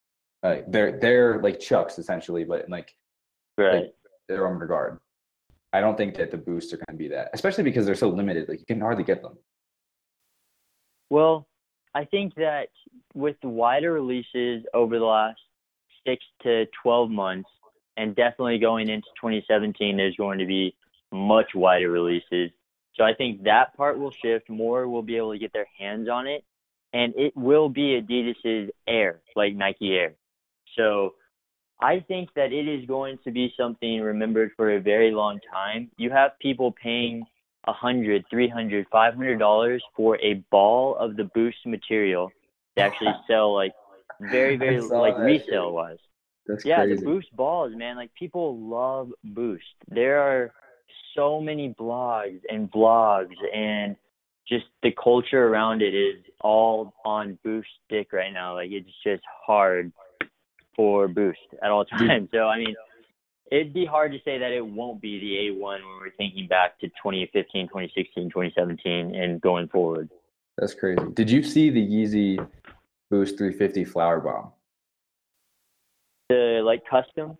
Uh, 0.43 0.59
they're 0.69 0.99
they're 0.99 1.43
like 1.43 1.61
Chucks 1.61 1.99
essentially, 1.99 2.45
but 2.45 2.69
like 2.69 2.95
Right. 3.59 3.87
their 4.29 4.47
own 4.47 4.59
regard. 4.59 4.99
I 5.73 5.81
don't 5.81 5.97
think 5.97 6.15
that 6.17 6.31
the 6.31 6.37
boosts 6.39 6.73
are 6.73 6.79
gonna 6.87 6.97
be 6.97 7.09
that, 7.09 7.31
especially 7.35 7.65
because 7.65 7.85
they're 7.87 7.95
so 7.95 8.09
limited. 8.09 8.49
Like 8.49 8.61
you 8.61 8.67
can 8.67 8.81
hardly 8.81 9.05
get 9.05 9.23
them. 9.23 9.37
Well, 11.11 11.47
I 11.97 12.05
think 12.05 12.35
that 12.35 12.69
with 13.15 13.37
the 13.41 13.49
wider 13.49 13.91
releases 13.91 14.65
over 14.75 14.99
the 14.99 15.05
last 15.07 15.41
six 16.07 16.23
to 16.43 16.67
12 16.83 17.11
months, 17.11 17.49
and 17.97 18.15
definitely 18.15 18.59
going 18.59 18.91
into 18.91 19.09
2017, 19.19 19.97
there's 19.97 20.15
going 20.17 20.39
to 20.39 20.45
be 20.45 20.77
much 21.11 21.55
wider 21.55 21.91
releases. 21.91 22.51
So 22.97 23.05
I 23.05 23.15
think 23.15 23.45
that 23.45 23.75
part 23.79 23.99
will 23.99 24.11
shift. 24.11 24.51
More 24.51 24.87
will 24.87 25.01
be 25.01 25.17
able 25.17 25.33
to 25.33 25.39
get 25.39 25.55
their 25.55 25.69
hands 25.79 26.07
on 26.11 26.27
it, 26.27 26.45
and 26.93 27.15
it 27.17 27.35
will 27.35 27.71
be 27.71 27.99
Adidas's 27.99 28.71
Air, 28.87 29.23
like 29.35 29.55
Nike 29.55 29.95
Air. 29.95 30.13
So 30.77 31.15
I 31.81 32.01
think 32.01 32.29
that 32.37 32.53
it 32.53 32.69
is 32.69 32.85
going 32.85 33.17
to 33.25 33.31
be 33.31 33.55
something 33.59 34.03
remembered 34.03 34.51
for 34.55 34.77
a 34.77 34.81
very 34.83 35.13
long 35.13 35.41
time. 35.51 35.91
You 35.97 36.11
have 36.11 36.33
people 36.41 36.73
paying 36.73 37.25
a 37.67 37.73
hundred, 37.73 38.25
three 38.31 38.49
hundred, 38.49 38.87
five 38.91 39.15
hundred 39.15 39.39
dollars 39.39 39.83
for 39.97 40.19
a 40.21 40.35
ball 40.51 40.97
of 40.97 41.17
the 41.17 41.25
boost 41.35 41.59
material 41.67 42.31
to 42.77 42.83
actually 42.87 43.15
sell 43.29 43.55
like 43.55 43.73
very, 44.21 44.57
very 44.57 44.81
like 44.81 45.17
resale 45.19 45.73
wise. 45.73 45.99
That's 46.47 46.65
Yeah, 46.65 46.85
crazy. 46.85 46.97
the 46.97 47.03
boost 47.03 47.35
balls, 47.37 47.73
man. 47.75 47.97
Like 47.97 48.11
people 48.15 48.59
love 48.59 49.11
boost. 49.25 49.65
There 49.89 50.21
are 50.21 50.53
so 51.15 51.41
many 51.41 51.75
blogs 51.79 52.41
and 52.49 52.71
vlogs 52.71 53.35
and 53.55 53.97
just 54.49 54.67
the 54.83 54.93
culture 54.93 55.49
around 55.49 55.83
it 55.83 55.95
is 55.95 56.23
all 56.41 56.93
on 57.05 57.39
boost 57.43 57.69
stick 57.87 58.13
right 58.13 58.33
now. 58.33 58.55
Like 58.55 58.71
it's 58.71 58.89
just 59.05 59.23
hard 59.47 59.93
for 60.77 61.09
boost 61.09 61.39
at 61.63 61.71
all 61.71 61.85
times. 61.85 62.29
So 62.33 62.45
I 62.47 62.59
mean 62.59 62.75
it'd 63.51 63.73
be 63.73 63.85
hard 63.85 64.13
to 64.13 64.19
say 64.25 64.39
that 64.39 64.53
it 64.53 64.65
won't 64.65 65.01
be 65.01 65.19
the 65.21 65.61
A1 65.61 65.61
when 65.61 65.81
we're 66.01 66.11
thinking 66.17 66.47
back 66.47 66.79
to 66.81 66.89
2015, 66.89 67.69
2016, 67.69 68.31
2017 68.31 69.15
and 69.15 69.41
going 69.41 69.69
forward. 69.69 70.11
That's 70.59 70.75
crazy. 70.75 71.01
Did 71.15 71.31
you 71.31 71.43
see 71.43 71.71
the 71.71 71.87
Yeezy 71.87 72.39
Boost 73.11 73.39
350 73.39 73.85
Flower 73.85 74.21
Bomb? 74.21 74.53
The 76.29 76.61
like 76.65 76.83
custom 76.91 77.39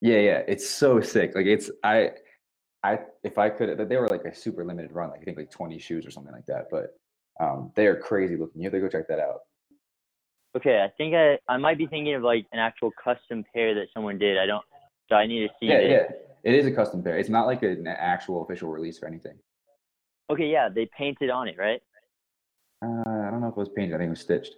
Yeah, 0.00 0.18
yeah, 0.18 0.42
it's 0.46 0.68
so 0.68 1.00
sick. 1.00 1.34
Like 1.34 1.46
it's 1.46 1.70
I, 1.82 2.10
I 2.84 3.00
if 3.24 3.38
I 3.38 3.50
could, 3.50 3.88
they 3.88 3.96
were 3.96 4.08
like 4.08 4.24
a 4.24 4.34
super 4.34 4.64
limited 4.64 4.92
run. 4.92 5.10
Like 5.10 5.20
I 5.22 5.24
think 5.24 5.38
like 5.38 5.50
20 5.50 5.78
shoes 5.78 6.06
or 6.06 6.10
something 6.10 6.32
like 6.32 6.46
that. 6.46 6.66
But 6.70 6.96
um, 7.40 7.72
they 7.74 7.86
are 7.86 7.96
crazy 7.96 8.36
looking. 8.36 8.60
You 8.60 8.66
have 8.66 8.74
to 8.74 8.80
go 8.80 8.88
check 8.88 9.08
that 9.08 9.18
out. 9.18 9.40
Okay, 10.56 10.82
I 10.82 10.88
think 10.96 11.14
I 11.14 11.38
I 11.48 11.56
might 11.56 11.78
be 11.78 11.86
thinking 11.86 12.14
of 12.14 12.22
like 12.22 12.46
an 12.52 12.58
actual 12.58 12.90
custom 13.02 13.44
pair 13.52 13.74
that 13.74 13.86
someone 13.92 14.18
did. 14.18 14.38
I 14.38 14.46
don't 14.46 14.64
so 15.08 15.16
I 15.16 15.26
need 15.26 15.40
to 15.46 15.48
see 15.60 15.66
Yeah, 15.66 15.74
it. 15.78 15.90
yeah. 15.90 16.16
It 16.44 16.54
is 16.54 16.66
a 16.66 16.70
custom 16.72 17.02
pair. 17.02 17.18
It's 17.18 17.28
not 17.28 17.46
like 17.46 17.62
an 17.62 17.86
actual 17.86 18.42
official 18.42 18.68
release 18.70 19.02
or 19.02 19.06
anything. 19.06 19.36
Okay, 20.30 20.46
yeah, 20.50 20.68
they 20.68 20.88
painted 20.96 21.30
on 21.30 21.48
it, 21.48 21.56
right? 21.58 21.80
Uh, 22.84 23.02
I 23.06 23.30
don't 23.30 23.40
know 23.40 23.48
if 23.48 23.52
it 23.52 23.56
was 23.56 23.68
painted. 23.70 23.94
I 23.94 23.98
think 23.98 24.08
it 24.08 24.10
was 24.10 24.20
stitched. 24.20 24.54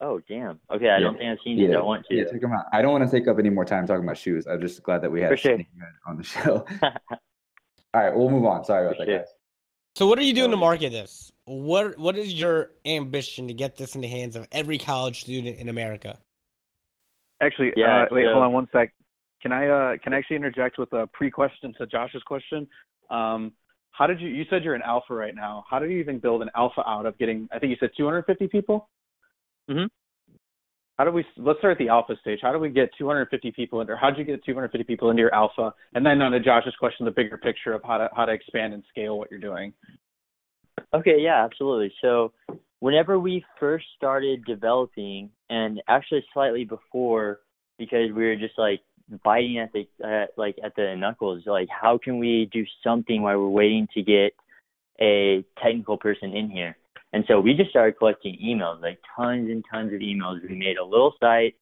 Oh, 0.00 0.20
damn. 0.28 0.58
Okay, 0.70 0.90
I 0.90 0.98
don't 1.00 1.16
think 1.16 1.30
I've 1.30 1.38
seen 1.44 1.56
these. 1.58 1.74
I 1.74 1.80
want 1.80 2.04
to. 2.06 2.14
Yeah, 2.14 2.24
check 2.24 2.40
them 2.40 2.52
out. 2.52 2.64
I 2.72 2.82
don't 2.82 2.92
want 2.92 3.08
to 3.08 3.10
take 3.18 3.28
up 3.28 3.38
any 3.38 3.50
more 3.50 3.64
time 3.64 3.86
talking 3.86 4.04
about 4.04 4.18
shoes. 4.18 4.46
I'm 4.46 4.60
just 4.60 4.82
glad 4.82 5.00
that 5.02 5.10
we 5.10 5.20
had 5.22 5.38
sure. 5.38 5.58
On 6.06 6.16
the 6.16 6.22
show. 6.34 6.66
All 6.82 8.00
right, 8.02 8.14
we'll 8.14 8.30
move 8.30 8.44
on. 8.44 8.64
Sorry 8.64 8.84
about 8.86 8.96
For 8.96 9.04
that, 9.06 9.10
sure. 9.10 9.18
guys. 9.20 9.28
So 9.94 10.06
what 10.06 10.18
are 10.18 10.22
you 10.22 10.32
doing 10.34 10.50
to 10.50 10.56
market 10.56 10.90
this? 10.90 11.30
What 11.44 11.98
what 11.98 12.16
is 12.16 12.32
your 12.34 12.70
ambition 12.86 13.46
to 13.48 13.54
get 13.54 13.76
this 13.76 13.94
in 13.94 14.00
the 14.00 14.08
hands 14.08 14.36
of 14.36 14.48
every 14.52 14.78
college 14.78 15.20
student 15.20 15.58
in 15.58 15.68
America? 15.68 16.18
Actually, 17.42 17.72
Yeah, 17.76 18.04
uh, 18.04 18.06
wait, 18.10 18.24
so- 18.24 18.32
hold 18.32 18.44
on 18.44 18.52
one 18.52 18.68
sec. 18.72 18.92
Can 19.42 19.52
I 19.52 19.68
uh, 19.68 19.96
can 20.02 20.14
I 20.14 20.18
actually 20.18 20.36
interject 20.36 20.78
with 20.78 20.92
a 20.92 21.08
pre-question 21.12 21.74
to 21.78 21.86
Josh's 21.86 22.22
question? 22.22 22.66
Um, 23.10 23.52
how 23.90 24.06
did 24.06 24.20
you? 24.20 24.28
You 24.28 24.44
said 24.48 24.62
you're 24.62 24.74
an 24.74 24.82
alpha 24.82 25.14
right 25.14 25.34
now. 25.34 25.64
How 25.68 25.78
did 25.78 25.90
you 25.90 25.98
even 25.98 26.18
build 26.18 26.42
an 26.42 26.50
alpha 26.56 26.82
out 26.88 27.06
of 27.06 27.18
getting? 27.18 27.48
I 27.52 27.58
think 27.58 27.70
you 27.70 27.76
said 27.80 27.90
250 27.96 28.46
people. 28.48 28.88
Mhm. 29.68 29.88
How 30.96 31.04
do 31.04 31.10
we? 31.10 31.24
Let's 31.36 31.58
start 31.58 31.72
at 31.72 31.78
the 31.78 31.88
alpha 31.88 32.16
stage. 32.20 32.38
How 32.40 32.52
do 32.52 32.58
we 32.58 32.70
get 32.70 32.90
250 32.96 33.50
people 33.50 33.80
into? 33.80 33.96
How 33.96 34.10
did 34.10 34.18
you 34.18 34.24
get 34.24 34.44
250 34.44 34.84
people 34.84 35.10
into 35.10 35.20
your 35.20 35.34
alpha? 35.34 35.74
And 35.94 36.06
then 36.06 36.22
on 36.22 36.32
to 36.32 36.40
Josh's 36.40 36.76
question, 36.76 37.04
the 37.04 37.10
bigger 37.10 37.36
picture 37.36 37.72
of 37.72 37.82
how 37.82 37.98
to 37.98 38.08
how 38.14 38.24
to 38.24 38.32
expand 38.32 38.74
and 38.74 38.84
scale 38.88 39.18
what 39.18 39.30
you're 39.30 39.40
doing. 39.40 39.72
Okay, 40.94 41.20
yeah, 41.20 41.44
absolutely. 41.44 41.92
So, 42.00 42.32
whenever 42.80 43.18
we 43.18 43.44
first 43.58 43.86
started 43.96 44.44
developing, 44.44 45.30
and 45.50 45.82
actually 45.88 46.24
slightly 46.32 46.64
before, 46.64 47.40
because 47.78 48.12
we 48.12 48.24
were 48.24 48.36
just 48.36 48.58
like 48.58 48.80
biting 49.24 49.58
at 49.58 49.72
the 49.72 49.86
uh, 50.04 50.26
like 50.36 50.56
at 50.64 50.74
the 50.76 50.94
knuckles, 50.96 51.42
like 51.46 51.68
how 51.68 51.98
can 51.98 52.18
we 52.18 52.48
do 52.52 52.64
something 52.82 53.22
while 53.22 53.38
we're 53.38 53.48
waiting 53.48 53.88
to 53.94 54.02
get 54.02 54.34
a 55.00 55.44
technical 55.62 55.96
person 55.96 56.32
in 56.32 56.50
here? 56.50 56.76
And 57.12 57.24
so 57.28 57.40
we 57.40 57.54
just 57.54 57.70
started 57.70 57.98
collecting 57.98 58.38
emails, 58.42 58.80
like 58.80 58.98
tons 59.16 59.50
and 59.50 59.64
tons 59.70 59.92
of 59.92 60.00
emails. 60.00 60.40
We 60.48 60.56
made 60.56 60.78
a 60.78 60.84
little 60.84 61.14
site, 61.20 61.54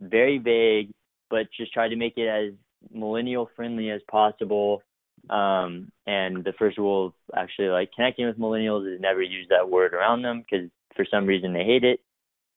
very 0.00 0.38
vague, 0.38 0.90
but 1.30 1.46
just 1.56 1.72
tried 1.72 1.88
to 1.88 1.96
make 1.96 2.14
it 2.16 2.26
as 2.26 2.52
millennial 2.92 3.50
friendly 3.54 3.90
as 3.90 4.00
possible. 4.10 4.82
Um, 5.30 5.90
and 6.06 6.44
the 6.44 6.54
first 6.58 6.78
rule 6.78 7.06
of 7.06 7.12
actually 7.36 7.68
like 7.68 7.90
connecting 7.94 8.26
with 8.26 8.38
millennials 8.38 8.92
is 8.92 9.00
never 9.00 9.22
use 9.22 9.46
that 9.50 9.68
word 9.68 9.94
around 9.94 10.22
them 10.22 10.42
because 10.42 10.68
for 10.96 11.04
some 11.10 11.26
reason 11.26 11.52
they 11.52 11.64
hate 11.64 11.84
it. 11.84 12.00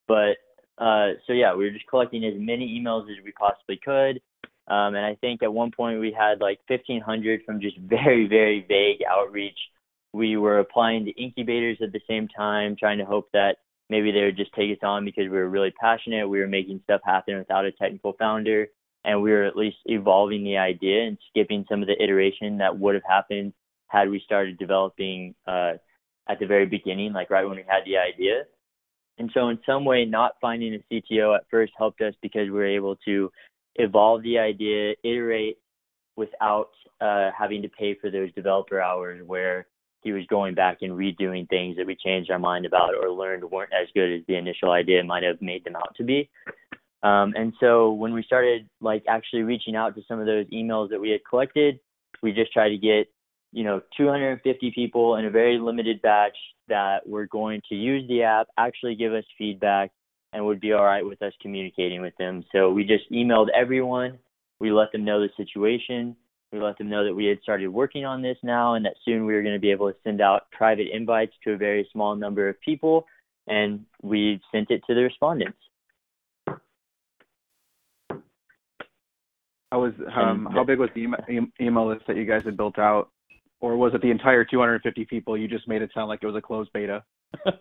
But 0.08 0.36
uh, 0.78 1.12
so 1.26 1.32
yeah, 1.32 1.54
we 1.54 1.64
were 1.64 1.70
just 1.70 1.86
collecting 1.86 2.24
as 2.24 2.34
many 2.36 2.80
emails 2.80 3.10
as 3.10 3.22
we 3.24 3.32
possibly 3.32 3.78
could. 3.82 4.20
Um, 4.68 4.94
and 4.94 5.04
I 5.04 5.16
think 5.16 5.42
at 5.42 5.52
one 5.52 5.70
point 5.70 6.00
we 6.00 6.12
had 6.16 6.40
like 6.40 6.60
1,500 6.68 7.42
from 7.44 7.60
just 7.60 7.76
very, 7.80 8.26
very 8.28 8.64
vague 8.66 9.02
outreach. 9.08 9.58
We 10.12 10.36
were 10.36 10.58
applying 10.58 11.04
to 11.06 11.10
incubators 11.12 11.78
at 11.82 11.92
the 11.92 12.00
same 12.08 12.28
time, 12.28 12.76
trying 12.78 12.98
to 12.98 13.04
hope 13.04 13.30
that 13.32 13.56
maybe 13.88 14.12
they 14.12 14.22
would 14.22 14.36
just 14.36 14.52
take 14.54 14.70
us 14.70 14.82
on 14.82 15.04
because 15.04 15.24
we 15.24 15.36
were 15.36 15.48
really 15.48 15.72
passionate. 15.80 16.28
We 16.28 16.38
were 16.38 16.46
making 16.46 16.80
stuff 16.84 17.00
happen 17.04 17.38
without 17.38 17.64
a 17.64 17.72
technical 17.72 18.14
founder, 18.18 18.68
and 19.04 19.22
we 19.22 19.32
were 19.32 19.44
at 19.44 19.56
least 19.56 19.78
evolving 19.86 20.44
the 20.44 20.58
idea 20.58 21.06
and 21.06 21.18
skipping 21.30 21.64
some 21.68 21.82
of 21.82 21.88
the 21.88 22.02
iteration 22.02 22.58
that 22.58 22.78
would 22.78 22.94
have 22.94 23.04
happened 23.08 23.52
had 23.88 24.08
we 24.08 24.20
started 24.24 24.58
developing 24.58 25.34
uh, 25.46 25.72
at 26.28 26.38
the 26.40 26.46
very 26.46 26.66
beginning, 26.66 27.12
like 27.12 27.30
right 27.30 27.44
when 27.44 27.56
we 27.56 27.64
had 27.66 27.84
the 27.84 27.98
idea. 27.98 28.44
And 29.18 29.30
so, 29.34 29.48
in 29.48 29.58
some 29.66 29.84
way, 29.84 30.04
not 30.04 30.32
finding 30.40 30.74
a 30.74 30.94
CTO 30.94 31.36
at 31.36 31.44
first 31.50 31.72
helped 31.76 32.00
us 32.00 32.14
because 32.22 32.44
we 32.44 32.52
were 32.52 32.66
able 32.66 32.96
to 33.04 33.30
evolve 33.76 34.22
the 34.22 34.38
idea, 34.38 34.94
iterate 35.04 35.58
without 36.16 36.70
uh, 37.00 37.30
having 37.36 37.62
to 37.62 37.68
pay 37.68 37.94
for 37.94 38.10
those 38.10 38.32
developer 38.32 38.80
hours 38.80 39.22
where 39.26 39.66
he 40.02 40.12
was 40.12 40.24
going 40.28 40.54
back 40.54 40.78
and 40.82 40.92
redoing 40.92 41.48
things 41.48 41.76
that 41.76 41.86
we 41.86 41.96
changed 41.96 42.30
our 42.30 42.38
mind 42.38 42.66
about 42.66 42.94
or 42.94 43.10
learned 43.10 43.44
weren't 43.44 43.72
as 43.72 43.88
good 43.94 44.12
as 44.12 44.20
the 44.26 44.36
initial 44.36 44.72
idea 44.72 45.02
might 45.04 45.22
have 45.22 45.40
made 45.40 45.64
them 45.64 45.76
out 45.76 45.94
to 45.96 46.04
be. 46.04 46.28
Um, 47.02 47.34
and 47.36 47.52
so 47.60 47.92
when 47.92 48.12
we 48.12 48.22
started 48.22 48.68
like 48.80 49.04
actually 49.08 49.42
reaching 49.42 49.74
out 49.76 49.94
to 49.94 50.02
some 50.06 50.20
of 50.20 50.26
those 50.26 50.46
emails 50.46 50.90
that 50.90 51.00
we 51.00 51.10
had 51.10 51.20
collected, 51.28 51.80
we 52.22 52.32
just 52.32 52.52
tried 52.52 52.70
to 52.70 52.78
get, 52.78 53.08
you 53.52 53.64
know, 53.64 53.80
250 53.96 54.72
people 54.72 55.16
in 55.16 55.24
a 55.24 55.30
very 55.30 55.58
limited 55.58 56.00
batch 56.02 56.36
that 56.72 57.06
were 57.06 57.26
going 57.26 57.60
to 57.68 57.74
use 57.74 58.08
the 58.08 58.22
app, 58.22 58.48
actually 58.56 58.94
give 58.94 59.12
us 59.12 59.24
feedback, 59.36 59.90
and 60.32 60.44
would 60.44 60.60
be 60.60 60.72
all 60.72 60.84
right 60.84 61.04
with 61.04 61.20
us 61.20 61.34
communicating 61.42 62.00
with 62.00 62.16
them. 62.18 62.42
So 62.52 62.70
we 62.70 62.84
just 62.84 63.10
emailed 63.12 63.48
everyone. 63.54 64.18
We 64.58 64.72
let 64.72 64.90
them 64.92 65.04
know 65.04 65.20
the 65.20 65.28
situation. 65.36 66.16
We 66.50 66.60
let 66.60 66.78
them 66.78 66.88
know 66.88 67.04
that 67.04 67.14
we 67.14 67.26
had 67.26 67.40
started 67.42 67.68
working 67.68 68.04
on 68.06 68.22
this 68.22 68.38
now 68.42 68.74
and 68.74 68.84
that 68.86 68.94
soon 69.04 69.26
we 69.26 69.34
were 69.34 69.42
going 69.42 69.54
to 69.54 69.60
be 69.60 69.70
able 69.70 69.90
to 69.90 69.98
send 70.02 70.20
out 70.20 70.50
private 70.50 70.88
invites 70.92 71.32
to 71.44 71.52
a 71.52 71.56
very 71.56 71.86
small 71.92 72.16
number 72.16 72.48
of 72.48 72.60
people 72.60 73.06
and 73.46 73.84
we 74.02 74.40
sent 74.52 74.70
it 74.70 74.82
to 74.86 74.94
the 74.94 75.02
respondents. 75.02 75.58
How 79.70 79.80
was 79.80 79.94
um 80.14 80.48
how 80.52 80.64
big 80.64 80.78
was 80.78 80.90
the 80.94 81.06
email 81.58 81.88
list 81.88 82.06
that 82.06 82.16
you 82.16 82.26
guys 82.26 82.42
had 82.44 82.58
built 82.58 82.78
out, 82.78 83.08
or 83.62 83.78
was 83.78 83.94
it 83.94 84.02
the 84.02 84.10
entire 84.10 84.44
250 84.44 85.06
people? 85.06 85.38
You 85.38 85.48
just 85.48 85.66
made 85.66 85.80
it 85.80 85.90
sound 85.94 86.08
like 86.08 86.22
it 86.22 86.26
was 86.26 86.36
a 86.36 86.42
closed 86.42 86.70
beta. 86.74 87.02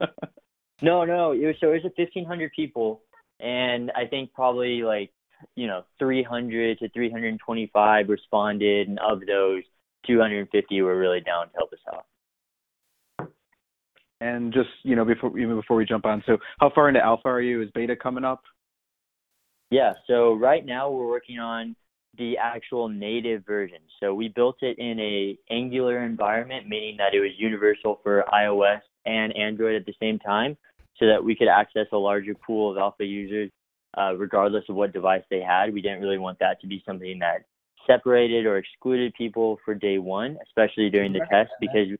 No, 0.81 1.05
no, 1.05 1.31
it 1.31 1.45
was 1.45 1.55
so 1.59 1.69
it 1.69 1.83
was 1.83 1.85
a 1.85 2.01
1,500 2.01 2.51
people, 2.55 3.03
and 3.39 3.91
I 3.91 4.07
think 4.07 4.33
probably 4.33 4.81
like 4.81 5.11
you 5.55 5.67
know 5.67 5.83
300 5.99 6.79
to 6.79 6.89
325 6.89 8.09
responded, 8.09 8.87
and 8.87 8.97
of 8.99 9.19
those, 9.27 9.61
250 10.07 10.81
were 10.81 10.97
really 10.97 11.21
down 11.21 11.47
to 11.49 11.53
help 11.55 11.71
us 11.71 11.79
out. 11.93 13.31
and 14.21 14.51
just 14.53 14.69
you 14.83 14.95
know 14.95 15.05
before 15.05 15.37
even 15.37 15.55
before 15.55 15.77
we 15.77 15.85
jump 15.85 16.05
on, 16.05 16.23
so 16.25 16.37
how 16.59 16.71
far 16.73 16.87
into 16.87 16.99
alpha 16.99 17.27
are 17.27 17.41
you? 17.41 17.61
Is 17.61 17.69
beta 17.75 17.95
coming 17.95 18.23
up? 18.23 18.41
Yeah, 19.69 19.93
so 20.07 20.33
right 20.33 20.65
now 20.65 20.89
we're 20.89 21.07
working 21.07 21.39
on 21.39 21.75
the 22.17 22.37
actual 22.37 22.89
native 22.89 23.45
version. 23.45 23.79
So 23.99 24.13
we 24.13 24.27
built 24.27 24.57
it 24.61 24.77
in 24.79 24.99
a 24.99 25.37
Angular 25.49 26.03
environment, 26.03 26.67
meaning 26.67 26.97
that 26.97 27.13
it 27.13 27.19
was 27.19 27.31
universal 27.37 27.99
for 28.03 28.25
iOS 28.33 28.81
and 29.05 29.35
Android 29.35 29.75
at 29.75 29.85
the 29.85 29.93
same 29.99 30.19
time, 30.19 30.57
so 30.97 31.07
that 31.07 31.23
we 31.23 31.35
could 31.35 31.47
access 31.47 31.87
a 31.91 31.97
larger 31.97 32.35
pool 32.35 32.71
of 32.71 32.77
alpha 32.77 33.05
users, 33.05 33.49
uh, 33.97 34.15
regardless 34.15 34.63
of 34.69 34.75
what 34.75 34.93
device 34.93 35.23
they 35.29 35.41
had. 35.41 35.73
We 35.73 35.81
didn't 35.81 36.01
really 36.01 36.17
want 36.17 36.37
that 36.39 36.59
to 36.61 36.67
be 36.67 36.83
something 36.85 37.17
that 37.19 37.45
separated 37.87 38.45
or 38.45 38.57
excluded 38.57 39.13
people 39.15 39.57
for 39.65 39.73
day 39.73 39.97
one, 39.97 40.37
especially 40.45 40.89
during 40.89 41.13
the 41.13 41.25
test, 41.31 41.51
because 41.59 41.87
Do 41.87 41.97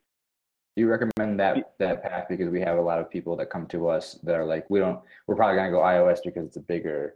you 0.76 0.90
recommend 0.90 1.40
that 1.40 1.74
that 1.80 2.04
path 2.04 2.28
because 2.30 2.50
we 2.50 2.62
have 2.62 2.78
a 2.78 2.82
lot 2.82 3.00
of 3.00 3.10
people 3.10 3.36
that 3.38 3.50
come 3.50 3.66
to 3.68 3.88
us 3.88 4.20
that 4.24 4.36
are 4.36 4.46
like, 4.46 4.70
we 4.70 4.80
don't, 4.80 5.00
we're 5.28 5.36
probably 5.36 5.56
gonna 5.56 5.72
go 5.72 5.80
iOS 5.80 6.20
because 6.24 6.46
it's 6.46 6.58
a 6.58 6.62
bigger 6.62 7.16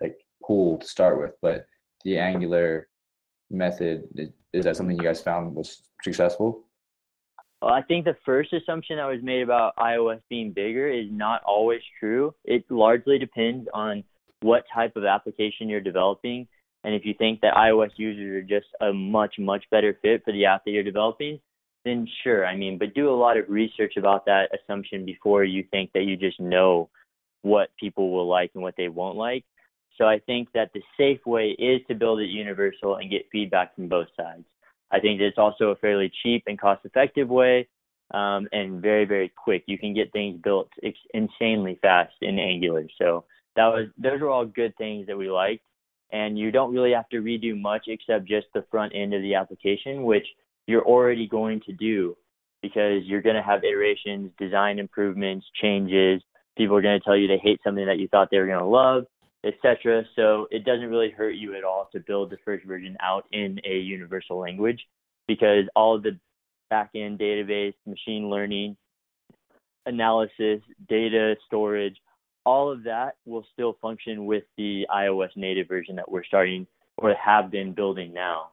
like 0.00 0.18
pool 0.42 0.78
to 0.78 0.86
start 0.86 1.20
with, 1.20 1.34
but 1.42 1.66
the 2.06 2.18
Angular 2.18 2.86
method 3.50 4.04
is, 4.52 4.64
that 4.64 4.76
something 4.76 4.96
you 4.96 5.02
guys 5.02 5.20
found 5.20 5.56
was 5.56 5.82
successful? 6.02 6.62
Well, 7.60 7.72
I 7.72 7.82
think 7.82 8.04
the 8.04 8.16
first 8.24 8.52
assumption 8.52 8.98
that 8.98 9.06
was 9.06 9.22
made 9.22 9.42
about 9.42 9.74
iOS 9.76 10.20
being 10.30 10.52
bigger 10.52 10.88
is 10.88 11.06
not 11.10 11.42
always 11.44 11.80
true. 11.98 12.32
It 12.44 12.64
largely 12.70 13.18
depends 13.18 13.68
on 13.74 14.04
what 14.40 14.64
type 14.72 14.94
of 14.94 15.04
application 15.04 15.68
you're 15.68 15.80
developing. 15.80 16.46
And 16.84 16.94
if 16.94 17.04
you 17.04 17.12
think 17.18 17.40
that 17.40 17.54
iOS 17.54 17.90
users 17.96 18.36
are 18.36 18.46
just 18.46 18.68
a 18.80 18.92
much, 18.92 19.34
much 19.40 19.64
better 19.72 19.98
fit 20.00 20.22
for 20.24 20.32
the 20.32 20.44
app 20.44 20.64
that 20.64 20.70
you're 20.70 20.84
developing, 20.84 21.40
then 21.84 22.06
sure. 22.22 22.46
I 22.46 22.56
mean, 22.56 22.78
but 22.78 22.94
do 22.94 23.10
a 23.10 23.16
lot 23.16 23.36
of 23.36 23.48
research 23.48 23.94
about 23.96 24.26
that 24.26 24.50
assumption 24.54 25.04
before 25.04 25.42
you 25.42 25.64
think 25.72 25.90
that 25.94 26.04
you 26.04 26.16
just 26.16 26.38
know 26.38 26.88
what 27.42 27.70
people 27.80 28.12
will 28.12 28.28
like 28.28 28.52
and 28.54 28.62
what 28.62 28.74
they 28.76 28.88
won't 28.88 29.16
like. 29.16 29.44
So 29.98 30.06
I 30.06 30.18
think 30.20 30.48
that 30.52 30.70
the 30.74 30.82
safe 30.96 31.24
way 31.26 31.50
is 31.58 31.80
to 31.88 31.94
build 31.94 32.20
it 32.20 32.28
universal 32.28 32.96
and 32.96 33.10
get 33.10 33.26
feedback 33.32 33.74
from 33.74 33.88
both 33.88 34.08
sides. 34.16 34.44
I 34.90 35.00
think 35.00 35.18
that 35.18 35.26
it's 35.26 35.38
also 35.38 35.70
a 35.70 35.76
fairly 35.76 36.12
cheap 36.22 36.44
and 36.46 36.58
cost 36.58 36.84
effective 36.84 37.28
way 37.28 37.68
um, 38.14 38.46
and 38.52 38.80
very, 38.80 39.04
very 39.04 39.32
quick. 39.36 39.64
You 39.66 39.78
can 39.78 39.94
get 39.94 40.12
things 40.12 40.40
built 40.42 40.68
ex- 40.84 40.98
insanely 41.12 41.78
fast 41.82 42.14
in 42.22 42.38
Angular. 42.38 42.86
So 42.98 43.24
that 43.56 43.66
was 43.66 43.88
those 43.98 44.20
were 44.20 44.30
all 44.30 44.44
good 44.44 44.76
things 44.76 45.06
that 45.06 45.18
we 45.18 45.30
liked. 45.30 45.64
And 46.12 46.38
you 46.38 46.52
don't 46.52 46.72
really 46.72 46.92
have 46.92 47.08
to 47.08 47.20
redo 47.20 47.60
much 47.60 47.84
except 47.88 48.26
just 48.28 48.46
the 48.54 48.64
front 48.70 48.92
end 48.94 49.12
of 49.12 49.22
the 49.22 49.34
application, 49.34 50.04
which 50.04 50.26
you're 50.66 50.84
already 50.84 51.26
going 51.26 51.60
to 51.66 51.72
do 51.72 52.16
because 52.62 53.02
you're 53.04 53.22
going 53.22 53.36
to 53.36 53.42
have 53.42 53.64
iterations, 53.64 54.30
design 54.38 54.78
improvements, 54.78 55.46
changes. 55.60 56.22
People 56.56 56.76
are 56.76 56.82
going 56.82 56.98
to 56.98 57.04
tell 57.04 57.16
you 57.16 57.26
they 57.26 57.38
hate 57.38 57.60
something 57.64 57.86
that 57.86 57.98
you 57.98 58.08
thought 58.08 58.28
they 58.30 58.38
were 58.38 58.46
going 58.46 58.60
to 58.60 58.64
love 58.64 59.04
etc. 59.46 60.04
So 60.16 60.46
it 60.50 60.64
doesn't 60.64 60.88
really 60.88 61.10
hurt 61.10 61.36
you 61.36 61.54
at 61.54 61.64
all 61.64 61.88
to 61.92 62.00
build 62.00 62.30
the 62.30 62.38
first 62.44 62.66
version 62.66 62.96
out 63.00 63.26
in 63.32 63.60
a 63.64 63.78
universal 63.78 64.38
language 64.38 64.80
because 65.28 65.64
all 65.74 65.96
of 65.96 66.02
the 66.02 66.18
backend 66.72 67.20
database, 67.20 67.74
machine 67.86 68.28
learning, 68.28 68.76
analysis, 69.86 70.60
data 70.88 71.36
storage, 71.46 71.96
all 72.44 72.70
of 72.70 72.84
that 72.84 73.16
will 73.24 73.46
still 73.52 73.76
function 73.80 74.26
with 74.26 74.44
the 74.56 74.86
iOS 74.92 75.30
native 75.36 75.68
version 75.68 75.96
that 75.96 76.10
we're 76.10 76.24
starting 76.24 76.66
or 76.96 77.14
have 77.14 77.50
been 77.50 77.72
building 77.72 78.12
now. 78.12 78.50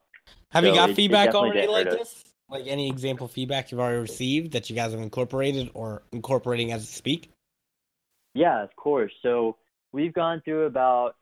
Have 0.51 0.65
you 0.65 0.73
got 0.73 0.91
it- 0.91 0.95
feedback 0.95 1.33
already 1.33 1.67
like 1.67 1.89
this? 1.89 2.23
Like 2.49 2.67
any 2.67 2.89
example 2.89 3.27
feedback 3.27 3.71
you've 3.71 3.79
already 3.79 3.99
received 3.99 4.51
that 4.51 4.69
you 4.69 4.75
guys 4.75 4.91
have 4.91 5.01
incorporated 5.01 5.71
or 5.73 6.03
incorporating 6.11 6.71
as 6.71 6.81
we 6.81 6.85
speak? 6.87 7.31
Yeah, 8.35 8.61
of 8.61 8.75
course. 8.75 9.11
So 9.21 9.57
we've 9.93 10.13
gone 10.13 10.41
through 10.43 10.65
about 10.65 11.15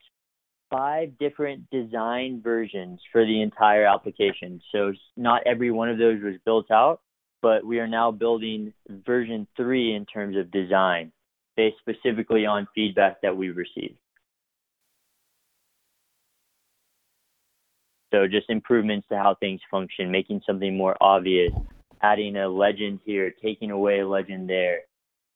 five 0.72 1.18
different 1.20 1.70
design 1.70 2.42
versions 2.42 3.00
for 3.12 3.26
the 3.26 3.42
entire 3.42 3.86
application. 3.86 4.62
So 4.72 4.94
not 5.18 5.44
every 5.46 5.70
one 5.70 5.90
of 5.90 6.00
those 6.00 6.24
was 6.24 6.36
built 6.46 6.72
out, 6.72 7.02
but 7.42 7.66
we 7.66 7.80
are 7.80 7.88
now 7.88 8.10
building 8.10 8.74
version 9.06 9.46
three 9.58 9.94
in 9.94 10.06
terms 10.06 10.38
of 10.38 10.50
design, 10.50 11.12
based 11.58 11.76
specifically 11.80 12.46
on 12.46 12.68
feedback 12.74 13.22
that 13.22 13.36
we've 13.36 13.58
received. 13.58 13.98
So 18.14 18.28
just 18.28 18.50
improvements 18.50 19.08
to 19.10 19.18
how 19.18 19.36
things 19.36 19.62
function, 19.70 20.12
making 20.12 20.42
something 20.46 20.76
more 20.76 20.96
obvious, 21.02 21.52
adding 22.02 22.36
a 22.38 22.48
legend 22.48 23.00
here, 23.06 23.34
taking 23.42 23.72
away 23.72 24.00
a 24.00 24.08
legend 24.08 24.50
there, 24.50 24.82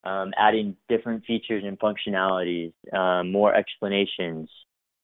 um, 0.06 0.34
adding 0.38 0.76
different 0.88 1.26
features 1.26 1.64
and 1.66 1.80
functionalities, 1.80 2.74
um, 2.94 3.32
more 3.32 3.54
explanations, 3.54 4.50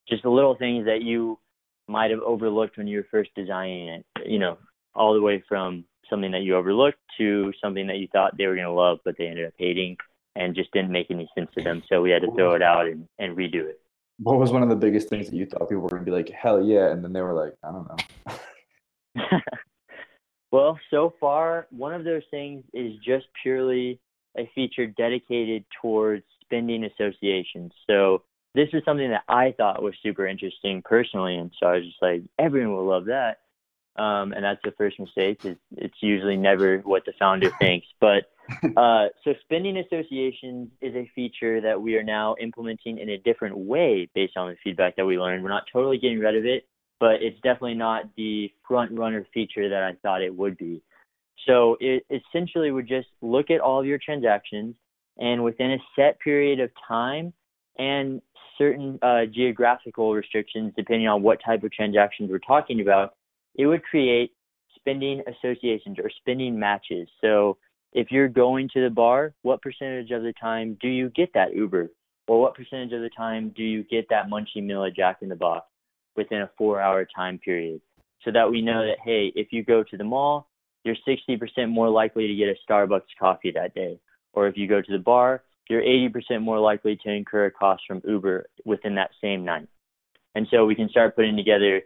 just 0.07 0.23
the 0.23 0.29
little 0.29 0.55
things 0.55 0.85
that 0.85 1.01
you 1.01 1.39
might 1.87 2.11
have 2.11 2.21
overlooked 2.21 2.77
when 2.77 2.87
you 2.87 2.97
were 2.97 3.07
first 3.09 3.31
designing 3.35 3.89
it. 3.89 4.05
You 4.25 4.39
know, 4.39 4.57
all 4.93 5.13
the 5.13 5.21
way 5.21 5.43
from 5.47 5.85
something 6.09 6.31
that 6.31 6.43
you 6.43 6.55
overlooked 6.55 6.99
to 7.17 7.51
something 7.63 7.87
that 7.87 7.97
you 7.97 8.07
thought 8.11 8.37
they 8.37 8.45
were 8.45 8.55
going 8.55 8.67
to 8.67 8.71
love, 8.71 8.99
but 9.03 9.15
they 9.17 9.27
ended 9.27 9.47
up 9.47 9.53
hating 9.57 9.97
and 10.35 10.55
just 10.55 10.71
didn't 10.71 10.91
make 10.91 11.07
any 11.09 11.29
sense 11.35 11.49
to 11.57 11.63
them. 11.63 11.81
So 11.89 12.01
we 12.01 12.11
had 12.11 12.21
to 12.21 12.31
throw 12.35 12.53
it 12.53 12.61
out 12.61 12.85
and, 12.87 13.07
and 13.19 13.35
redo 13.35 13.65
it. 13.67 13.79
What 14.19 14.37
was 14.37 14.51
one 14.51 14.61
of 14.61 14.69
the 14.69 14.75
biggest 14.75 15.09
things 15.09 15.29
that 15.29 15.35
you 15.35 15.45
thought 15.45 15.67
people 15.67 15.81
were 15.81 15.89
gonna 15.89 16.03
be 16.03 16.11
like, 16.11 16.29
hell 16.29 16.63
yeah, 16.63 16.91
and 16.91 17.03
then 17.03 17.11
they 17.11 17.21
were 17.21 17.33
like, 17.33 17.53
I 17.63 17.71
don't 17.71 17.87
know. 19.17 19.39
well, 20.51 20.79
so 20.91 21.13
far, 21.19 21.67
one 21.71 21.93
of 21.93 22.03
those 22.03 22.21
things 22.29 22.63
is 22.73 22.93
just 23.03 23.25
purely 23.41 23.99
a 24.37 24.49
feature 24.55 24.87
dedicated 24.87 25.65
towards 25.81 26.23
spending 26.41 26.83
associations. 26.85 27.71
So 27.87 28.23
this 28.53 28.69
is 28.73 28.83
something 28.85 29.09
that 29.09 29.23
I 29.27 29.53
thought 29.57 29.81
was 29.81 29.93
super 30.03 30.27
interesting 30.27 30.81
personally, 30.83 31.37
and 31.37 31.51
so 31.59 31.67
I 31.67 31.77
was 31.77 31.85
just 31.85 32.01
like, 32.01 32.21
everyone 32.37 32.75
will 32.75 32.85
love 32.85 33.05
that. 33.05 33.39
Um, 33.95 34.31
and 34.31 34.43
that's 34.43 34.61
the 34.63 34.71
first 34.77 34.99
mistake. 34.99 35.43
Is 35.43 35.57
it's 35.75 35.97
usually 36.01 36.37
never 36.37 36.77
what 36.79 37.05
the 37.05 37.13
founder 37.19 37.51
thinks. 37.59 37.87
But 37.99 38.31
uh, 38.77 39.07
so 39.23 39.33
spending 39.41 39.77
associations 39.77 40.69
is 40.81 40.95
a 40.95 41.09
feature 41.13 41.61
that 41.61 41.81
we 41.81 41.95
are 41.95 42.03
now 42.03 42.35
implementing 42.39 42.99
in 42.99 43.09
a 43.09 43.17
different 43.17 43.57
way 43.57 44.09
based 44.13 44.37
on 44.37 44.49
the 44.49 44.55
feedback 44.63 44.95
that 44.95 45.05
we 45.05 45.17
learned. 45.17 45.43
We're 45.43 45.49
not 45.49 45.65
totally 45.71 45.97
getting 45.97 46.19
rid 46.19 46.35
of 46.35 46.45
it, 46.45 46.67
but 46.99 47.21
it's 47.21 47.39
definitely 47.41 47.75
not 47.75 48.05
the 48.15 48.51
front 48.67 48.97
runner 48.97 49.25
feature 49.33 49.69
that 49.69 49.83
I 49.83 49.93
thought 50.01 50.21
it 50.21 50.35
would 50.35 50.57
be. 50.57 50.81
So 51.47 51.77
it 51.79 52.05
essentially 52.09 52.71
would 52.71 52.87
just 52.87 53.07
look 53.21 53.49
at 53.49 53.59
all 53.59 53.79
of 53.79 53.85
your 53.85 53.97
transactions 53.97 54.75
and 55.17 55.43
within 55.43 55.71
a 55.71 55.77
set 55.95 56.19
period 56.19 56.59
of 56.59 56.69
time 56.87 57.33
and 57.77 58.21
certain 58.57 58.99
uh, 59.01 59.25
geographical 59.25 60.13
restrictions, 60.13 60.73
depending 60.75 61.07
on 61.07 61.23
what 61.23 61.39
type 61.43 61.63
of 61.63 61.71
transactions 61.71 62.29
we're 62.29 62.39
talking 62.39 62.81
about, 62.81 63.15
it 63.55 63.65
would 63.65 63.83
create 63.83 64.31
spending 64.75 65.23
associations 65.27 65.97
or 65.99 66.09
spending 66.19 66.59
matches. 66.59 67.07
So 67.21 67.57
if 67.93 68.11
you're 68.11 68.27
going 68.27 68.69
to 68.73 68.81
the 68.81 68.89
bar, 68.89 69.33
what 69.41 69.61
percentage 69.61 70.11
of 70.11 70.23
the 70.23 70.33
time 70.39 70.77
do 70.81 70.87
you 70.87 71.09
get 71.09 71.33
that 71.33 71.55
Uber? 71.55 71.89
Or 72.27 72.39
what 72.39 72.55
percentage 72.55 72.93
of 72.93 73.01
the 73.01 73.09
time 73.09 73.51
do 73.55 73.63
you 73.63 73.83
get 73.83 74.07
that 74.09 74.27
munchie 74.29 74.63
meal 74.63 74.85
at 74.85 74.95
Jack 74.95 75.17
in 75.21 75.29
the 75.29 75.35
Box 75.35 75.65
within 76.15 76.41
a 76.41 76.49
four 76.57 76.79
hour 76.79 77.05
time 77.13 77.39
period? 77.39 77.81
So 78.23 78.31
that 78.31 78.49
we 78.49 78.61
know 78.61 78.85
that, 78.85 78.97
hey, 79.03 79.33
if 79.35 79.47
you 79.51 79.63
go 79.63 79.83
to 79.83 79.97
the 79.97 80.03
mall, 80.03 80.47
you're 80.83 80.95
60% 81.07 81.69
more 81.69 81.89
likely 81.89 82.27
to 82.27 82.35
get 82.35 82.49
a 82.49 82.55
Starbucks 82.69 83.01
coffee 83.19 83.51
that 83.51 83.73
day. 83.73 83.99
Or 84.33 84.47
if 84.47 84.57
you 84.57 84.67
go 84.67 84.81
to 84.81 84.91
the 84.91 84.99
bar, 84.99 85.43
you're 85.69 85.81
80% 85.81 86.41
more 86.41 86.59
likely 86.59 86.97
to 87.03 87.09
incur 87.09 87.45
a 87.45 87.51
cost 87.51 87.83
from 87.87 88.01
Uber 88.07 88.45
within 88.65 88.95
that 88.95 89.11
same 89.21 89.45
night. 89.45 89.67
And 90.35 90.47
so 90.49 90.65
we 90.65 90.75
can 90.75 90.89
start 90.89 91.15
putting 91.15 91.35
together, 91.35 91.81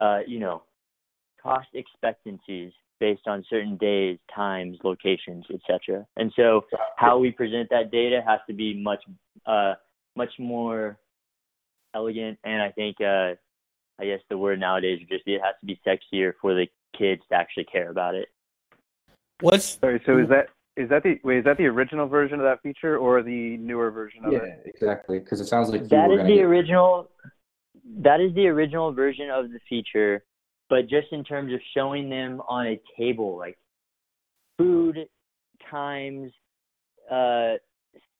uh, 0.00 0.20
you 0.26 0.38
know, 0.38 0.62
cost 1.42 1.68
expectancies 1.74 2.72
based 3.00 3.26
on 3.26 3.44
certain 3.50 3.76
days, 3.78 4.18
times, 4.34 4.78
locations, 4.84 5.44
etc. 5.52 6.06
And 6.16 6.32
so 6.36 6.66
how 6.96 7.18
we 7.18 7.32
present 7.32 7.68
that 7.70 7.90
data 7.90 8.22
has 8.26 8.40
to 8.46 8.54
be 8.54 8.80
much, 8.80 9.02
uh, 9.46 9.74
much 10.16 10.30
more 10.38 10.98
elegant. 11.94 12.38
And 12.44 12.62
I 12.62 12.70
think, 12.70 12.96
uh, 13.00 13.34
I 13.98 14.04
guess 14.04 14.20
the 14.30 14.38
word 14.38 14.60
nowadays 14.60 15.00
would 15.00 15.08
just 15.08 15.24
be 15.24 15.34
it 15.34 15.42
has 15.42 15.54
to 15.60 15.66
be 15.66 15.80
sexier 15.86 16.32
for 16.40 16.54
the 16.54 16.66
kids 16.96 17.22
to 17.30 17.36
actually 17.36 17.64
care 17.64 17.90
about 17.90 18.14
it. 18.14 18.28
What's 19.40 19.78
Sorry, 19.80 20.00
so 20.06 20.18
is 20.18 20.28
that 20.28 20.48
Is 20.76 20.88
that 20.88 21.02
the 21.02 21.18
wait? 21.24 21.38
Is 21.38 21.44
that 21.44 21.58
the 21.58 21.66
original 21.66 22.06
version 22.06 22.38
of 22.38 22.44
that 22.44 22.62
feature 22.62 22.96
or 22.96 23.22
the 23.22 23.56
newer 23.58 23.90
version 23.90 24.24
of 24.24 24.32
Yeah, 24.32 24.38
it? 24.38 24.62
exactly. 24.66 25.18
Because 25.18 25.40
it 25.40 25.46
sounds 25.46 25.68
like 25.68 25.82
you 25.82 25.88
That 25.88 26.08
were 26.08 26.14
is 26.14 26.18
gonna 26.18 26.28
the 26.30 26.36
get- 26.36 26.44
original. 26.44 27.10
That 27.98 28.20
is 28.20 28.32
the 28.34 28.46
original 28.46 28.92
version 28.92 29.28
of 29.30 29.50
the 29.50 29.58
feature, 29.68 30.24
but 30.70 30.88
just 30.88 31.08
in 31.12 31.24
terms 31.24 31.52
of 31.52 31.60
showing 31.74 32.08
them 32.08 32.40
on 32.48 32.66
a 32.68 32.80
table, 32.96 33.36
like 33.36 33.58
food 34.56 35.06
times 35.70 36.32
uh, 37.10 37.54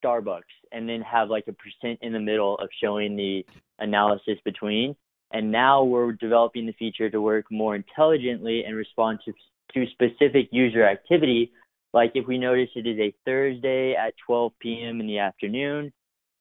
Starbucks, 0.05 0.43
and 0.73 0.87
then 0.89 1.01
have 1.03 1.31
like 1.31 1.45
a 1.49 1.53
percent 1.53 1.99
in 2.03 2.13
the 2.13 2.21
middle 2.21 2.57
of 2.59 2.69
showing 2.83 3.17
the 3.17 3.47
analysis 3.79 4.39
between. 4.45 4.95
And 5.33 5.51
now 5.51 5.83
we're 5.83 6.13
developing 6.13 6.67
the 6.67 6.73
feature 6.75 7.09
to 7.11 7.21
work 7.21 7.47
more 7.51 7.75
intelligently 7.75 8.65
and 8.65 8.77
respond 8.77 9.21
to, 9.25 9.33
to 9.75 9.91
specific 9.93 10.49
user 10.53 10.87
activity. 10.87 11.53
Like 11.95 12.13
if 12.15 12.27
we 12.27 12.39
notice 12.39 12.69
it 12.75 12.87
is 12.87 12.99
a 12.99 13.15
Thursday 13.25 13.95
at 13.95 14.15
12 14.27 14.53
p.m. 14.61 15.01
in 15.01 15.07
the 15.07 15.19
afternoon, 15.19 15.93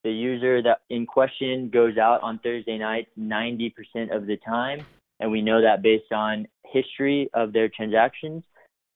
the 0.04 0.12
user 0.12 0.62
that 0.64 0.80
in 0.90 1.06
question 1.06 1.70
goes 1.70 1.98
out 1.98 2.22
on 2.22 2.40
Thursday 2.40 2.78
night 2.78 3.08
90% 3.20 3.74
of 4.16 4.26
the 4.26 4.38
time, 4.38 4.86
and 5.20 5.32
we 5.32 5.42
know 5.42 5.62
that 5.62 5.84
based 5.84 6.12
on 6.12 6.48
history 6.66 7.30
of 7.34 7.54
their 7.54 7.70
transactions. 7.70 8.44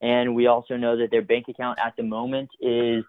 And 0.02 0.36
we 0.36 0.48
also 0.48 0.76
know 0.78 0.98
that 0.98 1.12
their 1.12 1.22
bank 1.22 1.46
account 1.48 1.80
at 1.84 1.96
the 1.96 2.04
moment 2.04 2.50
is 2.60 3.04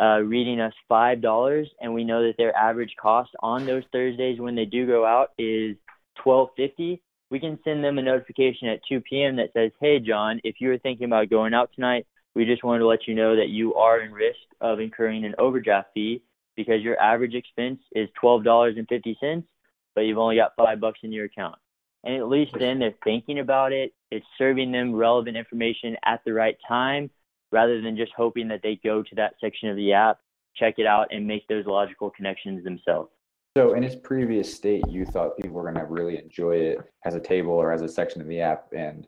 uh, 0.00 0.20
reading 0.20 0.60
us 0.60 0.72
five 0.88 1.20
dollars, 1.20 1.68
and 1.80 1.92
we 1.92 2.04
know 2.04 2.22
that 2.26 2.36
their 2.36 2.56
average 2.56 2.94
cost 3.00 3.30
on 3.40 3.66
those 3.66 3.82
Thursdays 3.92 4.38
when 4.40 4.54
they 4.54 4.64
do 4.64 4.86
go 4.86 5.04
out 5.04 5.30
is 5.38 5.76
twelve 6.22 6.50
fifty. 6.56 7.02
We 7.30 7.40
can 7.40 7.58
send 7.62 7.84
them 7.84 7.98
a 7.98 8.02
notification 8.02 8.68
at 8.68 8.80
2 8.88 9.02
p.m. 9.02 9.36
that 9.36 9.52
says, 9.52 9.70
"Hey, 9.80 9.98
John, 9.98 10.40
if 10.44 10.56
you 10.60 10.68
were 10.68 10.78
thinking 10.78 11.04
about 11.04 11.28
going 11.28 11.52
out 11.52 11.70
tonight, 11.74 12.06
we 12.34 12.44
just 12.44 12.64
wanted 12.64 12.80
to 12.80 12.86
let 12.86 13.06
you 13.06 13.14
know 13.14 13.36
that 13.36 13.48
you 13.48 13.74
are 13.74 14.00
in 14.00 14.12
risk 14.12 14.38
of 14.60 14.80
incurring 14.80 15.24
an 15.24 15.34
overdraft 15.38 15.90
fee 15.94 16.22
because 16.56 16.82
your 16.82 16.98
average 16.98 17.34
expense 17.34 17.80
is 17.92 18.08
twelve 18.18 18.44
dollars 18.44 18.76
and 18.78 18.88
fifty 18.88 19.16
cents, 19.20 19.46
but 19.94 20.02
you've 20.02 20.18
only 20.18 20.36
got 20.36 20.56
five 20.56 20.80
bucks 20.80 21.00
in 21.02 21.12
your 21.12 21.26
account." 21.26 21.56
And 22.04 22.14
at 22.14 22.28
least 22.28 22.52
then 22.58 22.78
they're 22.78 22.94
thinking 23.04 23.40
about 23.40 23.72
it. 23.72 23.92
It's 24.10 24.26
serving 24.38 24.72
them 24.72 24.94
relevant 24.94 25.36
information 25.36 25.96
at 26.04 26.22
the 26.24 26.32
right 26.32 26.56
time 26.66 27.10
rather 27.50 27.80
than 27.80 27.96
just 27.96 28.12
hoping 28.16 28.48
that 28.48 28.60
they 28.62 28.78
go 28.82 29.02
to 29.02 29.14
that 29.16 29.34
section 29.40 29.68
of 29.68 29.76
the 29.76 29.92
app, 29.92 30.18
check 30.54 30.74
it 30.78 30.86
out, 30.86 31.08
and 31.10 31.26
make 31.26 31.46
those 31.48 31.66
logical 31.66 32.10
connections 32.10 32.62
themselves. 32.64 33.10
So 33.58 33.74
in 33.74 33.82
its 33.82 33.96
previous 33.96 34.54
state, 34.54 34.84
you 34.88 35.04
thought 35.04 35.36
people 35.36 35.50
were 35.56 35.64
gonna 35.64 35.84
really 35.84 36.16
enjoy 36.16 36.58
it 36.58 36.78
as 37.04 37.16
a 37.16 37.20
table 37.20 37.50
or 37.54 37.72
as 37.72 37.82
a 37.82 37.88
section 37.88 38.20
of 38.20 38.28
the 38.28 38.40
app, 38.40 38.68
and 38.72 39.04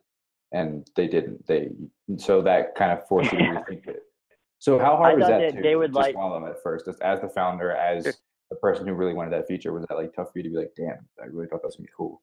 and 0.50 0.90
they 0.96 1.06
didn't. 1.06 1.46
They 1.46 1.70
so 2.16 2.42
that 2.42 2.74
kind 2.74 2.90
of 2.90 3.06
forced 3.06 3.30
you 3.30 3.38
to 3.38 3.44
rethink 3.44 3.86
it. 3.86 4.02
So 4.58 4.76
how 4.76 4.96
hard 4.96 5.12
I 5.12 5.14
was 5.18 5.28
that 5.28 5.38
that 5.38 5.54
to, 5.54 5.62
they 5.62 5.76
would 5.76 5.92
to 5.92 5.98
like- 5.98 6.14
swallow 6.14 6.44
at 6.46 6.60
first, 6.64 6.88
as, 6.88 6.98
as 6.98 7.20
the 7.20 7.28
founder, 7.28 7.70
as 7.70 8.18
the 8.50 8.56
person 8.56 8.88
who 8.88 8.94
really 8.94 9.14
wanted 9.14 9.32
that 9.34 9.46
feature? 9.46 9.72
Was 9.72 9.84
that 9.88 9.94
like 9.94 10.12
tough 10.14 10.32
for 10.32 10.40
you 10.40 10.42
to 10.42 10.50
be 10.50 10.56
like, 10.56 10.72
damn, 10.76 10.98
I 11.22 11.26
really 11.26 11.46
thought 11.46 11.62
that 11.62 11.68
was 11.68 11.76
gonna 11.76 11.86
be 11.86 11.92
cool, 11.96 12.20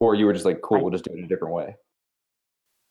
or 0.00 0.16
you 0.16 0.26
were 0.26 0.32
just 0.32 0.44
like, 0.44 0.60
cool, 0.60 0.78
I- 0.78 0.82
we'll 0.82 0.90
just 0.90 1.04
do 1.04 1.12
it 1.12 1.18
in 1.18 1.24
a 1.26 1.28
different 1.28 1.54
way. 1.54 1.76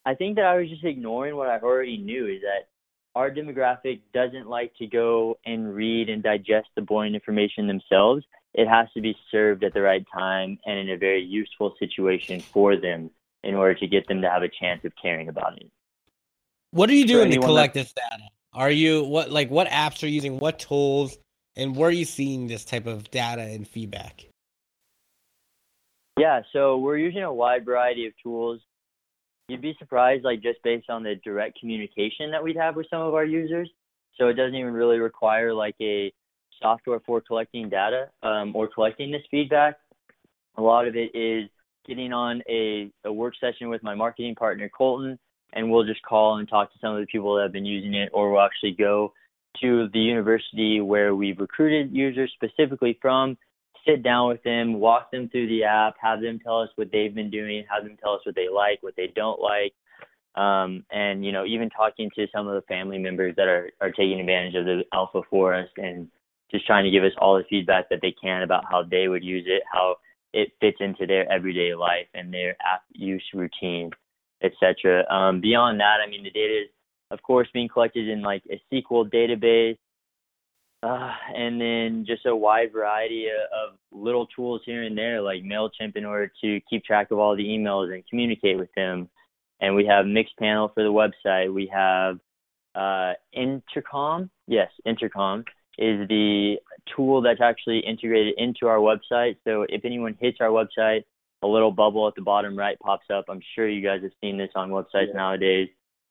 I 0.05 0.15
think 0.15 0.37
that 0.37 0.45
I 0.45 0.55
was 0.55 0.69
just 0.69 0.85
ignoring 0.85 1.35
what 1.35 1.49
I 1.49 1.59
already 1.59 1.97
knew 1.97 2.27
is 2.27 2.39
that 2.43 2.69
our 3.13 3.29
demographic 3.29 3.99
doesn't 4.13 4.47
like 4.47 4.73
to 4.75 4.87
go 4.87 5.37
and 5.45 5.75
read 5.75 6.07
and 6.07 6.23
digest 6.23 6.69
the 6.77 6.81
boring 6.81 7.13
information 7.13 7.67
themselves. 7.67 8.23
It 8.53 8.67
has 8.67 8.87
to 8.95 9.01
be 9.01 9.15
served 9.31 9.63
at 9.63 9.73
the 9.73 9.81
right 9.81 10.05
time 10.13 10.57
and 10.65 10.79
in 10.79 10.89
a 10.89 10.97
very 10.97 11.23
useful 11.23 11.75
situation 11.79 12.39
for 12.39 12.75
them 12.75 13.11
in 13.43 13.55
order 13.55 13.75
to 13.75 13.87
get 13.87 14.07
them 14.07 14.21
to 14.21 14.29
have 14.29 14.41
a 14.41 14.49
chance 14.49 14.83
of 14.83 14.93
caring 15.01 15.29
about 15.29 15.57
it. 15.57 15.69
What 16.71 16.89
are 16.89 16.93
you 16.93 17.05
doing 17.05 17.31
to 17.31 17.39
collect 17.39 17.73
this 17.73 17.93
data? 17.93 18.23
Are 18.53 18.71
you 18.71 19.03
what 19.03 19.29
like 19.29 19.49
what 19.49 19.67
apps 19.67 20.03
are 20.03 20.07
you 20.07 20.15
using? 20.15 20.39
What 20.39 20.59
tools? 20.59 21.17
And 21.55 21.75
where 21.75 21.89
are 21.89 21.93
you 21.93 22.05
seeing 22.05 22.47
this 22.47 22.65
type 22.65 22.85
of 22.85 23.09
data 23.09 23.41
and 23.41 23.67
feedback? 23.67 24.27
Yeah, 26.19 26.41
so 26.53 26.77
we're 26.77 26.97
using 26.97 27.23
a 27.23 27.33
wide 27.33 27.65
variety 27.65 28.05
of 28.07 28.13
tools. 28.21 28.61
You'd 29.47 29.61
be 29.61 29.75
surprised, 29.79 30.23
like 30.23 30.41
just 30.41 30.61
based 30.63 30.89
on 30.89 31.03
the 31.03 31.15
direct 31.23 31.59
communication 31.59 32.31
that 32.31 32.43
we'd 32.43 32.57
have 32.57 32.75
with 32.75 32.87
some 32.89 33.01
of 33.01 33.13
our 33.13 33.23
users. 33.25 33.69
So 34.15 34.27
it 34.27 34.33
doesn't 34.33 34.55
even 34.55 34.73
really 34.73 34.97
require 34.99 35.53
like 35.53 35.75
a 35.81 36.11
software 36.61 36.99
for 37.05 37.21
collecting 37.21 37.69
data 37.69 38.09
um, 38.23 38.55
or 38.55 38.67
collecting 38.67 39.11
this 39.11 39.21
feedback. 39.29 39.77
A 40.57 40.61
lot 40.61 40.87
of 40.87 40.95
it 40.95 41.15
is 41.15 41.49
getting 41.87 42.11
on 42.13 42.41
a, 42.49 42.91
a 43.05 43.11
work 43.11 43.33
session 43.39 43.69
with 43.69 43.83
my 43.83 43.95
marketing 43.95 44.35
partner 44.35 44.69
Colton, 44.69 45.17
and 45.53 45.71
we'll 45.71 45.85
just 45.85 46.01
call 46.01 46.37
and 46.37 46.47
talk 46.47 46.71
to 46.73 46.79
some 46.79 46.93
of 46.93 46.99
the 46.99 47.07
people 47.07 47.35
that 47.35 47.43
have 47.43 47.53
been 47.53 47.65
using 47.65 47.93
it, 47.93 48.09
or 48.13 48.31
we'll 48.31 48.41
actually 48.41 48.73
go 48.73 49.13
to 49.61 49.87
the 49.93 49.99
university 49.99 50.81
where 50.81 51.15
we've 51.15 51.39
recruited 51.39 51.95
users 51.95 52.31
specifically 52.35 52.97
from 53.01 53.37
sit 53.87 54.03
down 54.03 54.27
with 54.27 54.43
them, 54.43 54.79
walk 54.79 55.11
them 55.11 55.29
through 55.29 55.47
the 55.47 55.63
app, 55.63 55.95
have 56.01 56.21
them 56.21 56.39
tell 56.39 56.61
us 56.61 56.69
what 56.75 56.89
they've 56.91 57.15
been 57.15 57.31
doing, 57.31 57.63
have 57.73 57.83
them 57.83 57.97
tell 58.01 58.13
us 58.13 58.21
what 58.25 58.35
they 58.35 58.47
like, 58.53 58.79
what 58.81 58.95
they 58.97 59.07
don't 59.15 59.39
like, 59.39 59.73
um, 60.35 60.83
and 60.91 61.25
you 61.25 61.31
know 61.31 61.45
even 61.45 61.69
talking 61.69 62.09
to 62.15 62.27
some 62.33 62.47
of 62.47 62.55
the 62.55 62.61
family 62.67 62.97
members 62.97 63.35
that 63.37 63.47
are 63.47 63.71
are 63.81 63.91
taking 63.91 64.19
advantage 64.19 64.55
of 64.55 64.65
the 64.65 64.83
alpha 64.93 65.21
for 65.29 65.53
us 65.53 65.67
and 65.77 66.09
just 66.51 66.65
trying 66.65 66.85
to 66.85 66.91
give 66.91 67.03
us 67.03 67.11
all 67.19 67.37
the 67.37 67.43
feedback 67.49 67.89
that 67.89 67.99
they 68.01 68.13
can 68.21 68.43
about 68.43 68.63
how 68.69 68.83
they 68.83 69.07
would 69.07 69.23
use 69.23 69.45
it, 69.47 69.63
how 69.71 69.95
it 70.33 70.49
fits 70.61 70.77
into 70.79 71.05
their 71.05 71.29
everyday 71.31 71.73
life 71.75 72.07
and 72.13 72.33
their 72.33 72.51
app 72.61 72.83
use 72.91 73.23
routine, 73.33 73.91
etc. 74.43 75.03
Um, 75.09 75.41
beyond 75.41 75.79
that, 75.79 75.97
I 76.05 76.09
mean 76.09 76.23
the 76.23 76.29
data 76.29 76.63
is 76.63 76.69
of 77.11 77.21
course 77.21 77.47
being 77.53 77.69
collected 77.69 78.07
in 78.07 78.21
like 78.21 78.43
a 78.51 78.61
SQL 78.73 79.09
database 79.11 79.77
uh, 80.83 81.11
and 81.35 81.59
then 81.59 82.05
just 82.05 82.25
a 82.25 82.35
wide 82.35 82.71
variety 82.71 83.27
of, 83.27 83.71
of 83.71 83.77
little 83.91 84.27
tools 84.27 84.61
here 84.65 84.83
and 84.83 84.97
there, 84.97 85.21
like 85.21 85.41
MailChimp, 85.41 85.95
in 85.95 86.05
order 86.05 86.31
to 86.43 86.59
keep 86.69 86.83
track 86.83 87.09
of 87.11 87.17
all 87.17 87.35
the 87.35 87.43
emails 87.43 87.91
and 87.93 88.03
communicate 88.07 88.57
with 88.57 88.69
them. 88.75 89.09
And 89.59 89.75
we 89.75 89.87
have 89.87 90.05
Mixpanel 90.05 90.71
for 90.73 90.83
the 90.83 90.91
website. 90.91 91.51
We 91.51 91.71
have 91.73 92.19
uh, 92.75 93.13
Intercom. 93.33 94.29
Yes, 94.45 94.69
Intercom 94.85 95.45
is 95.78 96.07
the 96.07 96.57
tool 96.95 97.21
that's 97.21 97.41
actually 97.41 97.80
integrated 97.80 98.36
into 98.38 98.67
our 98.67 98.78
website. 98.78 99.38
So 99.43 99.65
if 99.69 99.86
anyone 99.86 100.17
hits 100.19 100.38
our 100.41 100.49
website, 100.49 101.03
a 101.43 101.47
little 101.47 101.71
bubble 101.71 102.07
at 102.07 102.15
the 102.15 102.21
bottom 102.21 102.57
right 102.57 102.80
pops 102.80 103.05
up. 103.13 103.25
I'm 103.30 103.41
sure 103.55 103.69
you 103.69 103.84
guys 103.88 104.01
have 104.01 104.11
seen 104.21 104.38
this 104.38 104.49
on 104.55 104.71
websites 104.71 105.13
nowadays 105.13 105.69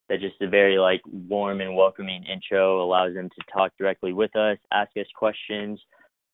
that 0.08 0.20
just 0.20 0.40
a 0.40 0.48
very 0.48 0.78
like 0.78 1.00
warm 1.06 1.60
and 1.60 1.74
welcoming 1.74 2.24
intro 2.24 2.82
allows 2.82 3.14
them 3.14 3.28
to 3.28 3.52
talk 3.52 3.72
directly 3.76 4.12
with 4.12 4.34
us, 4.36 4.58
ask 4.72 4.90
us 4.96 5.06
questions. 5.16 5.80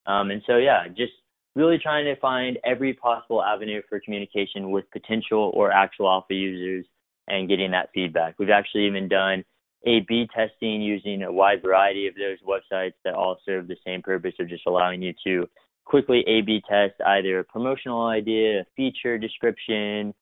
Um, 0.06 0.30
and 0.30 0.42
so 0.46 0.58
yeah, 0.58 0.88
just 0.88 1.12
really 1.54 1.78
trying 1.78 2.04
to 2.04 2.16
find 2.16 2.58
every 2.64 2.92
possible 2.92 3.42
avenue 3.42 3.80
for 3.88 4.00
communication 4.00 4.70
with 4.70 4.90
potential 4.90 5.50
or 5.54 5.70
actual 5.70 6.08
alpha 6.08 6.34
users 6.34 6.84
and 7.28 7.48
getting 7.48 7.70
that 7.70 7.90
feedback. 7.94 8.34
We've 8.38 8.50
actually 8.50 8.86
even 8.86 9.08
done 9.08 9.44
A 9.84 10.00
B 10.00 10.28
testing 10.34 10.80
using 10.80 11.22
a 11.22 11.32
wide 11.32 11.62
variety 11.62 12.06
of 12.06 12.14
those 12.14 12.38
websites 12.46 12.94
that 13.04 13.14
all 13.14 13.38
serve 13.44 13.68
the 13.68 13.76
same 13.84 14.02
purpose 14.02 14.34
of 14.38 14.48
just 14.48 14.62
allowing 14.66 15.02
you 15.02 15.12
to 15.26 15.48
quickly 15.84 16.24
A 16.26 16.42
B 16.42 16.62
test 16.68 16.94
either 17.04 17.40
a 17.40 17.44
promotional 17.44 18.06
idea, 18.06 18.60
a 18.60 18.64
feature 18.76 19.18
description, 19.18 20.14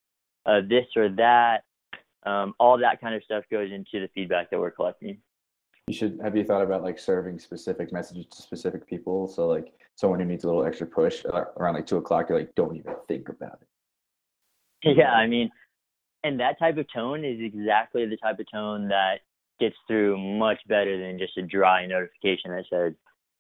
uh, 0.47 0.61
this 0.69 0.87
or 0.97 1.11
that, 1.11 1.65
um, 2.25 2.55
all 2.59 2.79
that 2.79 3.01
kind 3.01 3.15
of 3.15 3.23
stuff 3.25 3.45
goes 3.51 3.71
into 3.71 4.01
the 4.01 4.09
feedback 4.15 4.51
that 4.51 4.59
we're 4.59 4.71
collecting. 4.71 5.19
You 5.89 5.95
should 5.95 6.21
have 6.23 6.37
you 6.37 6.45
thought 6.45 6.63
about 6.63 6.83
like 6.83 6.99
serving 6.99 7.39
specific 7.39 7.93
messages 7.93 8.27
to 8.27 8.43
specific 8.43 8.87
people? 8.87 9.27
So 9.29 9.49
like 9.49 9.73
someone 9.97 10.21
who 10.21 10.27
needs 10.27 10.45
a 10.45 10.47
little 10.47 10.65
extra 10.65 10.87
push 10.87 11.25
uh, 11.27 11.45
around 11.57 11.75
like 11.75 11.87
two 11.87 11.97
o'clock, 11.97 12.29
you're 12.29 12.39
like, 12.39 12.55
don't 12.55 12.77
even 12.77 12.95
think 13.09 13.29
about 13.29 13.59
it. 13.61 13.67
Yeah, 14.97 15.13
I 15.13 15.27
mean, 15.27 15.51
and 16.25 16.41
that 16.41 16.59
type 16.59 16.79
of 16.79 16.87
tone 16.91 17.23
is 17.23 17.39
exactly 17.41 18.07
the 18.07 18.17
type 18.17 18.39
of 18.39 18.47
tone 18.51 18.89
that 18.89 19.21
gets 19.61 19.77
through 19.87 20.19
much 20.19 20.59
better 20.67 20.99
than 20.99 21.19
just 21.19 21.37
a 21.37 21.43
dry 21.43 21.87
notification 21.87 22.51
that 22.51 22.65
says, 22.71 22.95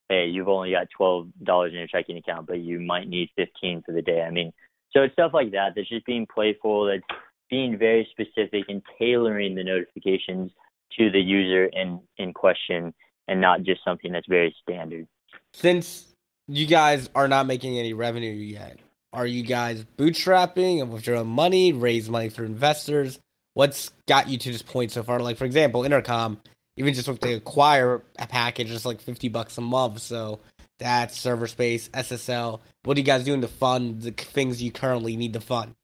"Hey, 0.08 0.26
you've 0.26 0.48
only 0.48 0.70
got 0.70 0.88
twelve 0.96 1.28
dollars 1.42 1.72
in 1.72 1.78
your 1.78 1.88
checking 1.88 2.16
account, 2.16 2.46
but 2.46 2.60
you 2.60 2.78
might 2.80 3.08
need 3.08 3.30
fifteen 3.34 3.82
for 3.82 3.92
the 3.92 4.02
day." 4.02 4.22
I 4.22 4.30
mean, 4.30 4.52
so 4.92 5.02
it's 5.02 5.14
stuff 5.14 5.32
like 5.34 5.52
that 5.52 5.72
that's 5.74 5.88
just 5.88 6.06
being 6.06 6.26
playful, 6.32 6.86
that's 6.86 7.20
being 7.48 7.76
very 7.78 8.08
specific 8.12 8.64
and 8.68 8.82
tailoring 8.98 9.54
the 9.54 9.64
notifications 9.64 10.52
to 10.98 11.10
the 11.10 11.20
user 11.20 11.66
in 11.66 12.00
in 12.18 12.32
question, 12.32 12.94
and 13.28 13.40
not 13.40 13.62
just 13.62 13.82
something 13.84 14.12
that's 14.12 14.28
very 14.28 14.54
standard. 14.62 15.06
Since 15.54 16.14
you 16.48 16.66
guys 16.66 17.08
are 17.14 17.28
not 17.28 17.46
making 17.46 17.78
any 17.78 17.92
revenue 17.92 18.32
yet, 18.32 18.78
are 19.12 19.26
you 19.26 19.42
guys 19.42 19.84
bootstrapping 19.96 20.80
and 20.80 20.92
with 20.92 21.06
your 21.06 21.16
own 21.16 21.28
money, 21.28 21.72
raise 21.72 22.08
money 22.08 22.28
for 22.28 22.44
investors? 22.44 23.18
What's 23.54 23.90
got 24.06 24.28
you 24.28 24.38
to 24.38 24.52
this 24.52 24.62
point 24.62 24.92
so 24.92 25.02
far? 25.02 25.20
Like 25.20 25.36
for 25.36 25.44
example, 25.44 25.84
Intercom, 25.84 26.40
even 26.76 26.94
just 26.94 27.08
with 27.08 27.20
the 27.20 27.34
acquire 27.34 28.02
a 28.18 28.26
package, 28.26 28.70
it's 28.70 28.84
like 28.84 29.00
fifty 29.00 29.28
bucks 29.28 29.58
a 29.58 29.60
month. 29.60 30.00
So 30.00 30.40
that's 30.78 31.18
server 31.18 31.46
space, 31.46 31.88
SSL. 31.90 32.60
What 32.84 32.96
are 32.96 33.00
you 33.00 33.06
guys 33.06 33.24
doing 33.24 33.40
to 33.42 33.48
fund 33.48 34.02
the 34.02 34.12
things 34.12 34.62
you 34.62 34.72
currently 34.72 35.16
need 35.16 35.34
to 35.34 35.40
fund? 35.40 35.74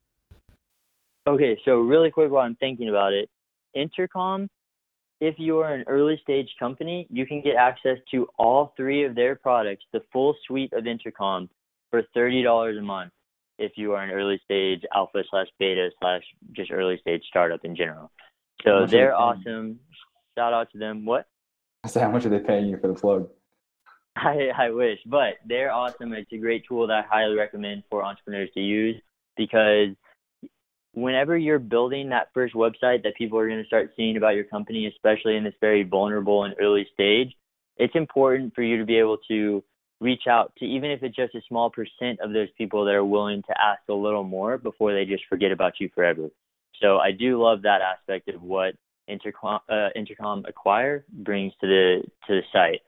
Okay, 1.27 1.59
so 1.65 1.81
really 1.81 2.11
quick 2.11 2.31
while 2.31 2.45
I'm 2.47 2.55
thinking 2.55 2.89
about 2.89 3.13
it, 3.13 3.29
Intercom 3.75 4.49
if 5.21 5.37
you 5.39 5.59
are 5.59 5.73
an 5.73 5.85
early 5.87 6.19
stage 6.23 6.49
company, 6.59 7.07
you 7.11 7.27
can 7.27 7.41
get 7.41 7.57
access 7.57 7.99
to 8.11 8.29
all 8.39 8.75
three 8.77 9.05
of 9.05 9.15
their 9.15 9.35
products, 9.35 9.85
the 9.93 10.03
full 10.13 10.37
suite 10.47 10.73
of 10.73 10.87
intercom, 10.87 11.49
for 11.91 12.03
thirty 12.15 12.43
dollars 12.43 12.77
a 12.79 12.83
month. 12.83 13.13
If 13.59 13.73
you 13.77 13.93
are 13.93 14.03
an 14.03 14.11
early 14.11 14.41
stage 14.45 14.83
alpha 14.95 15.23
slash 15.31 15.47
beta 15.59 15.91
slash 16.01 16.23
just 16.53 16.71
early 16.71 16.99
stage 17.01 17.23
startup 17.29 17.65
in 17.65 17.75
general, 17.75 18.11
so 18.63 18.71
are 18.71 18.87
they 18.87 18.99
they're 18.99 19.17
awesome. 19.17 19.81
Shout 20.37 20.53
out 20.53 20.71
to 20.73 20.79
them. 20.79 21.05
What? 21.05 21.27
So 21.87 22.01
how 22.01 22.11
much 22.11 22.27
are 22.27 22.29
they 22.29 22.41
paying 22.41 22.67
you 22.67 22.79
for 22.79 22.89
the 22.89 22.95
plug? 22.95 23.29
I, 24.17 24.51
I 24.57 24.71
wish, 24.71 24.99
but 25.07 25.35
they're 25.47 25.73
awesome. 25.73 26.13
It's 26.13 26.33
a 26.33 26.39
great 26.39 26.65
tool 26.67 26.87
that 26.87 27.05
I 27.05 27.07
highly 27.09 27.37
recommend 27.37 27.85
for 27.91 28.05
entrepreneurs 28.05 28.51
to 28.55 28.61
use 28.61 28.97
because 29.37 29.89
whenever 30.93 31.37
you're 31.37 31.59
building 31.59 32.09
that 32.09 32.29
first 32.33 32.55
website 32.55 33.03
that 33.03 33.15
people 33.19 33.39
are 33.39 33.47
going 33.47 33.61
to 33.61 33.67
start 33.67 33.93
seeing 33.97 34.17
about 34.17 34.35
your 34.35 34.45
company, 34.45 34.87
especially 34.87 35.37
in 35.37 35.45
this 35.45 35.55
very 35.61 35.83
vulnerable 35.83 36.45
and 36.45 36.55
early 36.59 36.87
stage, 36.95 37.35
it's 37.77 37.95
important 37.95 38.55
for 38.55 38.63
you 38.63 38.79
to 38.79 38.87
be 38.87 38.99
able 38.99 39.19
to 39.29 39.63
reach 40.01 40.27
out 40.29 40.53
to 40.59 40.65
even 40.65 40.91
if 40.91 41.03
it's 41.03 41.17
just 41.17 41.35
a 41.35 41.41
small 41.49 41.71
percent 41.71 42.21
of 42.21 42.33
those 42.33 42.49
people 42.59 42.85
that 42.85 42.95
are 42.95 43.05
willing 43.05 43.43
to 43.43 43.55
ask 43.61 43.81
a 43.89 43.95
little 43.95 44.25
more 44.25 44.59
before 44.59 44.93
they 44.93 45.05
just 45.05 45.25
forget 45.29 45.53
about 45.53 45.75
you 45.81 45.89
forever. 45.95 46.29
So 46.83 46.99
I 46.99 47.13
do 47.13 47.43
love 47.43 47.63
that 47.63 47.81
aspect 47.81 48.29
of 48.29 48.43
what 48.43 48.75
Intercom, 49.09 49.61
uh, 49.69 49.89
Intercom 49.95 50.45
Acquire 50.47 51.05
brings 51.11 51.53
to 51.61 51.67
the 51.67 52.03
to 52.27 52.35
the 52.35 52.43
site. 52.53 52.81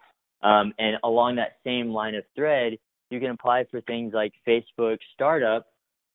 Um, 0.43 0.73
and 0.79 0.97
along 1.03 1.37
that 1.37 1.57
same 1.65 1.91
line 1.91 2.15
of 2.15 2.25
thread, 2.35 2.79
you 3.11 3.21
can 3.21 3.31
apply 3.31 3.65
for 3.71 3.81
things 3.83 4.13
like 4.13 4.33
Facebook 4.47 4.99
Startup, 5.15 5.67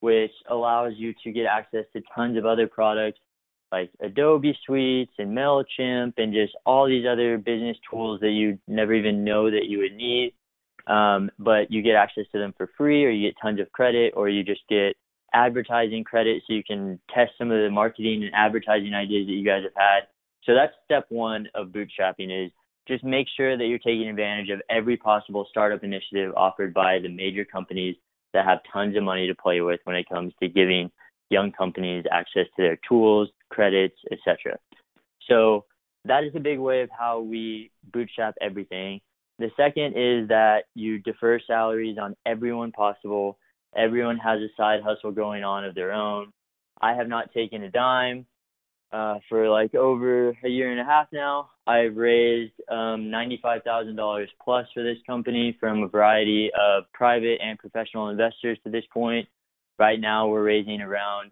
which 0.02 0.32
allows 0.50 0.94
you 0.96 1.14
to 1.24 1.32
get 1.32 1.46
access 1.46 1.86
to 1.94 2.02
tons 2.16 2.38
of 2.38 2.46
other 2.46 2.68
products 2.68 3.20
like 3.74 3.90
Adobe 4.02 4.56
Suites 4.66 5.12
and 5.18 5.36
MailChimp 5.36 6.14
and 6.18 6.32
just 6.32 6.54
all 6.64 6.88
these 6.88 7.08
other 7.12 7.40
business 7.40 7.76
tools 7.90 8.20
that 8.22 8.30
you 8.30 8.60
never 8.68 8.94
even 8.94 9.24
know 9.24 9.50
that 9.50 9.66
you 9.66 9.80
would 9.80 9.96
need. 9.96 10.34
Um, 10.88 11.32
but 11.40 11.72
you 11.72 11.82
get 11.82 11.96
access 11.96 12.26
to 12.34 12.40
them 12.40 12.54
for 12.58 12.70
free, 12.78 13.06
or 13.06 13.10
you 13.10 13.30
get 13.30 13.36
tons 13.42 13.60
of 13.60 13.72
credit, 13.72 14.14
or 14.16 14.30
you 14.30 14.44
just 14.44 14.62
get 14.70 14.96
advertising 15.34 16.04
credit 16.04 16.44
so 16.46 16.54
you 16.54 16.64
can 16.64 17.00
test 17.14 17.32
some 17.38 17.52
of 17.52 17.62
the 17.62 17.70
marketing 17.70 18.24
and 18.24 18.34
advertising 18.36 18.94
ideas 18.94 19.28
that 19.28 19.34
you 19.34 19.46
guys 19.46 19.64
have 19.64 19.74
had. 19.76 20.00
So 20.44 20.54
that's 20.54 20.74
step 20.86 21.06
one 21.10 21.48
of 21.56 21.70
bootstrapping 21.70 22.46
is 22.46 22.52
just 22.88 23.04
make 23.04 23.28
sure 23.36 23.58
that 23.58 23.66
you're 23.66 23.80
taking 23.80 24.10
advantage 24.10 24.50
of 24.50 24.62
every 24.70 24.98
possible 24.98 25.48
startup 25.50 25.84
initiative 25.84 26.34
offered 26.36 26.74
by 26.74 27.00
the 27.00 27.10
major 27.10 27.46
companies 27.46 27.96
that 28.34 28.46
have 28.46 28.60
tons 28.72 28.98
of 28.98 29.04
money 29.04 29.28
to 29.28 29.36
play 29.36 29.62
with 29.62 29.80
when 29.86 29.96
it 29.96 30.08
comes 30.10 30.34
to 30.42 30.50
giving 30.50 30.92
young 31.30 31.52
companies 31.52 32.04
access 32.12 32.46
to 32.56 32.62
their 32.62 32.78
tools, 32.88 33.30
credits, 33.50 33.96
etc. 34.12 34.58
So 35.30 35.66
that 36.06 36.24
is 36.24 36.34
a 36.36 36.40
big 36.40 36.60
way 36.60 36.82
of 36.82 36.90
how 36.98 37.22
we 37.22 37.72
bootstrap 37.94 38.36
everything. 38.42 39.00
The 39.40 39.50
second 39.58 39.98
is 39.98 40.28
that 40.30 40.66
you 40.76 41.00
defer 41.00 41.40
salaries 41.46 41.98
on 42.00 42.16
everyone 42.26 42.72
possible. 42.72 43.38
Everyone 43.76 44.18
has 44.18 44.40
a 44.40 44.48
side 44.56 44.82
hustle 44.84 45.12
going 45.12 45.44
on 45.44 45.66
of 45.66 45.76
their 45.76 45.92
own. 45.92 46.32
I 46.82 46.94
have 46.94 47.08
not 47.08 47.34
taken 47.34 47.64
a 47.64 47.72
dime 47.72 48.26
uh, 48.92 49.18
for 49.28 49.50
like 49.50 49.74
over 49.74 50.30
a 50.44 50.48
year 50.50 50.72
and 50.72 50.80
a 50.80 50.84
half 50.84 51.08
now. 51.12 51.50
I've 51.66 51.96
raised 51.96 52.54
um, 52.70 53.10
$95,000 53.12 54.28
plus 54.44 54.68
for 54.74 54.84
this 54.84 54.98
company 55.08 55.58
from 55.60 55.82
a 55.82 55.88
variety 55.88 56.52
of 56.60 56.84
private 56.94 57.40
and 57.42 57.58
professional 57.58 58.10
investors 58.10 58.60
to 58.64 58.70
this 58.70 58.84
point. 58.94 59.28
Right 59.80 60.00
now, 60.00 60.28
we're 60.28 60.44
raising 60.44 60.82
around 60.82 61.32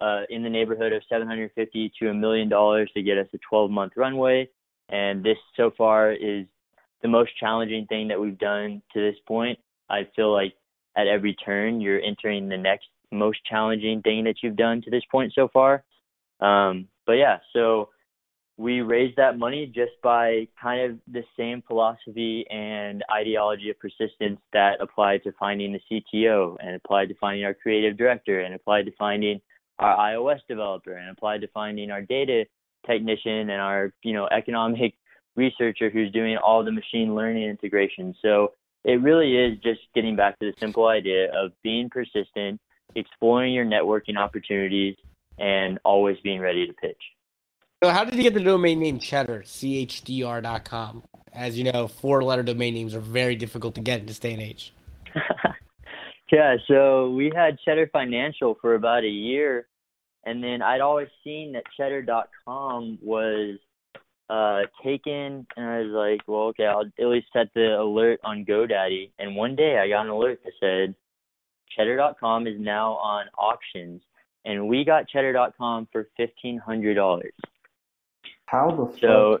uh, 0.00 0.22
in 0.30 0.42
the 0.42 0.48
neighborhood 0.48 0.92
of 0.92 1.02
750 1.08 1.92
to 1.98 2.10
a 2.10 2.14
million 2.14 2.48
dollars 2.48 2.90
to 2.94 3.02
get 3.02 3.18
us 3.18 3.26
a 3.34 3.38
12 3.48 3.70
month 3.70 3.94
runway. 3.96 4.48
And 4.88 5.24
this 5.24 5.38
so 5.56 5.72
far 5.76 6.12
is 6.12 6.46
the 7.02 7.08
most 7.08 7.30
challenging 7.38 7.86
thing 7.86 8.08
that 8.08 8.20
we've 8.20 8.38
done 8.38 8.82
to 8.92 9.00
this 9.00 9.18
point. 9.26 9.58
I 9.88 10.08
feel 10.14 10.32
like 10.32 10.54
at 10.96 11.06
every 11.06 11.34
turn, 11.34 11.80
you're 11.80 12.00
entering 12.00 12.48
the 12.48 12.58
next 12.58 12.86
most 13.12 13.38
challenging 13.44 14.02
thing 14.02 14.24
that 14.24 14.36
you've 14.42 14.56
done 14.56 14.82
to 14.82 14.90
this 14.90 15.02
point 15.10 15.32
so 15.34 15.48
far. 15.48 15.84
Um, 16.40 16.88
but 17.06 17.14
yeah, 17.14 17.38
so 17.52 17.90
we 18.56 18.82
raised 18.82 19.16
that 19.16 19.38
money 19.38 19.66
just 19.66 19.92
by 20.02 20.46
kind 20.60 20.90
of 20.90 20.98
the 21.10 21.22
same 21.36 21.62
philosophy 21.66 22.44
and 22.50 23.02
ideology 23.10 23.70
of 23.70 23.78
persistence 23.78 24.38
that 24.52 24.80
applied 24.80 25.22
to 25.24 25.32
finding 25.38 25.72
the 25.72 25.80
CTO 26.14 26.56
and 26.60 26.76
applied 26.76 27.08
to 27.08 27.14
finding 27.14 27.44
our 27.44 27.54
creative 27.54 27.96
director 27.96 28.40
and 28.40 28.54
applied 28.54 28.84
to 28.84 28.92
finding 28.98 29.40
our 29.78 29.96
iOS 29.96 30.40
developer 30.46 30.92
and 30.92 31.08
applied 31.08 31.40
to 31.40 31.48
finding 31.48 31.90
our 31.90 32.02
data 32.02 32.44
technician 32.86 33.48
and 33.50 33.60
our, 33.62 33.94
you 34.02 34.12
know, 34.12 34.28
economic 34.30 34.92
researcher 35.36 35.90
who's 35.90 36.10
doing 36.12 36.36
all 36.36 36.64
the 36.64 36.72
machine 36.72 37.14
learning 37.14 37.48
integration. 37.48 38.14
So 38.22 38.52
it 38.84 39.00
really 39.00 39.36
is 39.36 39.58
just 39.62 39.80
getting 39.94 40.16
back 40.16 40.38
to 40.38 40.46
the 40.46 40.54
simple 40.58 40.86
idea 40.86 41.30
of 41.32 41.52
being 41.62 41.90
persistent, 41.90 42.60
exploring 42.94 43.52
your 43.52 43.64
networking 43.64 44.16
opportunities, 44.16 44.96
and 45.38 45.78
always 45.84 46.18
being 46.22 46.40
ready 46.40 46.66
to 46.66 46.72
pitch. 46.74 47.00
So 47.82 47.90
how 47.90 48.04
did 48.04 48.14
you 48.14 48.22
get 48.22 48.34
the 48.34 48.40
domain 48.40 48.78
name 48.80 48.98
Cheddar, 48.98 49.42
chdr.com? 49.46 51.02
As 51.32 51.56
you 51.56 51.70
know, 51.72 51.88
four-letter 51.88 52.42
domain 52.42 52.74
names 52.74 52.94
are 52.94 53.00
very 53.00 53.36
difficult 53.36 53.74
to 53.76 53.80
get 53.80 54.00
in 54.00 54.06
this 54.06 54.18
day 54.18 54.34
and 54.34 54.42
age. 54.42 54.74
yeah, 56.32 56.56
so 56.68 57.10
we 57.10 57.32
had 57.34 57.58
Cheddar 57.64 57.88
Financial 57.92 58.58
for 58.60 58.74
about 58.74 59.04
a 59.04 59.08
year, 59.08 59.68
and 60.24 60.42
then 60.42 60.60
I'd 60.60 60.80
always 60.80 61.08
seen 61.24 61.52
that 61.52 61.62
Cheddar.com 61.76 62.98
was 63.00 63.58
uh, 64.30 64.60
taken, 64.84 65.46
and 65.56 65.66
I 65.66 65.80
was 65.80 65.90
like, 65.90 66.20
well, 66.28 66.48
okay, 66.48 66.66
I'll 66.66 66.82
at 66.82 67.06
least 67.06 67.26
set 67.32 67.48
the 67.54 67.80
alert 67.80 68.20
on 68.22 68.44
GoDaddy. 68.44 69.10
And 69.18 69.34
one 69.34 69.56
day 69.56 69.78
I 69.78 69.88
got 69.88 70.04
an 70.04 70.10
alert 70.10 70.40
that 70.44 70.52
said 70.60 70.94
Cheddar.com 71.76 72.46
is 72.46 72.54
now 72.58 72.92
on 72.92 73.26
auctions, 73.36 74.02
and 74.44 74.68
we 74.68 74.84
got 74.84 75.08
Cheddar.com 75.08 75.88
for 75.92 76.08
fifteen 76.16 76.58
hundred 76.58 76.94
dollars. 76.94 77.32
How 78.46 78.70
the 78.70 78.86
fuck? 78.86 79.00
So 79.00 79.40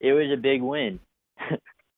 it 0.00 0.12
was 0.12 0.30
a 0.32 0.36
big 0.36 0.62
win. 0.62 0.98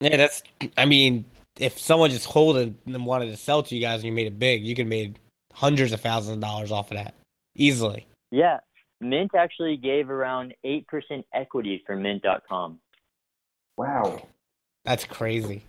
Yeah, 0.01 0.17
that's. 0.17 0.43
I 0.77 0.85
mean, 0.85 1.25
if 1.61 1.79
someone 1.79 2.11
just 2.11 2.27
holding 2.27 2.77
and 2.87 3.07
wanted 3.07 3.27
to 3.27 3.37
sell 3.37 3.63
to 3.63 3.73
you 3.73 3.81
guys 3.81 4.01
and 4.01 4.07
you 4.07 4.13
made 4.13 4.27
it 4.27 4.37
big, 4.37 4.67
you 4.67 4.75
could 4.75 4.89
made 4.89 5.21
hundreds 5.55 5.93
of 5.93 6.01
thousands 6.01 6.35
of 6.35 6.41
dollars 6.41 6.73
off 6.73 6.91
of 6.91 6.97
that 6.97 7.15
easily. 7.55 8.05
Yeah, 8.33 8.59
Mint 9.03 9.33
actually 9.35 9.77
gave 9.77 10.09
around 10.11 10.55
eight 10.65 10.87
percent 10.87 11.25
equity 11.35 11.83
for 11.87 11.97
Mint.com. 11.97 12.79
wow. 13.77 14.27
That's 14.85 15.05
crazy. 15.05 15.63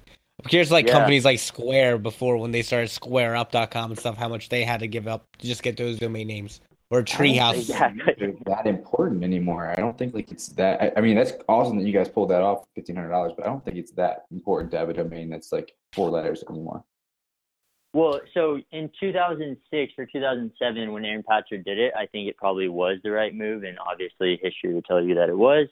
I'm 0.44 0.50
curious, 0.50 0.72
like 0.72 0.88
Yeah. 0.88 0.94
companies 0.94 1.24
like 1.26 1.40
Square 1.40 2.00
before 2.00 2.38
when 2.38 2.52
they 2.52 2.64
started 2.64 2.90
SquareUp.com 2.90 3.92
and 3.92 4.00
stuff, 4.00 4.18
how 4.18 4.28
much 4.28 4.50
they 4.50 4.64
had 4.64 4.80
to 4.80 4.88
give 4.88 5.08
up 5.08 5.26
to 5.38 5.48
just 5.48 5.62
get 5.62 5.78
those 5.78 6.00
domain 6.00 6.28
names 6.28 6.60
or 6.90 7.04
Treehouse. 7.04 7.52
think 7.52 7.70
Exactly. 7.70 8.14
they're 8.18 8.34
that 8.46 8.66
important 8.66 9.24
anymore. 9.24 9.68
I 9.68 9.76
don't 9.76 9.98
think 9.98 10.14
like 10.16 10.32
it's 10.32 10.48
that. 10.50 10.82
I, 10.82 10.92
I 10.98 11.02
mean, 11.02 11.16
that's 11.16 11.34
awesome 11.48 11.78
that 11.78 11.86
you 11.86 11.94
guys 11.94 12.10
pulled 12.10 12.32
that 12.32 12.42
off, 12.42 12.66
fifteen 12.76 12.96
hundred 12.96 13.10
dollars. 13.12 13.34
But 13.38 13.46
I 13.46 13.50
don't 13.50 13.64
think 13.64 13.78
it's 13.78 13.92
that 13.94 14.26
important 14.32 14.72
to 14.72 14.78
have 14.80 14.90
a 14.90 14.94
domain 14.94 15.30
that's 15.30 15.52
like 15.52 15.74
four 15.94 16.10
letters 16.10 16.44
anymore. 16.50 16.84
Well, 17.94 18.20
so 18.34 18.60
in 18.72 18.90
2006 19.00 19.94
or 20.00 20.08
2007, 20.12 20.92
when 20.92 21.06
Aaron 21.06 21.24
Patzer 21.24 21.64
did 21.64 21.78
it, 21.78 21.94
I 21.96 22.08
think 22.08 22.28
it 22.28 22.38
probably 22.38 22.68
was 22.68 22.98
the 23.04 23.12
right 23.12 23.34
move, 23.34 23.64
and 23.64 23.78
obviously 23.80 24.40
history 24.42 24.74
would 24.74 24.86
tell 24.86 25.02
you 25.02 25.14
that 25.16 25.30
it 25.30 25.38
was. 25.38 25.68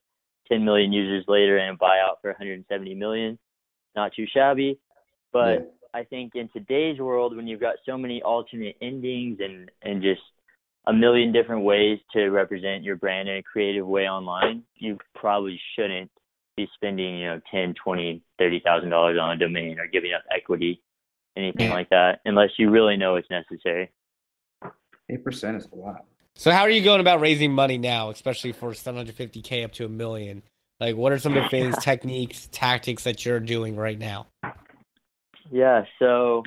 10 0.48 0.64
million 0.64 0.92
users 0.94 1.26
later 1.28 1.58
and 1.58 1.76
a 1.76 1.80
buyout 1.80 2.22
for 2.22 2.30
170 2.30 2.94
million, 2.96 3.40
not 3.96 4.14
too 4.14 4.28
shabby. 4.32 4.78
But 5.34 5.62
Yeah. 5.62 5.66
I 5.94 6.04
think 6.04 6.36
in 6.36 6.48
today's 6.50 7.00
world, 7.00 7.36
when 7.36 7.48
you've 7.48 7.60
got 7.60 7.76
so 7.86 7.98
many 7.98 8.22
alternate 8.22 8.78
endings 8.82 9.40
and 9.40 9.72
and 9.82 10.02
just 10.02 10.22
a 10.88 10.94
million 10.94 11.32
different 11.32 11.64
ways 11.64 12.00
to 12.14 12.30
represent 12.30 12.84
your 12.84 12.96
brand 12.96 13.30
in 13.30 13.38
a 13.38 13.44
creative 13.44 13.86
way 13.88 14.08
online, 14.08 14.64
you 14.76 14.98
probably 15.16 15.60
shouldn't 15.76 16.12
be 16.56 16.68
spending 16.76 17.20
you 17.20 17.26
know 17.28 17.42
10, 17.50 17.74
20, 17.84 18.22
30 18.38 18.60
thousand 18.62 18.90
dollars 18.90 19.18
on 19.20 19.32
a 19.32 19.38
domain 19.38 19.80
or 19.80 19.88
giving 19.88 20.14
up 20.14 20.24
equity, 20.36 20.82
anything 21.36 21.68
Yeah. 21.68 21.74
like 21.74 21.90
that, 21.90 22.22
unless 22.26 22.50
you 22.58 22.70
really 22.70 22.98
know 22.98 23.16
it's 23.16 23.30
necessary. 23.30 23.90
Eight 25.10 25.24
percent 25.24 25.58
is 25.58 25.68
a 25.72 25.76
lot. 25.76 26.06
So 26.36 26.52
how 26.52 26.62
are 26.62 26.70
you 26.70 26.82
going 26.84 27.02
about 27.02 27.20
raising 27.20 27.52
money 27.52 27.78
now, 27.78 28.10
especially 28.10 28.54
for 28.54 28.72
750k 28.72 29.64
up 29.66 29.72
to 29.74 29.86
a 29.86 29.90
million? 29.90 30.44
Like, 30.80 30.96
what 30.96 31.12
are 31.12 31.20
some 31.20 31.36
of 31.36 31.44
the 31.44 31.50
things, 31.50 31.78
techniques, 31.84 32.48
tactics 32.52 33.04
that 33.04 33.26
you're 33.26 33.40
doing 33.40 33.76
right 33.76 34.00
now? 34.00 34.28
Yeah, 35.52 35.84
so 36.00 36.44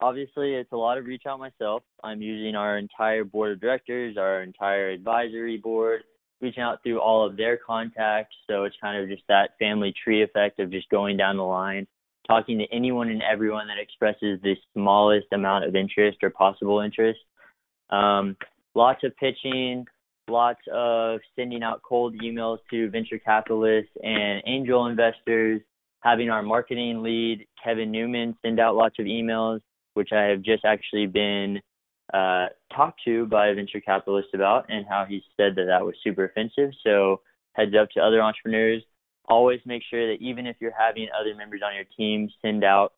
obviously 0.00 0.54
it's 0.54 0.72
a 0.72 0.76
lot 0.76 0.98
of 0.98 1.06
reach 1.06 1.22
out 1.26 1.38
myself. 1.38 1.82
I'm 2.02 2.20
using 2.20 2.56
our 2.56 2.76
entire 2.78 3.22
board 3.24 3.52
of 3.52 3.60
directors, 3.60 4.16
our 4.16 4.42
entire 4.42 4.88
advisory 4.90 5.56
board, 5.56 6.02
reaching 6.40 6.62
out 6.62 6.82
through 6.82 6.98
all 7.00 7.24
of 7.24 7.36
their 7.36 7.56
contacts. 7.56 8.34
So 8.48 8.64
it's 8.64 8.76
kind 8.82 9.00
of 9.00 9.08
just 9.08 9.22
that 9.28 9.50
family 9.58 9.94
tree 10.02 10.22
effect 10.22 10.58
of 10.58 10.70
just 10.70 10.88
going 10.88 11.16
down 11.16 11.36
the 11.36 11.44
line, 11.44 11.86
talking 12.30 12.58
to 12.58 12.66
anyone 12.72 13.08
and 13.08 13.22
everyone 13.22 13.66
that 13.66 13.78
expresses 13.78 14.38
the 14.42 14.54
smallest 14.72 15.26
amount 15.32 15.64
of 15.64 15.74
interest 15.74 16.18
or 16.22 16.30
possible 16.30 16.80
interest. 16.80 17.18
Um, 17.90 18.36
lots 18.76 19.02
of 19.02 19.16
pitching, 19.16 19.84
lots 20.28 20.60
of 20.72 21.18
sending 21.34 21.64
out 21.64 21.82
cold 21.82 22.14
emails 22.22 22.58
to 22.70 22.88
venture 22.90 23.18
capitalists 23.18 23.90
and 24.02 24.42
angel 24.46 24.86
investors, 24.86 25.60
having 26.02 26.30
our 26.30 26.42
marketing 26.42 27.02
lead, 27.02 27.46
Kevin 27.62 27.90
Newman, 27.90 28.36
send 28.42 28.60
out 28.60 28.76
lots 28.76 28.94
of 29.00 29.06
emails, 29.06 29.60
which 29.94 30.10
I 30.12 30.22
have 30.24 30.42
just 30.42 30.64
actually 30.64 31.06
been 31.06 31.60
uh, 32.14 32.46
talked 32.74 33.00
to 33.06 33.26
by 33.26 33.48
a 33.48 33.54
venture 33.54 33.80
capitalist 33.80 34.28
about, 34.34 34.66
and 34.68 34.86
how 34.88 35.04
he 35.08 35.22
said 35.36 35.56
that 35.56 35.66
that 35.66 35.84
was 35.84 35.96
super 36.02 36.26
offensive. 36.26 36.70
So, 36.84 37.22
heads 37.54 37.72
up 37.80 37.90
to 37.90 38.00
other 38.00 38.22
entrepreneurs. 38.22 38.82
Always 39.30 39.60
make 39.64 39.82
sure 39.88 40.12
that 40.12 40.20
even 40.20 40.46
if 40.46 40.56
you're 40.60 40.74
having 40.76 41.08
other 41.18 41.34
members 41.36 41.60
on 41.64 41.74
your 41.74 41.84
team 41.96 42.28
send 42.42 42.64
out 42.64 42.92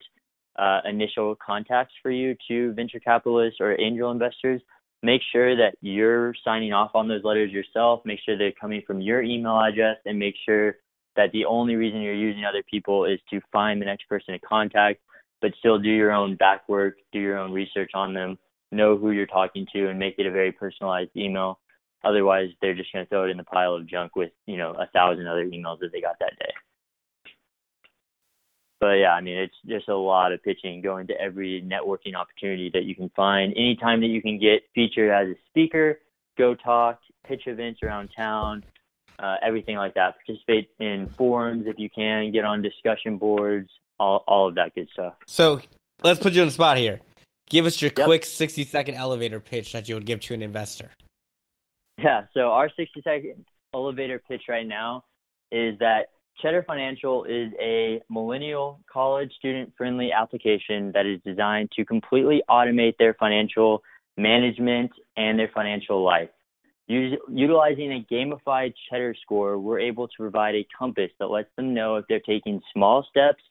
uh, 0.59 0.81
initial 0.89 1.37
contacts 1.37 1.93
for 2.03 2.11
you 2.11 2.35
to 2.49 2.73
venture 2.73 3.01
capitalists 3.01 3.61
or 3.61 3.79
angel 3.81 4.11
investors, 4.11 4.61
make 5.03 5.21
sure 5.31 5.55
that 5.57 5.75
you're 5.81 6.35
signing 6.45 6.73
off 6.73 6.93
on 6.95 7.07
those 7.09 7.23
letters 7.25 7.51
yourself. 7.51 8.01
Make 8.05 8.21
sure 8.25 8.39
they're 8.39 8.53
coming 8.59 8.83
from 8.87 9.01
your 9.01 9.23
email 9.23 9.61
address, 9.61 9.99
and 10.07 10.19
make 10.19 10.35
sure 10.47 10.77
that 11.17 11.33
the 11.33 11.45
only 11.45 11.77
reason 11.77 12.01
you're 12.01 12.15
using 12.15 12.45
other 12.45 12.63
people 12.71 13.05
is 13.05 13.19
to 13.31 13.41
find 13.53 13.81
the 13.81 13.87
next 13.87 14.09
person 14.09 14.33
to 14.33 14.41
contact, 14.41 15.01
but 15.43 15.53
still 15.59 15.79
do 15.79 15.91
your 15.91 16.13
own 16.13 16.37
back 16.37 16.69
work, 16.69 16.95
do 17.13 17.19
your 17.19 17.39
own 17.39 17.53
research 17.53 17.91
on 17.95 18.15
them, 18.15 18.39
know 18.71 18.97
who 18.97 19.11
you're 19.11 19.27
talking 19.27 19.67
to, 19.75 19.89
and 19.89 19.99
make 19.99 20.15
it 20.19 20.27
a 20.27 20.31
very 20.31 20.53
personalized 20.53 21.11
email. 21.17 21.59
Otherwise, 22.05 22.51
they're 22.61 22.75
just 22.75 22.93
going 22.93 23.05
to 23.05 23.09
throw 23.09 23.25
it 23.25 23.31
in 23.31 23.37
the 23.37 23.45
pile 23.45 23.75
of 23.75 23.87
junk 23.87 24.17
with, 24.17 24.33
you 24.47 24.57
know, 24.57 24.73
a 24.73 24.87
thousand 24.87 25.27
other 25.27 25.45
emails 25.47 25.79
that 25.81 25.91
they 25.93 26.01
got 26.01 26.19
that 26.21 26.33
day. 26.39 26.53
But 28.81 28.95
yeah, 28.95 29.13
I 29.13 29.21
mean, 29.21 29.37
it's 29.37 29.55
just 29.65 29.89
a 29.89 29.97
lot 29.97 30.33
of 30.33 30.43
pitching, 30.43 30.83
going 30.83 31.07
to 31.07 31.21
every 31.21 31.63
networking 31.63 32.17
opportunity 32.17 32.69
that 32.75 32.83
you 32.83 32.97
can 32.97 33.11
find. 33.15 33.53
Anytime 33.57 34.01
that 34.01 34.09
you 34.09 34.21
can 34.21 34.41
get 34.41 34.63
featured 34.75 35.11
as 35.11 35.29
a 35.29 35.39
speaker, 35.49 36.01
go 36.37 36.57
talk, 36.57 36.99
pitch 37.25 37.43
events 37.47 37.81
around 37.85 38.11
town, 38.17 38.65
uh, 39.21 39.37
everything 39.41 39.77
like 39.77 39.95
that. 39.95 40.17
Participate 40.27 40.71
in 40.81 41.09
forums 41.17 41.67
if 41.69 41.79
you 41.79 41.89
can, 41.91 42.33
get 42.33 42.45
on 42.45 42.61
discussion 42.61 43.19
boards, 43.19 43.71
all, 44.01 44.25
all 44.27 44.49
of 44.49 44.57
that 44.57 44.75
good 44.75 44.89
stuff. 44.93 45.15
So 45.29 45.61
let's 46.03 46.19
put 46.19 46.33
you 46.33 46.41
on 46.41 46.49
the 46.49 46.53
spot 46.53 46.77
here. 46.77 46.99
Give 47.49 47.67
us 47.67 47.81
your 47.81 47.93
Yep. 47.97 48.07
quick 48.07 48.25
60 48.25 48.65
second 48.65 48.97
elevator 48.97 49.39
pitch 49.39 49.73
that 49.73 49.89
you 49.89 49.95
would 49.95 50.07
give 50.07 50.19
to 50.23 50.35
an 50.35 50.43
investor. 50.43 50.91
Yeah, 52.03 52.23
so 52.35 52.51
our 52.51 52.69
60 52.69 53.01
second 53.05 53.45
elevator 53.73 54.21
pitch 54.29 54.43
right 54.49 54.67
now 54.67 55.05
is 55.53 55.79
that 55.79 56.07
Cheddar 56.41 56.65
Financial 56.67 57.25
is 57.25 57.53
a 57.61 58.01
millennial 58.11 58.81
college 58.93 59.33
student 59.39 59.73
friendly 59.77 60.11
application 60.11 60.91
that 60.93 61.07
is 61.07 61.21
designed 61.25 61.71
to 61.77 61.85
completely 61.85 62.43
automate 62.51 62.97
their 62.99 63.15
financial 63.15 63.83
management 64.17 64.91
and 65.17 65.39
their 65.39 65.51
financial 65.55 66.03
life. 66.03 66.31
Utilizing 66.89 67.93
a 67.93 68.07
gamified 68.13 68.75
Cheddar 68.91 69.15
score, 69.23 69.59
we're 69.59 69.79
able 69.79 70.09
to 70.09 70.15
provide 70.19 70.55
a 70.57 70.67
compass 70.77 71.11
that 71.21 71.27
lets 71.31 71.49
them 71.57 71.73
know 71.73 71.97
if 71.97 72.05
they're 72.09 72.21
taking 72.21 72.61
small 72.73 73.07
steps 73.09 73.43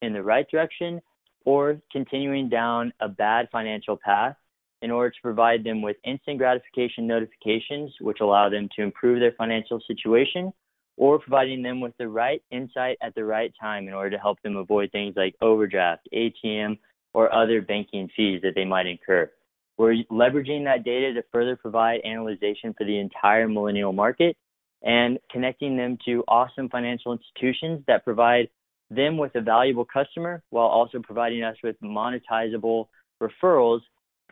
in 0.00 0.12
the 0.12 0.22
right 0.22 0.48
direction 0.50 1.02
or 1.44 1.80
continuing 1.92 2.48
down 2.48 2.92
a 3.00 3.08
bad 3.08 3.48
financial 3.52 3.98
path 4.02 4.36
in 4.84 4.90
order 4.90 5.08
to 5.08 5.22
provide 5.22 5.64
them 5.64 5.80
with 5.80 5.96
instant 6.04 6.36
gratification 6.36 7.06
notifications, 7.06 7.90
which 8.02 8.18
allow 8.20 8.50
them 8.50 8.68
to 8.76 8.82
improve 8.82 9.18
their 9.18 9.32
financial 9.32 9.80
situation, 9.86 10.52
or 10.98 11.18
providing 11.18 11.62
them 11.62 11.80
with 11.80 11.94
the 11.98 12.06
right 12.06 12.42
insight 12.50 12.98
at 13.00 13.14
the 13.14 13.24
right 13.24 13.50
time 13.58 13.88
in 13.88 13.94
order 13.94 14.10
to 14.10 14.18
help 14.18 14.40
them 14.42 14.56
avoid 14.56 14.92
things 14.92 15.14
like 15.16 15.34
overdraft, 15.40 16.06
ATM, 16.14 16.78
or 17.14 17.34
other 17.34 17.62
banking 17.62 18.10
fees 18.14 18.42
that 18.42 18.54
they 18.54 18.66
might 18.66 18.86
incur. 18.86 19.30
We're 19.78 20.04
leveraging 20.12 20.64
that 20.64 20.84
data 20.84 21.14
to 21.14 21.24
further 21.32 21.56
provide 21.56 22.02
analyzation 22.04 22.74
for 22.76 22.84
the 22.84 22.98
entire 22.98 23.48
millennial 23.48 23.94
market 23.94 24.36
and 24.82 25.18
connecting 25.32 25.78
them 25.78 25.96
to 26.04 26.22
awesome 26.28 26.68
financial 26.68 27.12
institutions 27.12 27.82
that 27.86 28.04
provide 28.04 28.50
them 28.90 29.16
with 29.16 29.34
a 29.34 29.40
valuable 29.40 29.86
customer 29.86 30.42
while 30.50 30.66
also 30.66 31.00
providing 31.00 31.42
us 31.42 31.56
with 31.64 31.74
monetizable 31.80 32.88
referrals 33.22 33.80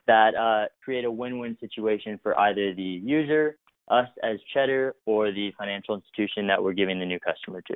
that 0.06 0.34
uh, 0.34 0.66
create 0.82 1.04
a 1.04 1.10
win-win 1.10 1.56
situation 1.60 2.18
for 2.22 2.38
either 2.38 2.74
the 2.74 2.82
user, 2.82 3.56
us 3.88 4.08
as 4.22 4.38
Cheddar, 4.52 4.94
or 5.06 5.32
the 5.32 5.52
financial 5.58 5.94
institution 5.94 6.46
that 6.46 6.62
we're 6.62 6.72
giving 6.72 6.98
the 6.98 7.06
new 7.06 7.20
customer 7.20 7.62
to. 7.68 7.74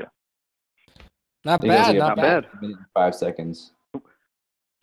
Not 1.45 1.61
bad, 1.61 1.97
not 1.97 2.09
not 2.09 2.17
bad. 2.17 2.43
bad. 2.43 2.53
A 2.53 2.63
minute 2.63 2.77
and 2.79 2.87
Five 2.93 3.15
seconds. 3.15 3.73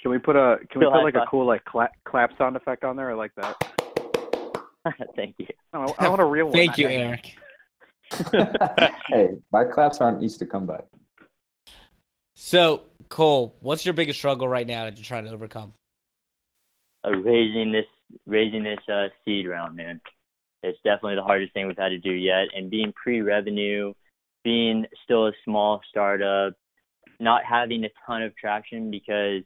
Can 0.02 0.12
we 0.12 0.18
put 0.18 0.36
a 0.36 0.58
can 0.70 0.80
we 0.80 0.86
put 0.86 0.94
high 0.94 1.04
like 1.04 1.16
a 1.16 1.26
cool 1.30 1.46
like 1.46 1.64
clap 1.66 1.91
clap 2.06 2.38
sound 2.38 2.56
effect 2.56 2.84
on 2.84 2.96
there? 2.96 3.12
I 3.12 3.14
like 3.14 3.32
that. 3.36 3.56
Thank 5.16 5.36
you. 5.38 5.48
No, 5.74 5.94
I 5.98 6.10
want 6.10 6.22
a 6.22 6.26
real 6.26 6.46
one. 6.46 6.54
Thank 6.54 6.78
you, 6.78 6.88
Eric. 6.89 7.36
hey, 9.08 9.30
my 9.52 9.64
claps 9.64 10.00
aren't 10.00 10.22
easy 10.24 10.38
to 10.39 10.46
come 10.46 10.66
by. 10.66 10.82
So, 12.34 12.84
Cole, 13.10 13.56
what's 13.62 13.86
your 13.86 13.94
biggest 13.94 14.20
struggle 14.20 14.48
right 14.48 14.68
now 14.68 14.86
that 14.86 14.98
you're 14.98 15.06
trying 15.06 15.26
to 15.26 15.32
overcome? 15.32 15.74
Uh, 17.06 17.12
raising 17.12 17.72
this 17.72 17.86
raising 18.26 18.64
this 18.64 18.80
uh, 18.91 19.08
seed 19.26 19.47
round, 19.47 19.76
man. 19.76 19.99
It's 20.62 20.78
definitely 20.84 21.16
the 21.16 21.24
hardest 21.24 21.54
thing 21.54 21.68
we've 21.68 21.78
had 21.78 21.89
to 21.89 21.99
do 21.99 22.12
yet. 22.12 22.47
And 22.56 22.70
being 22.70 22.93
pre-revenue, 22.93 23.93
being 24.43 24.86
still 25.04 25.28
a 25.28 25.34
small 25.43 25.82
startup, 25.89 26.54
not 27.20 27.43
having 27.43 27.84
a 27.84 27.89
ton 28.06 28.24
of 28.24 28.36
traction 28.38 28.89
because 28.89 29.43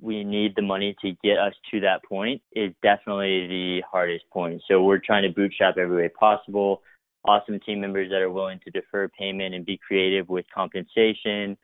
we 0.00 0.22
need 0.22 0.54
the 0.54 0.62
money 0.62 0.94
to 1.02 1.12
get 1.24 1.38
us 1.38 1.54
to 1.70 1.80
that 1.80 2.04
point 2.04 2.42
is 2.52 2.72
definitely 2.82 3.46
the 3.48 3.82
hardest 3.90 4.24
point. 4.30 4.62
So 4.68 4.82
we're 4.82 4.98
trying 4.98 5.22
to 5.22 5.30
bootstrap 5.30 5.78
every 5.78 5.96
way 6.02 6.08
possible. 6.08 6.82
Awesome 7.24 7.58
team 7.60 7.80
members 7.80 8.10
that 8.10 8.20
are 8.20 8.30
willing 8.30 8.60
to 8.64 8.70
defer 8.70 9.08
payment 9.08 9.54
and 9.54 9.64
be 9.64 9.80
creative 9.84 10.28
with 10.28 10.44
compensation. 10.54 11.56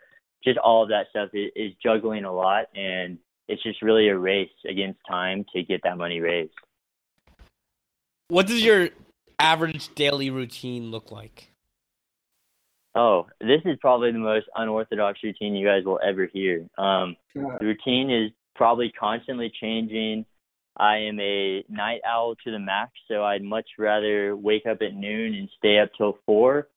Just 0.42 0.58
all 0.58 0.82
of 0.82 0.88
that 0.88 1.06
stuff 1.10 1.28
is, 1.34 1.50
is 1.54 1.72
juggling 1.80 2.24
a 2.24 2.32
lot, 2.32 2.66
and 2.74 3.18
it's 3.48 3.62
just 3.62 3.82
really 3.82 4.08
a 4.08 4.18
race 4.18 4.50
against 4.68 5.00
time 5.08 5.44
to 5.54 5.62
get 5.62 5.80
that 5.84 5.98
money 5.98 6.20
raised. 6.20 6.52
What 8.28 8.46
does 8.46 8.64
your 8.64 8.88
average 9.38 9.94
daily 9.94 10.30
routine 10.30 10.90
look 10.90 11.10
like? 11.10 11.50
Oh, 12.94 13.26
this 13.40 13.60
is 13.64 13.78
probably 13.80 14.12
the 14.12 14.18
most 14.18 14.46
unorthodox 14.54 15.20
routine 15.22 15.54
you 15.54 15.66
guys 15.66 15.84
will 15.84 16.00
ever 16.06 16.26
hear. 16.32 16.66
Um, 16.76 17.16
the 17.34 17.58
routine 17.60 18.10
is 18.10 18.30
probably 18.54 18.92
constantly 18.98 19.50
changing. 19.60 20.26
I 20.76 20.96
am 20.98 21.18
a 21.20 21.64
night 21.68 22.00
owl 22.06 22.34
to 22.44 22.50
the 22.50 22.58
max, 22.58 22.92
so 23.08 23.24
I'd 23.24 23.42
much 23.42 23.66
rather 23.78 24.36
wake 24.36 24.66
up 24.66 24.78
at 24.82 24.94
noon 24.94 25.34
and 25.34 25.48
stay 25.58 25.78
up 25.78 25.90
till 25.96 26.18
four 26.26 26.68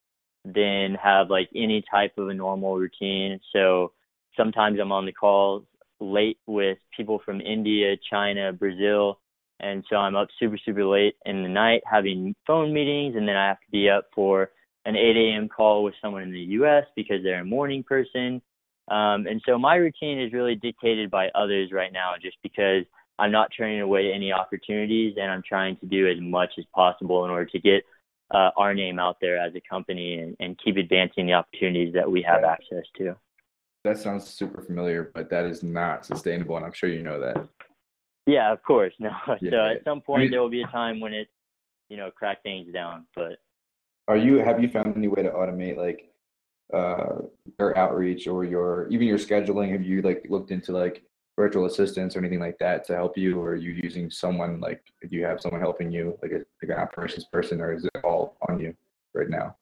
than 0.46 0.96
have 1.02 1.30
like 1.30 1.50
any 1.56 1.84
type 1.90 2.14
of 2.18 2.30
a 2.30 2.34
normal 2.34 2.78
routine. 2.78 3.40
So 3.54 3.92
sometimes 4.38 4.80
I'm 4.80 4.92
on 4.92 5.06
the 5.06 5.12
calls 5.12 5.64
late 6.06 6.38
with 6.48 6.78
people 6.96 7.20
from 7.26 7.42
India, 7.42 7.96
China, 8.10 8.54
Brazil, 8.54 9.20
and 9.60 9.84
so 9.90 9.96
I'm 9.96 10.16
up 10.16 10.28
super 10.40 10.58
super 10.66 10.86
late 10.86 11.16
in 11.26 11.44
the 11.44 11.50
night 11.50 11.82
having 11.90 12.36
phone 12.46 12.74
meetings, 12.74 13.16
and 13.16 13.28
then 13.28 13.36
I 13.36 13.48
have 13.48 13.60
to 13.60 13.72
be 13.72 13.90
up 13.90 14.06
for 14.14 14.52
an 14.86 14.96
8 14.96 15.16
a.m. 15.18 15.50
call 15.50 15.84
with 15.84 15.96
someone 16.02 16.22
in 16.22 16.32
the 16.32 16.40
U.S. 16.60 16.84
because 16.96 17.24
they're 17.24 17.42
a 17.42 17.46
morning 17.46 17.84
person. 17.84 18.42
Um, 18.88 19.26
and 19.26 19.42
so 19.48 19.58
my 19.58 19.76
routine 19.76 20.22
is 20.22 20.32
really 20.32 20.54
dictated 20.56 21.10
by 21.10 21.30
others 21.30 21.72
right 21.72 21.92
now, 21.92 22.12
just 22.22 22.38
because 22.44 22.84
I'm 23.18 23.32
not 23.32 23.50
turning 23.58 23.82
away 23.82 24.12
any 24.14 24.32
opportunities, 24.32 25.16
and 25.20 25.32
I'm 25.32 25.42
trying 25.48 25.78
to 25.78 25.88
do 25.88 26.08
as 26.08 26.18
much 26.22 26.52
as 26.60 26.66
possible 26.76 27.26
in 27.26 27.32
order 27.32 27.46
to 27.46 27.60
get 27.60 27.84
uh, 28.32 28.50
our 28.58 28.74
name 28.74 29.00
out 29.00 29.18
there 29.22 29.38
as 29.38 29.54
a 29.56 29.62
company 29.68 30.20
and, 30.20 30.36
and 30.40 30.60
keep 30.64 30.78
advancing 30.78 31.26
the 31.28 31.34
opportunities 31.34 31.94
that 31.94 32.10
we 32.10 32.22
have 32.22 32.42
Yeah. 32.42 32.52
access 32.52 32.86
to. 32.98 33.16
That 33.86 34.00
sounds 34.00 34.26
super 34.26 34.64
familiar, 34.64 35.12
but 35.14 35.30
that 35.30 35.46
is 35.46 35.62
not 35.62 36.08
sustainable, 36.08 36.58
and 36.58 36.66
I'm 36.66 36.74
sure 36.74 36.90
you 36.90 37.04
know 37.04 37.20
that. 37.20 37.48
Yeah, 38.26 38.52
of 38.52 38.64
course. 38.64 38.96
No. 39.00 39.12
so 39.28 39.38
Yeah. 39.40 39.74
at 39.74 39.84
some 39.84 40.02
point 40.02 40.22
mean- 40.24 40.32
there 40.32 40.42
will 40.42 40.50
be 40.50 40.64
a 40.64 40.68
time 40.68 41.00
when 41.00 41.14
it, 41.14 41.28
you 41.90 41.96
know, 41.98 42.10
crack 42.10 42.42
things 42.42 42.74
down. 42.74 43.06
But 43.16 43.38
Are 44.08 44.18
you 44.18 44.38
have 44.38 44.60
you 44.60 44.70
found 44.70 44.98
any 44.98 45.08
way 45.08 45.22
to 45.22 45.30
automate 45.30 45.78
like 45.78 46.12
uh 46.74 47.22
your 47.60 47.78
outreach 47.78 48.28
or 48.28 48.44
your 48.44 48.88
even 48.90 49.06
your 49.08 49.20
scheduling? 49.20 49.72
Have 49.72 49.84
you 49.84 50.02
like 50.02 50.26
looked 50.30 50.50
into 50.50 50.72
like 50.72 51.04
virtual 51.38 51.66
assistants 51.66 52.16
or 52.16 52.20
anything 52.20 52.40
like 52.40 52.58
that 52.58 52.86
to 52.88 52.96
help 52.96 53.16
you, 53.24 53.40
or 53.40 53.50
are 53.52 53.56
you 53.56 53.72
using 53.88 54.10
someone 54.10 54.60
like 54.60 54.82
do 55.10 55.16
you 55.16 55.24
have 55.26 55.40
someone 55.42 55.62
helping 55.62 55.92
you 55.92 56.18
like 56.24 56.32
a 56.32 56.42
like 56.62 56.72
an 56.76 56.80
operations 56.86 57.26
person, 57.26 57.62
or 57.62 57.72
is 57.72 57.86
it 57.86 57.92
all 58.04 58.36
on 58.50 58.60
you 58.60 58.74
right 59.14 59.30
now? 59.30 59.56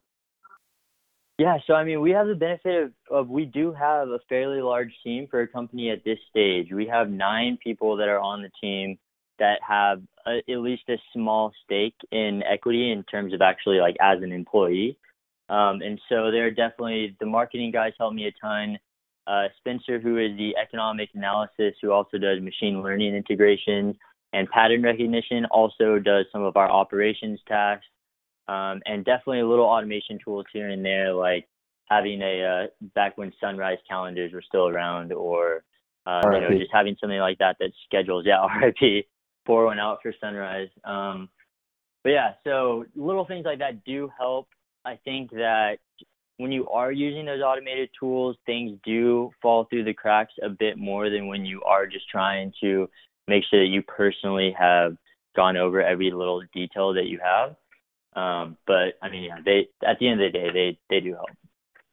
Yeah, 1.43 1.57
so 1.67 1.73
I 1.73 1.83
mean, 1.83 1.99
we 1.99 2.11
have 2.11 2.27
the 2.27 2.35
benefit 2.35 2.83
of, 2.83 2.91
of 3.11 3.27
we 3.27 3.43
do 3.43 3.73
have 3.73 4.07
a 4.07 4.19
fairly 4.29 4.61
large 4.61 4.93
team 5.03 5.27
for 5.29 5.41
a 5.41 5.47
company 5.47 5.89
at 5.89 6.01
this 6.05 6.17
stage. 6.29 6.71
We 6.71 6.87
have 6.87 7.09
nine 7.09 7.57
people 7.61 7.97
that 7.97 8.07
are 8.07 8.21
on 8.21 8.41
the 8.41 8.49
team 8.61 8.97
that 9.39 9.59
have 9.67 10.01
a, 10.25 10.37
at 10.49 10.59
least 10.59 10.83
a 10.87 10.95
small 11.11 11.51
stake 11.65 11.97
in 12.13 12.43
equity 12.49 12.93
in 12.93 13.03
terms 13.03 13.33
of 13.33 13.41
actually 13.41 13.79
like 13.79 13.97
as 13.99 14.23
an 14.23 14.31
employee. 14.31 14.97
Um, 15.49 15.81
and 15.81 15.99
so 16.07 16.31
they're 16.31 16.49
definitely 16.49 17.17
the 17.19 17.25
marketing 17.25 17.71
guys 17.71 17.91
help 17.99 18.13
me 18.13 18.27
a 18.27 18.31
ton. 18.41 18.79
Uh, 19.27 19.49
Spencer, 19.57 19.99
who 19.99 20.19
is 20.19 20.37
the 20.37 20.55
economic 20.55 21.09
analysis, 21.13 21.75
who 21.81 21.91
also 21.91 22.17
does 22.17 22.41
machine 22.41 22.81
learning 22.81 23.15
integration, 23.15 23.97
and 24.31 24.49
pattern 24.49 24.81
recognition. 24.81 25.43
Also 25.51 25.99
does 25.99 26.25
some 26.31 26.43
of 26.43 26.55
our 26.55 26.71
operations 26.71 27.41
tasks, 27.49 27.85
um, 28.47 28.81
and 28.85 29.05
definitely 29.05 29.39
a 29.39 29.47
little 29.47 29.65
automation 29.65 30.19
tools 30.23 30.45
here 30.51 30.69
and 30.69 30.83
there, 30.83 31.13
like 31.13 31.47
having 31.89 32.21
a 32.21 32.43
uh, 32.43 32.67
back 32.95 33.17
when 33.17 33.31
sunrise 33.39 33.77
calendars 33.87 34.33
were 34.33 34.41
still 34.41 34.67
around, 34.67 35.13
or 35.13 35.63
uh, 36.05 36.21
you 36.25 36.41
know 36.41 36.49
just 36.49 36.71
having 36.73 36.95
something 36.99 37.19
like 37.19 37.37
that 37.39 37.57
that 37.59 37.71
schedules. 37.85 38.25
Yeah, 38.25 38.45
RIP, 38.61 39.05
pour 39.45 39.65
one 39.65 39.79
out 39.79 39.99
for 40.01 40.13
sunrise. 40.19 40.69
Um, 40.83 41.29
but 42.03 42.11
yeah, 42.11 42.33
so 42.43 42.85
little 42.95 43.25
things 43.25 43.45
like 43.45 43.59
that 43.59 43.83
do 43.85 44.11
help. 44.17 44.47
I 44.85 44.99
think 45.05 45.31
that 45.31 45.77
when 46.37 46.51
you 46.51 46.67
are 46.67 46.91
using 46.91 47.25
those 47.25 47.41
automated 47.41 47.89
tools, 47.97 48.35
things 48.45 48.77
do 48.83 49.31
fall 49.41 49.65
through 49.69 49.85
the 49.85 49.93
cracks 49.93 50.33
a 50.43 50.49
bit 50.49 50.77
more 50.77 51.09
than 51.09 51.27
when 51.27 51.45
you 51.45 51.61
are 51.63 51.87
just 51.87 52.09
trying 52.09 52.51
to 52.61 52.89
make 53.27 53.43
sure 53.49 53.61
that 53.61 53.69
you 53.69 53.81
personally 53.83 54.53
have 54.57 54.97
gone 55.35 55.55
over 55.55 55.81
every 55.81 56.11
little 56.11 56.41
detail 56.53 56.93
that 56.93 57.05
you 57.05 57.19
have. 57.23 57.55
Um, 58.15 58.57
but 58.67 58.95
I 59.01 59.09
mean, 59.09 59.23
yeah, 59.23 59.37
they 59.43 59.67
at 59.85 59.99
the 59.99 60.07
end 60.07 60.21
of 60.21 60.31
the 60.31 60.37
day, 60.37 60.51
they 60.51 60.79
they 60.89 60.99
do 60.99 61.13
help. 61.13 61.29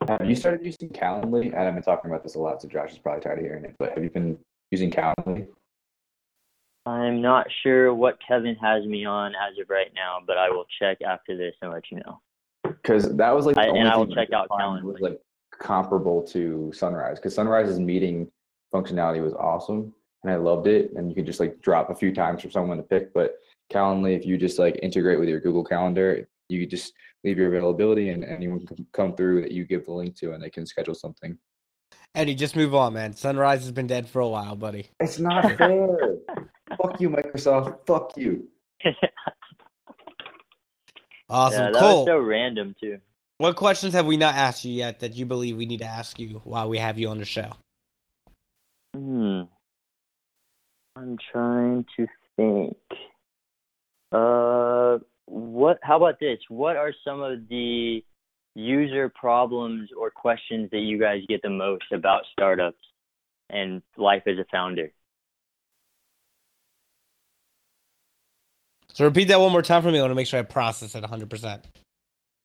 Have 0.08 0.28
you 0.28 0.34
started 0.34 0.64
using 0.64 0.88
Calendly? 0.88 1.46
And 1.46 1.56
I've 1.56 1.74
been 1.74 1.82
talking 1.82 2.10
about 2.10 2.22
this 2.22 2.34
a 2.34 2.38
lot, 2.38 2.62
so 2.62 2.68
Josh 2.68 2.92
is 2.92 2.98
probably 2.98 3.22
tired 3.22 3.38
of 3.38 3.44
hearing 3.44 3.64
it. 3.64 3.76
But 3.78 3.92
have 3.94 4.02
you 4.02 4.10
been 4.10 4.38
using 4.70 4.90
Calendly? 4.90 5.46
I'm 6.86 7.20
not 7.20 7.46
sure 7.62 7.94
what 7.94 8.18
Kevin 8.26 8.56
has 8.56 8.86
me 8.86 9.04
on 9.04 9.32
as 9.34 9.58
of 9.60 9.68
right 9.68 9.92
now, 9.94 10.18
but 10.26 10.38
I 10.38 10.48
will 10.48 10.64
check 10.80 11.02
after 11.02 11.36
this 11.36 11.54
and 11.60 11.70
let 11.70 11.84
you 11.90 11.98
know. 11.98 12.20
Because 12.62 13.14
that 13.16 13.30
was 13.34 13.44
like 13.46 13.58
I- 13.58 13.66
and 13.66 13.88
I 13.88 13.96
will 13.96 14.06
check 14.06 14.32
out 14.32 14.48
find 14.48 14.82
was 14.84 15.00
like 15.00 15.20
comparable 15.58 16.22
to 16.28 16.72
Sunrise. 16.72 17.18
Because 17.18 17.34
Sunrise's 17.34 17.78
meeting 17.78 18.30
functionality 18.72 19.22
was 19.22 19.34
awesome, 19.34 19.92
and 20.22 20.32
I 20.32 20.36
loved 20.36 20.66
it. 20.66 20.92
And 20.96 21.08
you 21.10 21.14
could 21.14 21.26
just 21.26 21.40
like 21.40 21.60
drop 21.60 21.90
a 21.90 21.94
few 21.94 22.14
times 22.14 22.42
for 22.42 22.50
someone 22.50 22.78
to 22.78 22.82
pick. 22.82 23.12
But 23.12 23.34
Calendly, 23.70 24.16
if 24.16 24.26
you 24.26 24.36
just 24.36 24.58
like 24.58 24.78
integrate 24.82 25.18
with 25.18 25.28
your 25.28 25.40
Google 25.40 25.64
Calendar, 25.64 26.28
you 26.48 26.66
just 26.66 26.92
leave 27.24 27.38
your 27.38 27.48
availability, 27.48 28.10
and 28.10 28.24
anyone 28.24 28.66
can 28.66 28.86
come 28.92 29.14
through 29.14 29.42
that 29.42 29.52
you 29.52 29.64
give 29.64 29.84
the 29.86 29.92
link 29.92 30.16
to, 30.16 30.32
and 30.32 30.42
they 30.42 30.50
can 30.50 30.66
schedule 30.66 30.94
something. 30.94 31.38
Eddie, 32.14 32.34
just 32.34 32.56
move 32.56 32.74
on, 32.74 32.94
man. 32.94 33.14
Sunrise 33.14 33.60
has 33.62 33.70
been 33.72 33.86
dead 33.86 34.08
for 34.08 34.20
a 34.20 34.28
while, 34.28 34.56
buddy. 34.56 34.88
It's 34.98 35.18
not 35.20 35.44
fair. 35.58 36.16
Fuck 36.76 37.00
you, 37.00 37.10
Microsoft. 37.10 37.86
Fuck 37.86 38.16
you. 38.16 38.48
Awesome. 41.32 41.66
yeah, 41.66 41.70
that 41.70 41.78
Cole, 41.78 41.98
was 41.98 42.06
so 42.08 42.18
random 42.18 42.74
too. 42.80 42.98
what 43.38 43.54
questions 43.54 43.92
have 43.94 44.04
we 44.04 44.16
not 44.16 44.34
asked 44.34 44.64
you 44.64 44.72
yet 44.72 44.98
that 44.98 45.14
you 45.14 45.24
believe 45.26 45.56
we 45.56 45.64
need 45.64 45.78
to 45.78 45.84
ask 45.86 46.18
you 46.18 46.40
while 46.42 46.68
we 46.68 46.76
have 46.78 46.98
you 46.98 47.08
on 47.08 47.18
the 47.18 47.24
show? 47.24 47.52
Hmm. 48.96 49.42
I'm 50.96 51.16
trying 51.30 51.86
to 51.96 52.08
think. 52.36 52.76
Uh, 54.12 54.98
what? 55.26 55.78
How 55.82 55.96
about 55.96 56.18
this? 56.20 56.38
What 56.48 56.76
are 56.76 56.92
some 57.04 57.20
of 57.22 57.48
the 57.48 58.02
user 58.54 59.08
problems 59.08 59.90
or 59.96 60.10
questions 60.10 60.70
that 60.72 60.80
you 60.80 60.98
guys 60.98 61.22
get 61.28 61.42
the 61.42 61.50
most 61.50 61.84
about 61.92 62.22
startups 62.32 62.78
and 63.48 63.82
life 63.96 64.22
as 64.26 64.38
a 64.38 64.44
founder? 64.50 64.92
So 68.92 69.04
repeat 69.04 69.28
that 69.28 69.40
one 69.40 69.52
more 69.52 69.62
time 69.62 69.82
for 69.82 69.90
me. 69.90 69.98
I 69.98 70.02
want 70.02 70.10
to 70.10 70.16
make 70.16 70.26
sure 70.26 70.40
I 70.40 70.42
process 70.42 70.94
it 70.94 71.04
100%. 71.04 71.62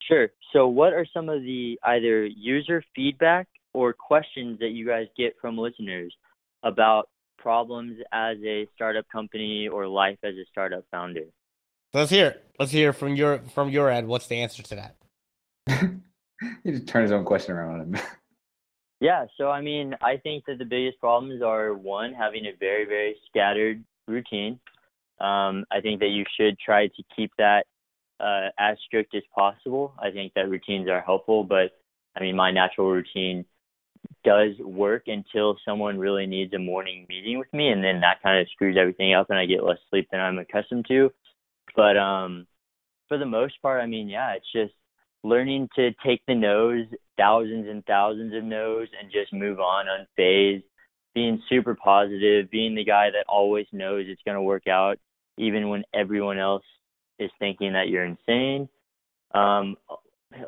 Sure. 0.08 0.30
So, 0.54 0.68
what 0.68 0.94
are 0.94 1.06
some 1.12 1.30
of 1.30 1.42
the 1.42 1.80
either 1.84 2.26
user 2.26 2.84
feedback 2.96 3.48
or 3.74 3.94
questions 3.94 4.60
that 4.60 4.70
you 4.70 4.86
guys 4.86 5.08
get 5.18 5.34
from 5.42 5.58
listeners 5.58 6.16
about 6.64 7.10
problems 7.38 8.00
as 8.12 8.38
a 8.46 8.68
startup 8.76 9.06
company 9.12 9.68
or 9.68 9.88
life 9.88 10.18
as 10.24 10.36
a 10.36 10.46
startup 10.52 10.86
founder? 10.92 11.26
So 11.96 12.00
let's 12.00 12.12
hear 12.12 12.28
it. 12.28 12.44
Let's 12.60 12.74
hear 12.74 12.92
from 12.92 13.16
your 13.16 13.38
from 13.54 13.70
your 13.70 13.90
end. 13.90 14.10
What's 14.10 14.28
the 14.28 14.36
answer 14.36 14.62
to 14.62 14.76
that? 14.76 14.96
he 16.66 16.72
just 16.72 16.88
turned 16.88 17.04
his 17.04 17.14
own 17.14 17.24
question 17.24 17.56
around 17.56 17.72
on 17.72 17.80
him. 17.80 18.02
Yeah, 19.00 19.26
so 19.38 19.50
I 19.50 19.62
mean, 19.62 19.94
I 20.02 20.18
think 20.18 20.46
that 20.48 20.58
the 20.58 20.66
biggest 20.66 21.00
problems 21.00 21.42
are 21.42 21.74
one, 21.74 22.14
having 22.14 22.46
a 22.48 22.52
very, 22.60 22.86
very 22.86 23.16
scattered 23.30 23.84
routine. 24.08 24.60
Um, 25.22 25.66
I 25.72 25.80
think 25.82 26.00
that 26.00 26.10
you 26.10 26.26
should 26.38 26.58
try 26.60 26.88
to 26.88 27.04
keep 27.16 27.32
that 27.38 27.66
uh, 28.20 28.50
as 28.58 28.78
strict 28.86 29.14
as 29.16 29.24
possible. 29.34 29.94
I 30.00 30.12
think 30.12 30.34
that 30.36 30.50
routines 30.50 30.90
are 30.90 31.02
helpful, 31.02 31.44
but 31.46 31.72
I 32.18 32.22
mean, 32.22 32.36
my 32.36 32.52
natural 32.52 32.90
routine 32.90 33.46
does 34.26 34.58
work 34.60 35.04
until 35.08 35.56
someone 35.66 35.98
really 35.98 36.26
needs 36.26 36.54
a 36.54 36.60
morning 36.60 37.06
meeting 37.08 37.38
with 37.38 37.54
me, 37.54 37.70
and 37.70 37.84
then 37.84 38.02
that 38.02 38.22
kind 38.22 38.40
of 38.40 38.48
screws 38.52 38.78
everything 38.78 39.14
up, 39.14 39.30
and 39.30 39.40
I 39.40 39.46
get 39.46 39.64
less 39.64 39.78
sleep 39.90 40.08
than 40.12 40.20
I'm 40.20 40.40
accustomed 40.40 40.86
to. 40.88 41.12
But 41.76 41.98
um, 41.98 42.48
for 43.08 43.18
the 43.18 43.26
most 43.26 43.62
part, 43.62 43.82
I 43.82 43.86
mean, 43.86 44.08
yeah, 44.08 44.34
it's 44.34 44.52
just 44.54 44.74
learning 45.24 45.70
to 45.76 45.92
take 46.06 46.22
the 46.28 46.36
no's, 46.36 46.86
thousands 47.18 47.68
and 47.68 47.86
thousands 47.86 48.34
of 48.36 48.44
no's, 48.44 48.88
and 49.00 49.12
just 49.12 49.34
move 49.34 49.60
on 49.60 49.86
unfazed. 49.88 50.64
Being 51.14 51.42
super 51.48 51.76
positive, 51.76 52.52
being 52.52 52.76
the 52.76 52.84
guy 52.84 53.10
that 53.10 53.26
always 53.30 53.68
knows 53.72 54.06
it's 54.08 54.22
going 54.26 54.36
to 54.36 54.42
work 54.42 54.68
out, 54.68 54.98
even 55.38 55.70
when 55.70 55.84
everyone 55.94 56.38
else 56.38 56.64
is 57.20 57.32
thinking 57.40 57.72
that 57.74 57.88
you're 57.88 58.04
insane. 58.04 58.68
Um, 59.34 59.78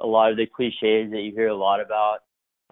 a 0.02 0.06
lot 0.06 0.32
of 0.32 0.38
the 0.38 0.46
cliches 0.46 1.12
that 1.12 1.22
you 1.22 1.32
hear 1.34 1.48
a 1.48 1.56
lot 1.56 1.80
about 1.80 2.20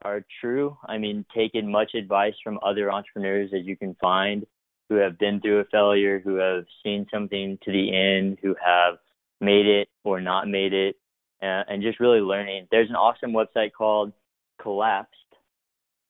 are 0.02 0.26
true. 0.42 0.78
I 0.86 0.98
mean, 0.98 1.26
taking 1.34 1.72
much 1.72 1.94
advice 1.96 2.34
from 2.44 2.60
other 2.64 2.92
entrepreneurs 2.92 3.52
that 3.52 3.64
you 3.64 3.78
can 3.78 3.96
find 4.02 4.46
who 4.90 4.96
have 4.96 5.18
been 5.18 5.42
through 5.42 5.60
a 5.60 5.66
failure, 5.66 6.20
who 6.20 6.36
have 6.36 6.66
seen 6.84 7.08
something 7.12 7.58
to 7.64 7.72
the 7.72 7.96
end, 7.96 8.38
who 8.42 8.56
have 8.64 8.96
made 9.42 9.66
it 9.66 9.88
or 10.04 10.22
not 10.22 10.48
made 10.48 10.74
it, 10.74 10.96
uh, 11.42 11.64
and 11.68 11.82
just 11.82 12.00
really 12.00 12.20
learning. 12.20 12.68
There's 12.72 12.90
an 12.90 12.96
awesome 12.96 13.32
website 13.32 13.72
called 13.78 14.14
Collapsed, 14.62 15.12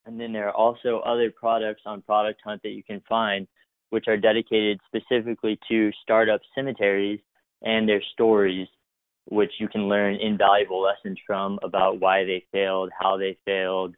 and 0.05 0.19
then 0.19 0.33
there 0.33 0.47
are 0.47 0.55
also 0.55 0.99
other 0.99 1.31
products 1.31 1.81
on 1.85 2.01
Product 2.01 2.39
Hunt 2.43 2.61
that 2.63 2.69
you 2.69 2.83
can 2.83 3.01
find, 3.07 3.47
which 3.89 4.07
are 4.07 4.17
dedicated 4.17 4.79
specifically 4.87 5.59
to 5.69 5.91
startup 6.03 6.41
cemeteries 6.53 7.19
and 7.61 7.87
their 7.87 8.03
stories, 8.13 8.67
which 9.25 9.51
you 9.59 9.67
can 9.67 9.89
learn 9.89 10.15
invaluable 10.15 10.81
lessons 10.81 11.17
from 11.25 11.59
about 11.63 11.99
why 11.99 12.23
they 12.23 12.45
failed, 12.51 12.91
how 12.99 13.17
they 13.17 13.37
failed, 13.45 13.95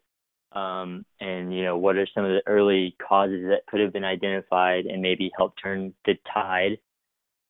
um, 0.52 1.04
and 1.20 1.54
you 1.54 1.62
know 1.64 1.76
what 1.76 1.96
are 1.96 2.08
some 2.14 2.24
of 2.24 2.30
the 2.30 2.42
early 2.46 2.96
causes 3.06 3.44
that 3.48 3.66
could 3.68 3.80
have 3.80 3.92
been 3.92 4.04
identified 4.04 4.86
and 4.86 5.02
maybe 5.02 5.30
help 5.36 5.54
turn 5.62 5.94
the 6.06 6.14
tide. 6.32 6.78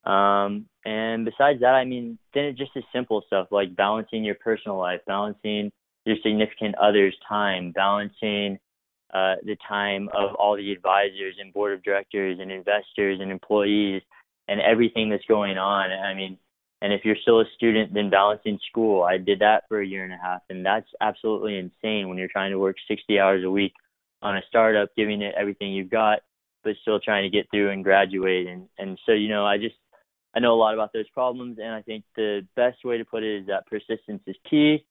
Um, 0.04 0.66
and 0.84 1.24
besides 1.24 1.60
that, 1.60 1.74
I 1.74 1.84
mean, 1.84 2.18
then 2.34 2.44
it's 2.44 2.58
just 2.58 2.74
the 2.74 2.82
simple 2.92 3.22
stuff 3.26 3.48
like 3.50 3.76
balancing 3.76 4.24
your 4.24 4.36
personal 4.36 4.78
life, 4.78 5.00
balancing 5.06 5.70
your 6.04 6.16
significant 6.22 6.74
other's 6.76 7.16
time, 7.28 7.72
balancing 7.72 8.58
uh, 9.12 9.36
the 9.44 9.56
time 9.66 10.08
of 10.14 10.34
all 10.34 10.56
the 10.56 10.72
advisors 10.72 11.36
and 11.40 11.52
board 11.52 11.72
of 11.72 11.82
directors 11.82 12.38
and 12.40 12.50
investors 12.50 13.18
and 13.20 13.30
employees 13.30 14.02
and 14.48 14.60
everything 14.60 15.10
that's 15.10 15.24
going 15.26 15.58
on. 15.58 15.92
I 15.92 16.14
mean, 16.14 16.38
and 16.80 16.92
if 16.92 17.04
you're 17.04 17.16
still 17.22 17.40
a 17.40 17.44
student, 17.56 17.92
then 17.92 18.10
balancing 18.10 18.58
school. 18.68 19.02
I 19.02 19.18
did 19.18 19.40
that 19.40 19.64
for 19.68 19.80
a 19.80 19.86
year 19.86 20.04
and 20.04 20.12
a 20.12 20.18
half, 20.22 20.42
and 20.48 20.64
that's 20.64 20.88
absolutely 21.00 21.58
insane 21.58 22.08
when 22.08 22.18
you're 22.18 22.28
trying 22.28 22.52
to 22.52 22.58
work 22.58 22.76
60 22.86 23.18
hours 23.18 23.44
a 23.44 23.50
week 23.50 23.72
on 24.22 24.36
a 24.36 24.42
startup, 24.48 24.90
giving 24.96 25.22
it 25.22 25.34
everything 25.36 25.72
you've 25.72 25.90
got, 25.90 26.20
but 26.62 26.74
still 26.82 27.00
trying 27.00 27.24
to 27.28 27.36
get 27.36 27.50
through 27.50 27.70
and 27.70 27.82
graduate. 27.82 28.46
And 28.46 28.68
and 28.78 28.98
so 29.06 29.12
you 29.12 29.28
know, 29.28 29.44
I 29.44 29.58
just 29.58 29.74
I 30.36 30.40
know 30.40 30.54
a 30.54 30.56
lot 30.56 30.74
about 30.74 30.92
those 30.92 31.08
problems, 31.10 31.58
and 31.58 31.72
I 31.72 31.82
think 31.82 32.04
the 32.16 32.46
best 32.54 32.84
way 32.84 32.98
to 32.98 33.04
put 33.04 33.24
it 33.24 33.40
is 33.40 33.46
that 33.48 33.66
persistence 33.66 34.22
is 34.26 34.36
key. 34.48 34.84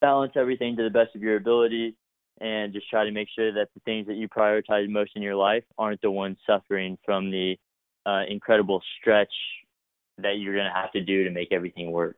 Balance 0.00 0.32
everything 0.36 0.76
to 0.76 0.82
the 0.82 0.90
best 0.90 1.14
of 1.14 1.22
your 1.22 1.36
ability, 1.36 1.94
and 2.40 2.72
just 2.72 2.90
try 2.90 3.04
to 3.04 3.12
make 3.12 3.28
sure 3.36 3.52
that 3.52 3.68
the 3.74 3.80
things 3.84 4.08
that 4.08 4.16
you 4.16 4.28
prioritize 4.28 4.88
most 4.88 5.12
in 5.14 5.22
your 5.22 5.36
life 5.36 5.64
aren't 5.76 6.00
the 6.00 6.10
ones 6.10 6.38
suffering 6.44 6.98
from 7.04 7.30
the 7.30 7.56
uh, 8.04 8.22
incredible 8.28 8.82
stretch 9.00 9.32
that 10.18 10.38
you're 10.38 10.54
going 10.54 10.66
to 10.66 10.72
have 10.72 10.92
to 10.92 11.00
do 11.00 11.24
to 11.24 11.30
make 11.30 11.52
everything 11.52 11.90
work. 11.92 12.16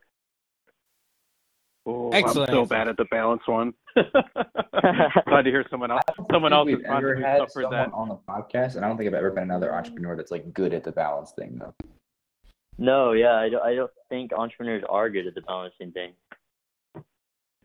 Oh, 1.87 2.11
Excellent 2.11 2.51
I'm 2.51 2.57
so 2.57 2.67
bad 2.67 2.89
at 2.89 2.97
the 2.97 3.07
balance 3.07 3.43
one. 3.47 3.73
Glad 3.95 5.43
to 5.43 5.51
hear 5.51 5.65
someone 5.71 5.91
else. 5.91 6.03
Someone 6.31 6.53
else 6.53 6.69
has 6.69 6.79
we've 6.79 6.87
ever 6.87 7.17
had 7.17 7.41
someone 7.51 7.73
that. 7.73 7.93
on 7.93 8.09
the 8.09 8.17
podcast, 8.29 8.77
and 8.77 8.85
I 8.85 8.89
don't 8.89 8.97
think 8.97 9.09
I've 9.09 9.15
ever 9.15 9.31
been 9.31 9.45
another 9.45 9.75
entrepreneur 9.75 10.17
that's 10.17 10.31
like 10.31 10.53
good 10.53 10.75
at 10.75 10.85
the 10.85 10.93
balance 10.93 11.33
thing 11.33 11.59
though. 11.59 11.75
No, 12.79 13.13
yeah, 13.13 13.35
I 13.35 13.49
don't, 13.49 13.63
I 13.63 13.75
don't 13.75 13.91
think 14.09 14.33
entrepreneurs 14.33 14.85
are 14.89 15.11
good 15.11 15.27
at 15.27 15.35
the 15.35 15.43
balancing 15.43 15.93
thing. 15.93 16.13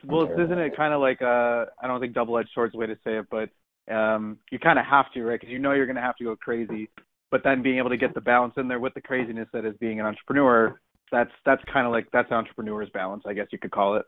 Well, 0.04 0.26
isn't 0.32 0.60
it 0.60 0.74
it. 0.74 0.78
kind 0.78 0.94
of 0.94 1.02
like 1.02 1.22
uh, 1.22 1.66
I 1.82 1.88
don't 1.88 2.00
think 2.00 2.14
double-edged 2.14 2.50
sword's 2.54 2.74
the 2.74 2.80
way 2.80 2.88
to 2.88 2.98
say 3.04 3.18
it, 3.18 3.26
but 3.30 3.50
um, 3.94 4.38
you 4.52 4.60
kind 4.60 4.80
of 4.80 4.86
have 4.86 5.12
to, 5.14 5.24
right? 5.24 5.40
Because 5.40 5.52
you 5.52 5.60
know 5.60 5.74
you're 5.74 5.86
going 5.86 5.96
to 5.96 6.02
have 6.02 6.18
to 6.18 6.24
go 6.24 6.36
crazy, 6.36 6.90
but 7.32 7.41
then 7.43 7.61
being 7.61 7.78
able 7.78 7.89
to 7.89 7.97
get 7.97 8.13
the 8.13 8.21
balance 8.21 8.53
in 8.57 8.67
there 8.67 8.80
with 8.80 8.93
the 8.93 9.01
craziness 9.01 9.47
that 9.53 9.65
is 9.65 9.76
being 9.80 9.99
an 9.99 10.05
entrepreneur, 10.05 10.80
that's 11.11 11.32
that's 11.45 11.63
kind 11.71 11.86
of 11.86 11.91
like 11.91 12.07
that's 12.11 12.32
entrepreneur's 12.32 12.89
balance, 12.93 13.23
I 13.26 13.34
guess 13.34 13.47
you 13.51 13.59
could 13.59 13.71
call 13.71 13.95
it. 13.95 14.05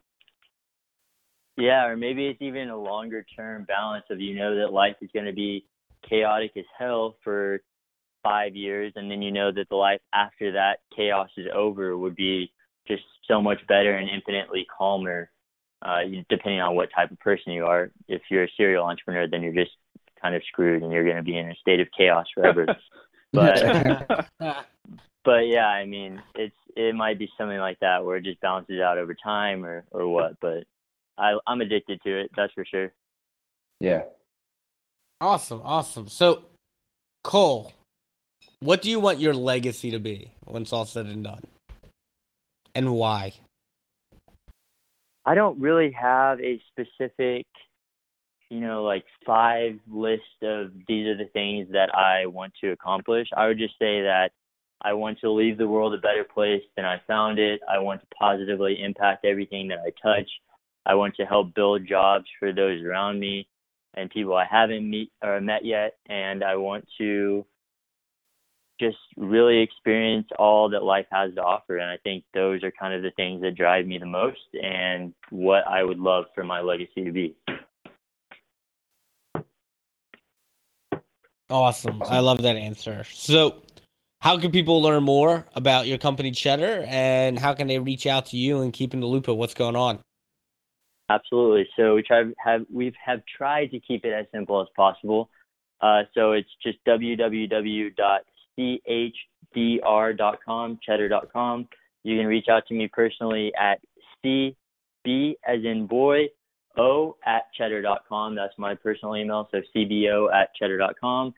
Yeah, 1.57 1.85
or 1.85 1.97
maybe 1.97 2.27
it's 2.27 2.41
even 2.41 2.69
a 2.69 2.77
longer 2.77 3.25
term 3.35 3.65
balance 3.65 4.05
of 4.09 4.21
you 4.21 4.35
know 4.35 4.55
that 4.57 4.73
life 4.73 4.95
is 5.01 5.09
going 5.13 5.25
to 5.25 5.33
be 5.33 5.65
chaotic 6.07 6.51
as 6.55 6.65
hell 6.77 7.15
for 7.23 7.61
five 8.23 8.55
years, 8.55 8.93
and 8.95 9.09
then 9.09 9.21
you 9.21 9.31
know 9.31 9.51
that 9.51 9.69
the 9.69 9.75
life 9.75 10.01
after 10.13 10.51
that 10.51 10.79
chaos 10.95 11.29
is 11.37 11.47
over 11.53 11.97
would 11.97 12.15
be 12.15 12.51
just 12.87 13.03
so 13.27 13.41
much 13.41 13.59
better 13.67 13.97
and 13.97 14.09
infinitely 14.09 14.65
calmer. 14.75 15.29
Uh, 15.83 15.99
depending 16.27 16.59
on 16.59 16.75
what 16.75 16.89
type 16.95 17.11
of 17.11 17.19
person 17.19 17.53
you 17.53 17.63
are. 17.63 17.91
If 18.07 18.23
you're 18.31 18.45
a 18.45 18.51
serial 18.57 18.83
entrepreneur, 18.83 19.27
then 19.27 19.43
you're 19.43 19.53
just 19.53 19.75
kind 20.19 20.33
of 20.33 20.41
screwed, 20.47 20.81
and 20.81 20.91
you're 20.91 21.03
going 21.03 21.17
to 21.17 21.23
be 21.23 21.37
in 21.37 21.51
a 21.51 21.55
state 21.55 21.79
of 21.79 21.87
chaos 21.95 22.25
forever. 22.33 22.65
but 23.33 24.27
but 25.23 25.47
yeah, 25.47 25.67
I 25.67 25.85
mean, 25.85 26.21
it's 26.35 26.55
it 26.75 26.95
might 26.95 27.19
be 27.19 27.29
something 27.37 27.57
like 27.57 27.79
that 27.79 28.05
where 28.05 28.17
it 28.17 28.23
just 28.23 28.41
balances 28.41 28.79
out 28.79 28.97
over 28.97 29.15
time 29.15 29.65
or 29.65 29.83
or 29.91 30.07
what. 30.07 30.39
But 30.39 30.63
I 31.17 31.37
I'm 31.45 31.61
addicted 31.61 32.01
to 32.03 32.21
it. 32.21 32.31
That's 32.35 32.53
for 32.53 32.65
sure. 32.65 32.91
Yeah. 33.79 34.03
Awesome, 35.19 35.61
awesome. 35.63 36.07
So, 36.09 36.43
Cole, 37.23 37.73
what 38.59 38.81
do 38.81 38.89
you 38.89 38.99
want 38.99 39.19
your 39.19 39.33
legacy 39.33 39.89
to 39.91 39.99
be 39.99 40.31
when 40.45 40.61
it's 40.61 40.73
all 40.73 40.85
said 40.85 41.07
and 41.07 41.23
done, 41.23 41.43
and 42.75 42.93
why? 42.93 43.33
I 45.25 45.35
don't 45.35 45.59
really 45.59 45.91
have 45.91 46.39
a 46.39 46.61
specific, 46.71 47.45
you 48.49 48.59
know, 48.59 48.83
like 48.83 49.03
five 49.25 49.79
list 49.89 50.21
of 50.41 50.71
these 50.87 51.07
are 51.07 51.17
the 51.17 51.29
things 51.33 51.67
that 51.71 51.93
I 51.93 52.25
want 52.25 52.53
to 52.61 52.71
accomplish. 52.71 53.27
I 53.35 53.47
would 53.47 53.57
just 53.57 53.73
say 53.73 54.01
that 54.01 54.29
I 54.81 54.93
want 54.93 55.19
to 55.19 55.31
leave 55.31 55.57
the 55.57 55.67
world 55.67 55.93
a 55.93 55.97
better 55.97 56.23
place 56.23 56.61
than 56.75 56.85
I 56.85 57.01
found 57.07 57.39
it. 57.39 57.59
I 57.69 57.79
want 57.79 58.01
to 58.01 58.07
positively 58.17 58.81
impact 58.81 59.25
everything 59.25 59.67
that 59.69 59.79
I 59.79 59.91
touch. 60.01 60.29
I 60.85 60.95
want 60.95 61.15
to 61.15 61.25
help 61.25 61.53
build 61.53 61.87
jobs 61.87 62.25
for 62.39 62.53
those 62.53 62.81
around 62.83 63.19
me 63.19 63.47
and 63.95 64.09
people 64.09 64.35
I 64.35 64.45
haven't 64.49 64.89
meet 64.89 65.11
or 65.23 65.41
met 65.41 65.65
yet. 65.65 65.97
And 66.07 66.43
I 66.43 66.55
want 66.55 66.87
to 66.99 67.45
just 68.79 68.97
really 69.17 69.59
experience 69.59 70.27
all 70.37 70.69
that 70.69 70.83
life 70.83 71.07
has 71.11 71.33
to 71.33 71.41
offer. 71.41 71.77
And 71.77 71.89
I 71.89 71.97
think 72.03 72.23
those 72.33 72.63
are 72.63 72.71
kind 72.71 72.93
of 72.93 73.01
the 73.01 73.11
things 73.11 73.41
that 73.41 73.55
drive 73.55 73.87
me 73.87 73.97
the 73.97 74.05
most 74.05 74.39
and 74.53 75.13
what 75.31 75.67
I 75.67 75.83
would 75.83 75.99
love 75.99 76.25
for 76.35 76.43
my 76.43 76.61
legacy 76.61 77.03
to 77.03 77.11
be. 77.11 77.35
Awesome. 81.49 82.03
I 82.03 82.19
love 82.19 82.41
that 82.41 82.57
answer. 82.57 83.05
So, 83.13 83.61
how 84.19 84.37
can 84.37 84.51
people 84.51 84.81
learn 84.81 85.03
more 85.03 85.45
about 85.55 85.87
your 85.87 85.97
company 85.97 86.31
Cheddar 86.31 86.85
and 86.87 87.39
how 87.39 87.53
can 87.53 87.67
they 87.67 87.79
reach 87.79 88.07
out 88.07 88.25
to 88.27 88.37
you 88.37 88.61
and 88.61 88.73
keep 88.73 88.93
in 88.93 88.99
the 88.99 89.05
loop 89.05 89.27
of 89.27 89.37
what's 89.37 89.53
going 89.53 89.75
on? 89.75 89.99
Absolutely. 91.09 91.67
So 91.77 91.95
we 91.95 92.03
try 92.03 92.23
have 92.37 92.65
we've 92.71 92.95
have 93.03 93.21
tried 93.37 93.71
to 93.71 93.79
keep 93.79 94.03
it 94.03 94.11
as 94.11 94.25
simple 94.33 94.61
as 94.61 94.67
possible. 94.75 95.29
Uh, 95.79 96.03
so 96.13 96.33
it's 96.33 96.49
just 96.61 96.79
www.chdr.com, 96.85 97.99
cheddar.com. 100.85 101.67
You 102.03 102.17
can 102.17 102.25
reach 102.25 102.47
out 102.49 102.67
to 102.67 102.73
me 102.73 102.89
personally 102.91 103.53
at 103.57 103.79
cb 104.25 105.35
as 105.47 105.63
in 105.63 105.85
boy 105.87 106.27
o 106.77 107.17
at 107.25 107.43
cheddar.com. 107.57 108.35
That's 108.35 108.53
my 108.57 108.75
personal 108.75 109.15
email. 109.15 109.47
So 109.51 109.61
cbo 109.75 110.33
at 110.33 110.49
cheddar.com. 110.55 111.33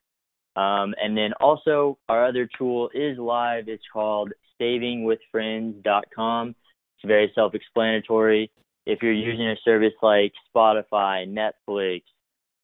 Um, 0.55 0.93
and 1.01 1.17
then 1.17 1.33
also 1.39 1.97
our 2.09 2.25
other 2.25 2.49
tool 2.57 2.89
is 2.93 3.17
live. 3.17 3.69
It's 3.69 3.83
called 3.91 4.31
savingwithfriends.com. 4.59 6.49
It's 6.49 7.07
very 7.07 7.31
self-explanatory. 7.33 8.51
If 8.85 8.99
you're 9.01 9.13
using 9.13 9.47
a 9.47 9.55
service 9.63 9.93
like 10.01 10.33
Spotify, 10.53 11.27
Netflix, 11.27 12.03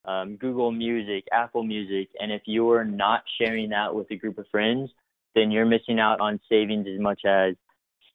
um, 0.06 0.36
Google 0.36 0.72
Music, 0.72 1.26
Apple 1.32 1.64
Music, 1.64 2.10
and 2.20 2.32
if 2.32 2.42
you're 2.46 2.84
not 2.84 3.24
sharing 3.40 3.70
that 3.70 3.94
with 3.94 4.10
a 4.12 4.16
group 4.16 4.38
of 4.38 4.46
friends, 4.52 4.90
then 5.36 5.52
you're 5.52 5.66
missing 5.66 6.00
out 6.00 6.20
on 6.20 6.40
savings 6.50 6.88
as 6.94 7.00
much 7.00 7.22
as 7.26 7.56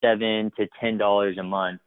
seven 0.03 0.51
to 0.57 0.67
ten 0.81 0.99
dollars 0.99 1.39
a 1.39 1.43
month. 1.43 1.81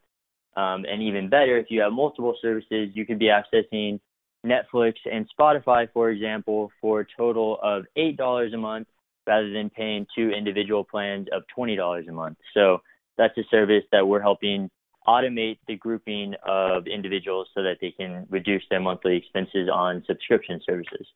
Um, 0.56 0.84
and 0.88 1.02
even 1.02 1.28
better, 1.28 1.58
if 1.58 1.66
you 1.68 1.80
have 1.80 1.92
multiple 1.92 2.36
services, 2.40 2.90
you 2.94 3.04
could 3.04 3.18
be 3.18 3.30
accessing 3.30 4.00
Netflix 4.46 4.94
and 5.10 5.28
Spotify, 5.38 5.88
for 5.92 6.10
example, 6.10 6.70
for 6.80 7.00
a 7.00 7.06
total 7.16 7.58
of 7.62 7.84
$8 7.96 8.54
a 8.54 8.56
month 8.56 8.88
rather 9.26 9.50
than 9.52 9.70
paying 9.70 10.06
two 10.16 10.30
individual 10.30 10.84
plans 10.84 11.28
of 11.32 11.42
$20 11.56 12.08
a 12.08 12.12
month. 12.12 12.36
So 12.52 12.78
that's 13.16 13.36
a 13.38 13.42
service 13.50 13.84
that 13.90 14.06
we're 14.06 14.20
helping 14.20 14.70
automate 15.06 15.58
the 15.66 15.76
grouping 15.76 16.34
of 16.46 16.86
individuals 16.86 17.48
so 17.54 17.62
that 17.62 17.76
they 17.80 17.90
can 17.90 18.26
reduce 18.30 18.62
their 18.70 18.80
monthly 18.80 19.16
expenses 19.16 19.68
on 19.72 20.02
subscription 20.06 20.60
services. 20.64 21.06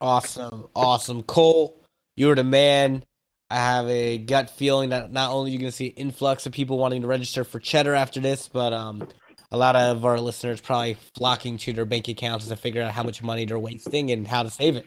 Awesome. 0.00 0.68
Awesome. 0.76 1.22
Cole, 1.24 1.82
you're 2.16 2.36
the 2.36 2.44
man. 2.44 3.04
I 3.50 3.56
have 3.56 3.88
a 3.88 4.18
gut 4.18 4.50
feeling 4.50 4.90
that 4.90 5.10
not 5.10 5.30
only 5.30 5.50
are 5.50 5.52
you 5.52 5.58
going 5.58 5.70
to 5.70 5.76
see 5.76 5.88
an 5.88 5.94
influx 5.94 6.44
of 6.44 6.52
people 6.52 6.76
wanting 6.78 7.02
to 7.02 7.08
register 7.08 7.44
for 7.44 7.58
Cheddar 7.58 7.94
after 7.94 8.20
this, 8.20 8.48
but 8.48 8.74
um, 8.74 9.08
a 9.50 9.56
lot 9.56 9.74
of 9.74 10.04
our 10.04 10.20
listeners 10.20 10.60
probably 10.60 10.98
flocking 11.14 11.56
to 11.58 11.72
their 11.72 11.86
bank 11.86 12.08
accounts 12.08 12.48
to 12.48 12.56
figure 12.56 12.82
out 12.82 12.92
how 12.92 13.02
much 13.02 13.22
money 13.22 13.46
they're 13.46 13.58
wasting 13.58 14.10
and 14.10 14.26
how 14.26 14.42
to 14.42 14.50
save 14.50 14.76
it. 14.76 14.86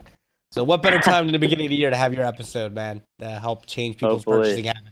So, 0.51 0.63
what 0.63 0.83
better 0.83 0.99
time 0.99 1.25
than 1.25 1.33
the 1.33 1.39
beginning 1.39 1.67
of 1.67 1.69
the 1.69 1.77
year 1.77 1.89
to 1.89 1.95
have 1.95 2.13
your 2.13 2.25
episode, 2.25 2.73
man, 2.73 3.01
to 3.19 3.29
help 3.29 3.65
change 3.65 3.97
people's 3.97 4.23
Hopefully. 4.25 4.43
purchasing 4.43 4.65
habits? 4.65 4.91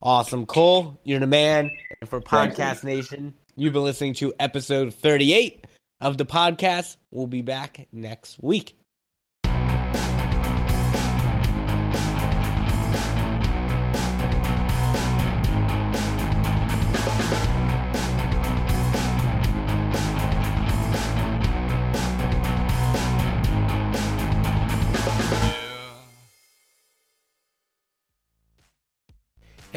Awesome, 0.00 0.46
Cole, 0.46 0.98
you're 1.04 1.20
the 1.20 1.26
man. 1.26 1.70
And 2.00 2.08
for 2.08 2.20
Pawdcast 2.20 2.84
Nation, 2.84 3.34
you've 3.54 3.74
been 3.74 3.84
listening 3.84 4.14
to 4.14 4.32
episode 4.40 4.94
38 4.94 5.66
of 6.00 6.16
the 6.16 6.24
Pawdcast. 6.24 6.96
We'll 7.10 7.26
be 7.26 7.42
back 7.42 7.86
next 7.92 8.42
week. 8.42 8.77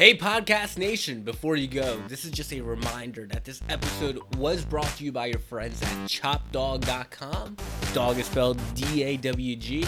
Hey, 0.02 0.16
Pawdcast 0.16 0.78
Nation, 0.78 1.22
before 1.22 1.54
you 1.54 1.68
go, 1.68 2.02
this 2.08 2.24
is 2.24 2.32
just 2.32 2.52
a 2.52 2.60
reminder 2.60 3.24
that 3.28 3.44
this 3.44 3.60
episode 3.68 4.18
was 4.34 4.64
brought 4.64 4.88
to 4.96 5.04
you 5.04 5.12
by 5.12 5.26
your 5.26 5.38
friends 5.38 5.80
at 5.80 5.88
chopdawg.com. 6.08 7.56
Dog 7.94 8.18
is 8.18 8.26
spelled 8.26 8.60
D 8.74 9.04
A 9.04 9.16
W 9.18 9.54
G. 9.54 9.86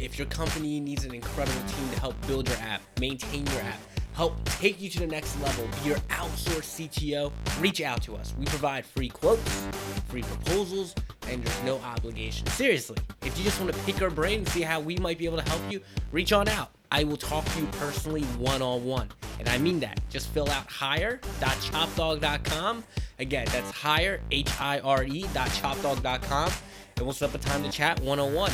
If 0.00 0.18
your 0.18 0.26
company 0.28 0.80
needs 0.80 1.04
an 1.04 1.14
incredible 1.14 1.60
team 1.68 1.90
to 1.90 2.00
help 2.00 2.26
build 2.26 2.48
your 2.48 2.56
app, 2.58 2.82
maintain 3.00 3.46
your 3.46 3.62
app, 3.62 3.78
help 4.12 4.36
take 4.44 4.80
you 4.80 4.90
to 4.90 5.00
the 5.00 5.06
next 5.06 5.40
level, 5.42 5.66
be 5.82 5.88
your 5.88 5.98
outsourced 6.10 6.88
CTO, 6.88 7.32
reach 7.60 7.80
out 7.80 8.02
to 8.02 8.14
us. 8.14 8.34
We 8.38 8.44
provide 8.46 8.84
free 8.84 9.08
quotes, 9.08 9.66
free 10.08 10.22
proposals, 10.22 10.94
and 11.28 11.42
there's 11.42 11.62
no 11.64 11.78
obligation. 11.78 12.46
Seriously, 12.48 12.98
if 13.22 13.38
you 13.38 13.44
just 13.44 13.58
want 13.60 13.72
to 13.72 13.78
pick 13.80 14.02
our 14.02 14.10
brain 14.10 14.40
and 14.40 14.48
see 14.48 14.60
how 14.62 14.80
we 14.80 14.96
might 14.96 15.18
be 15.18 15.26
able 15.26 15.38
to 15.38 15.48
help 15.48 15.62
you, 15.70 15.80
reach 16.12 16.32
on 16.32 16.48
out. 16.48 16.70
I 16.90 17.04
will 17.04 17.16
talk 17.16 17.44
to 17.44 17.60
you 17.60 17.66
personally 17.72 18.22
one 18.38 18.62
on 18.62 18.84
one. 18.84 19.08
And 19.38 19.48
I 19.48 19.58
mean 19.58 19.78
that. 19.80 20.00
Just 20.08 20.28
fill 20.28 20.48
out 20.50 20.70
hire.chopdawg.com. 20.70 22.84
Again, 23.18 23.46
that's 23.50 23.70
hire, 23.70 24.20
H 24.30 24.60
I 24.60 24.78
R 24.80 25.04
E, 25.04 25.26
dot 25.34 25.48
chopdawg.com. 25.48 26.52
And 26.96 27.04
we'll 27.04 27.14
set 27.14 27.30
up 27.30 27.34
a 27.34 27.38
time 27.38 27.64
to 27.64 27.70
chat 27.70 27.98
one 28.00 28.20
on 28.20 28.34
one. 28.34 28.52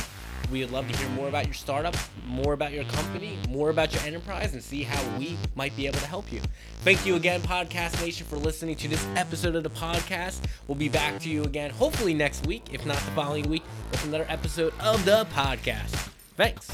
We 0.51 0.59
would 0.61 0.71
love 0.71 0.89
to 0.91 0.97
hear 0.97 1.09
more 1.09 1.27
about 1.27 1.45
your 1.45 1.53
startup, 1.53 1.95
more 2.25 2.53
about 2.53 2.73
your 2.73 2.83
company, 2.85 3.37
more 3.49 3.69
about 3.69 3.93
your 3.93 4.03
enterprise, 4.03 4.53
and 4.53 4.63
see 4.63 4.83
how 4.83 5.17
we 5.17 5.37
might 5.55 5.75
be 5.75 5.87
able 5.87 5.99
to 5.99 6.07
help 6.07 6.31
you. 6.31 6.41
Thank 6.81 7.05
you 7.05 7.15
again, 7.15 7.41
Pawdcast 7.41 8.01
Nation, 8.01 8.27
for 8.27 8.37
listening 8.37 8.75
to 8.77 8.87
this 8.87 9.05
episode 9.15 9.55
of 9.55 9.63
the 9.63 9.69
Pawdcast. 9.69 10.41
We'll 10.67 10.75
be 10.75 10.89
back 10.89 11.19
to 11.21 11.29
you 11.29 11.43
again, 11.43 11.71
hopefully 11.71 12.13
next 12.13 12.45
week, 12.45 12.63
if 12.71 12.85
not 12.85 12.97
the 12.97 13.11
following 13.11 13.49
week, 13.49 13.63
with 13.91 14.03
another 14.05 14.25
episode 14.29 14.73
of 14.79 15.03
the 15.05 15.25
Pawdcast. 15.33 16.09
Thanks. 16.35 16.69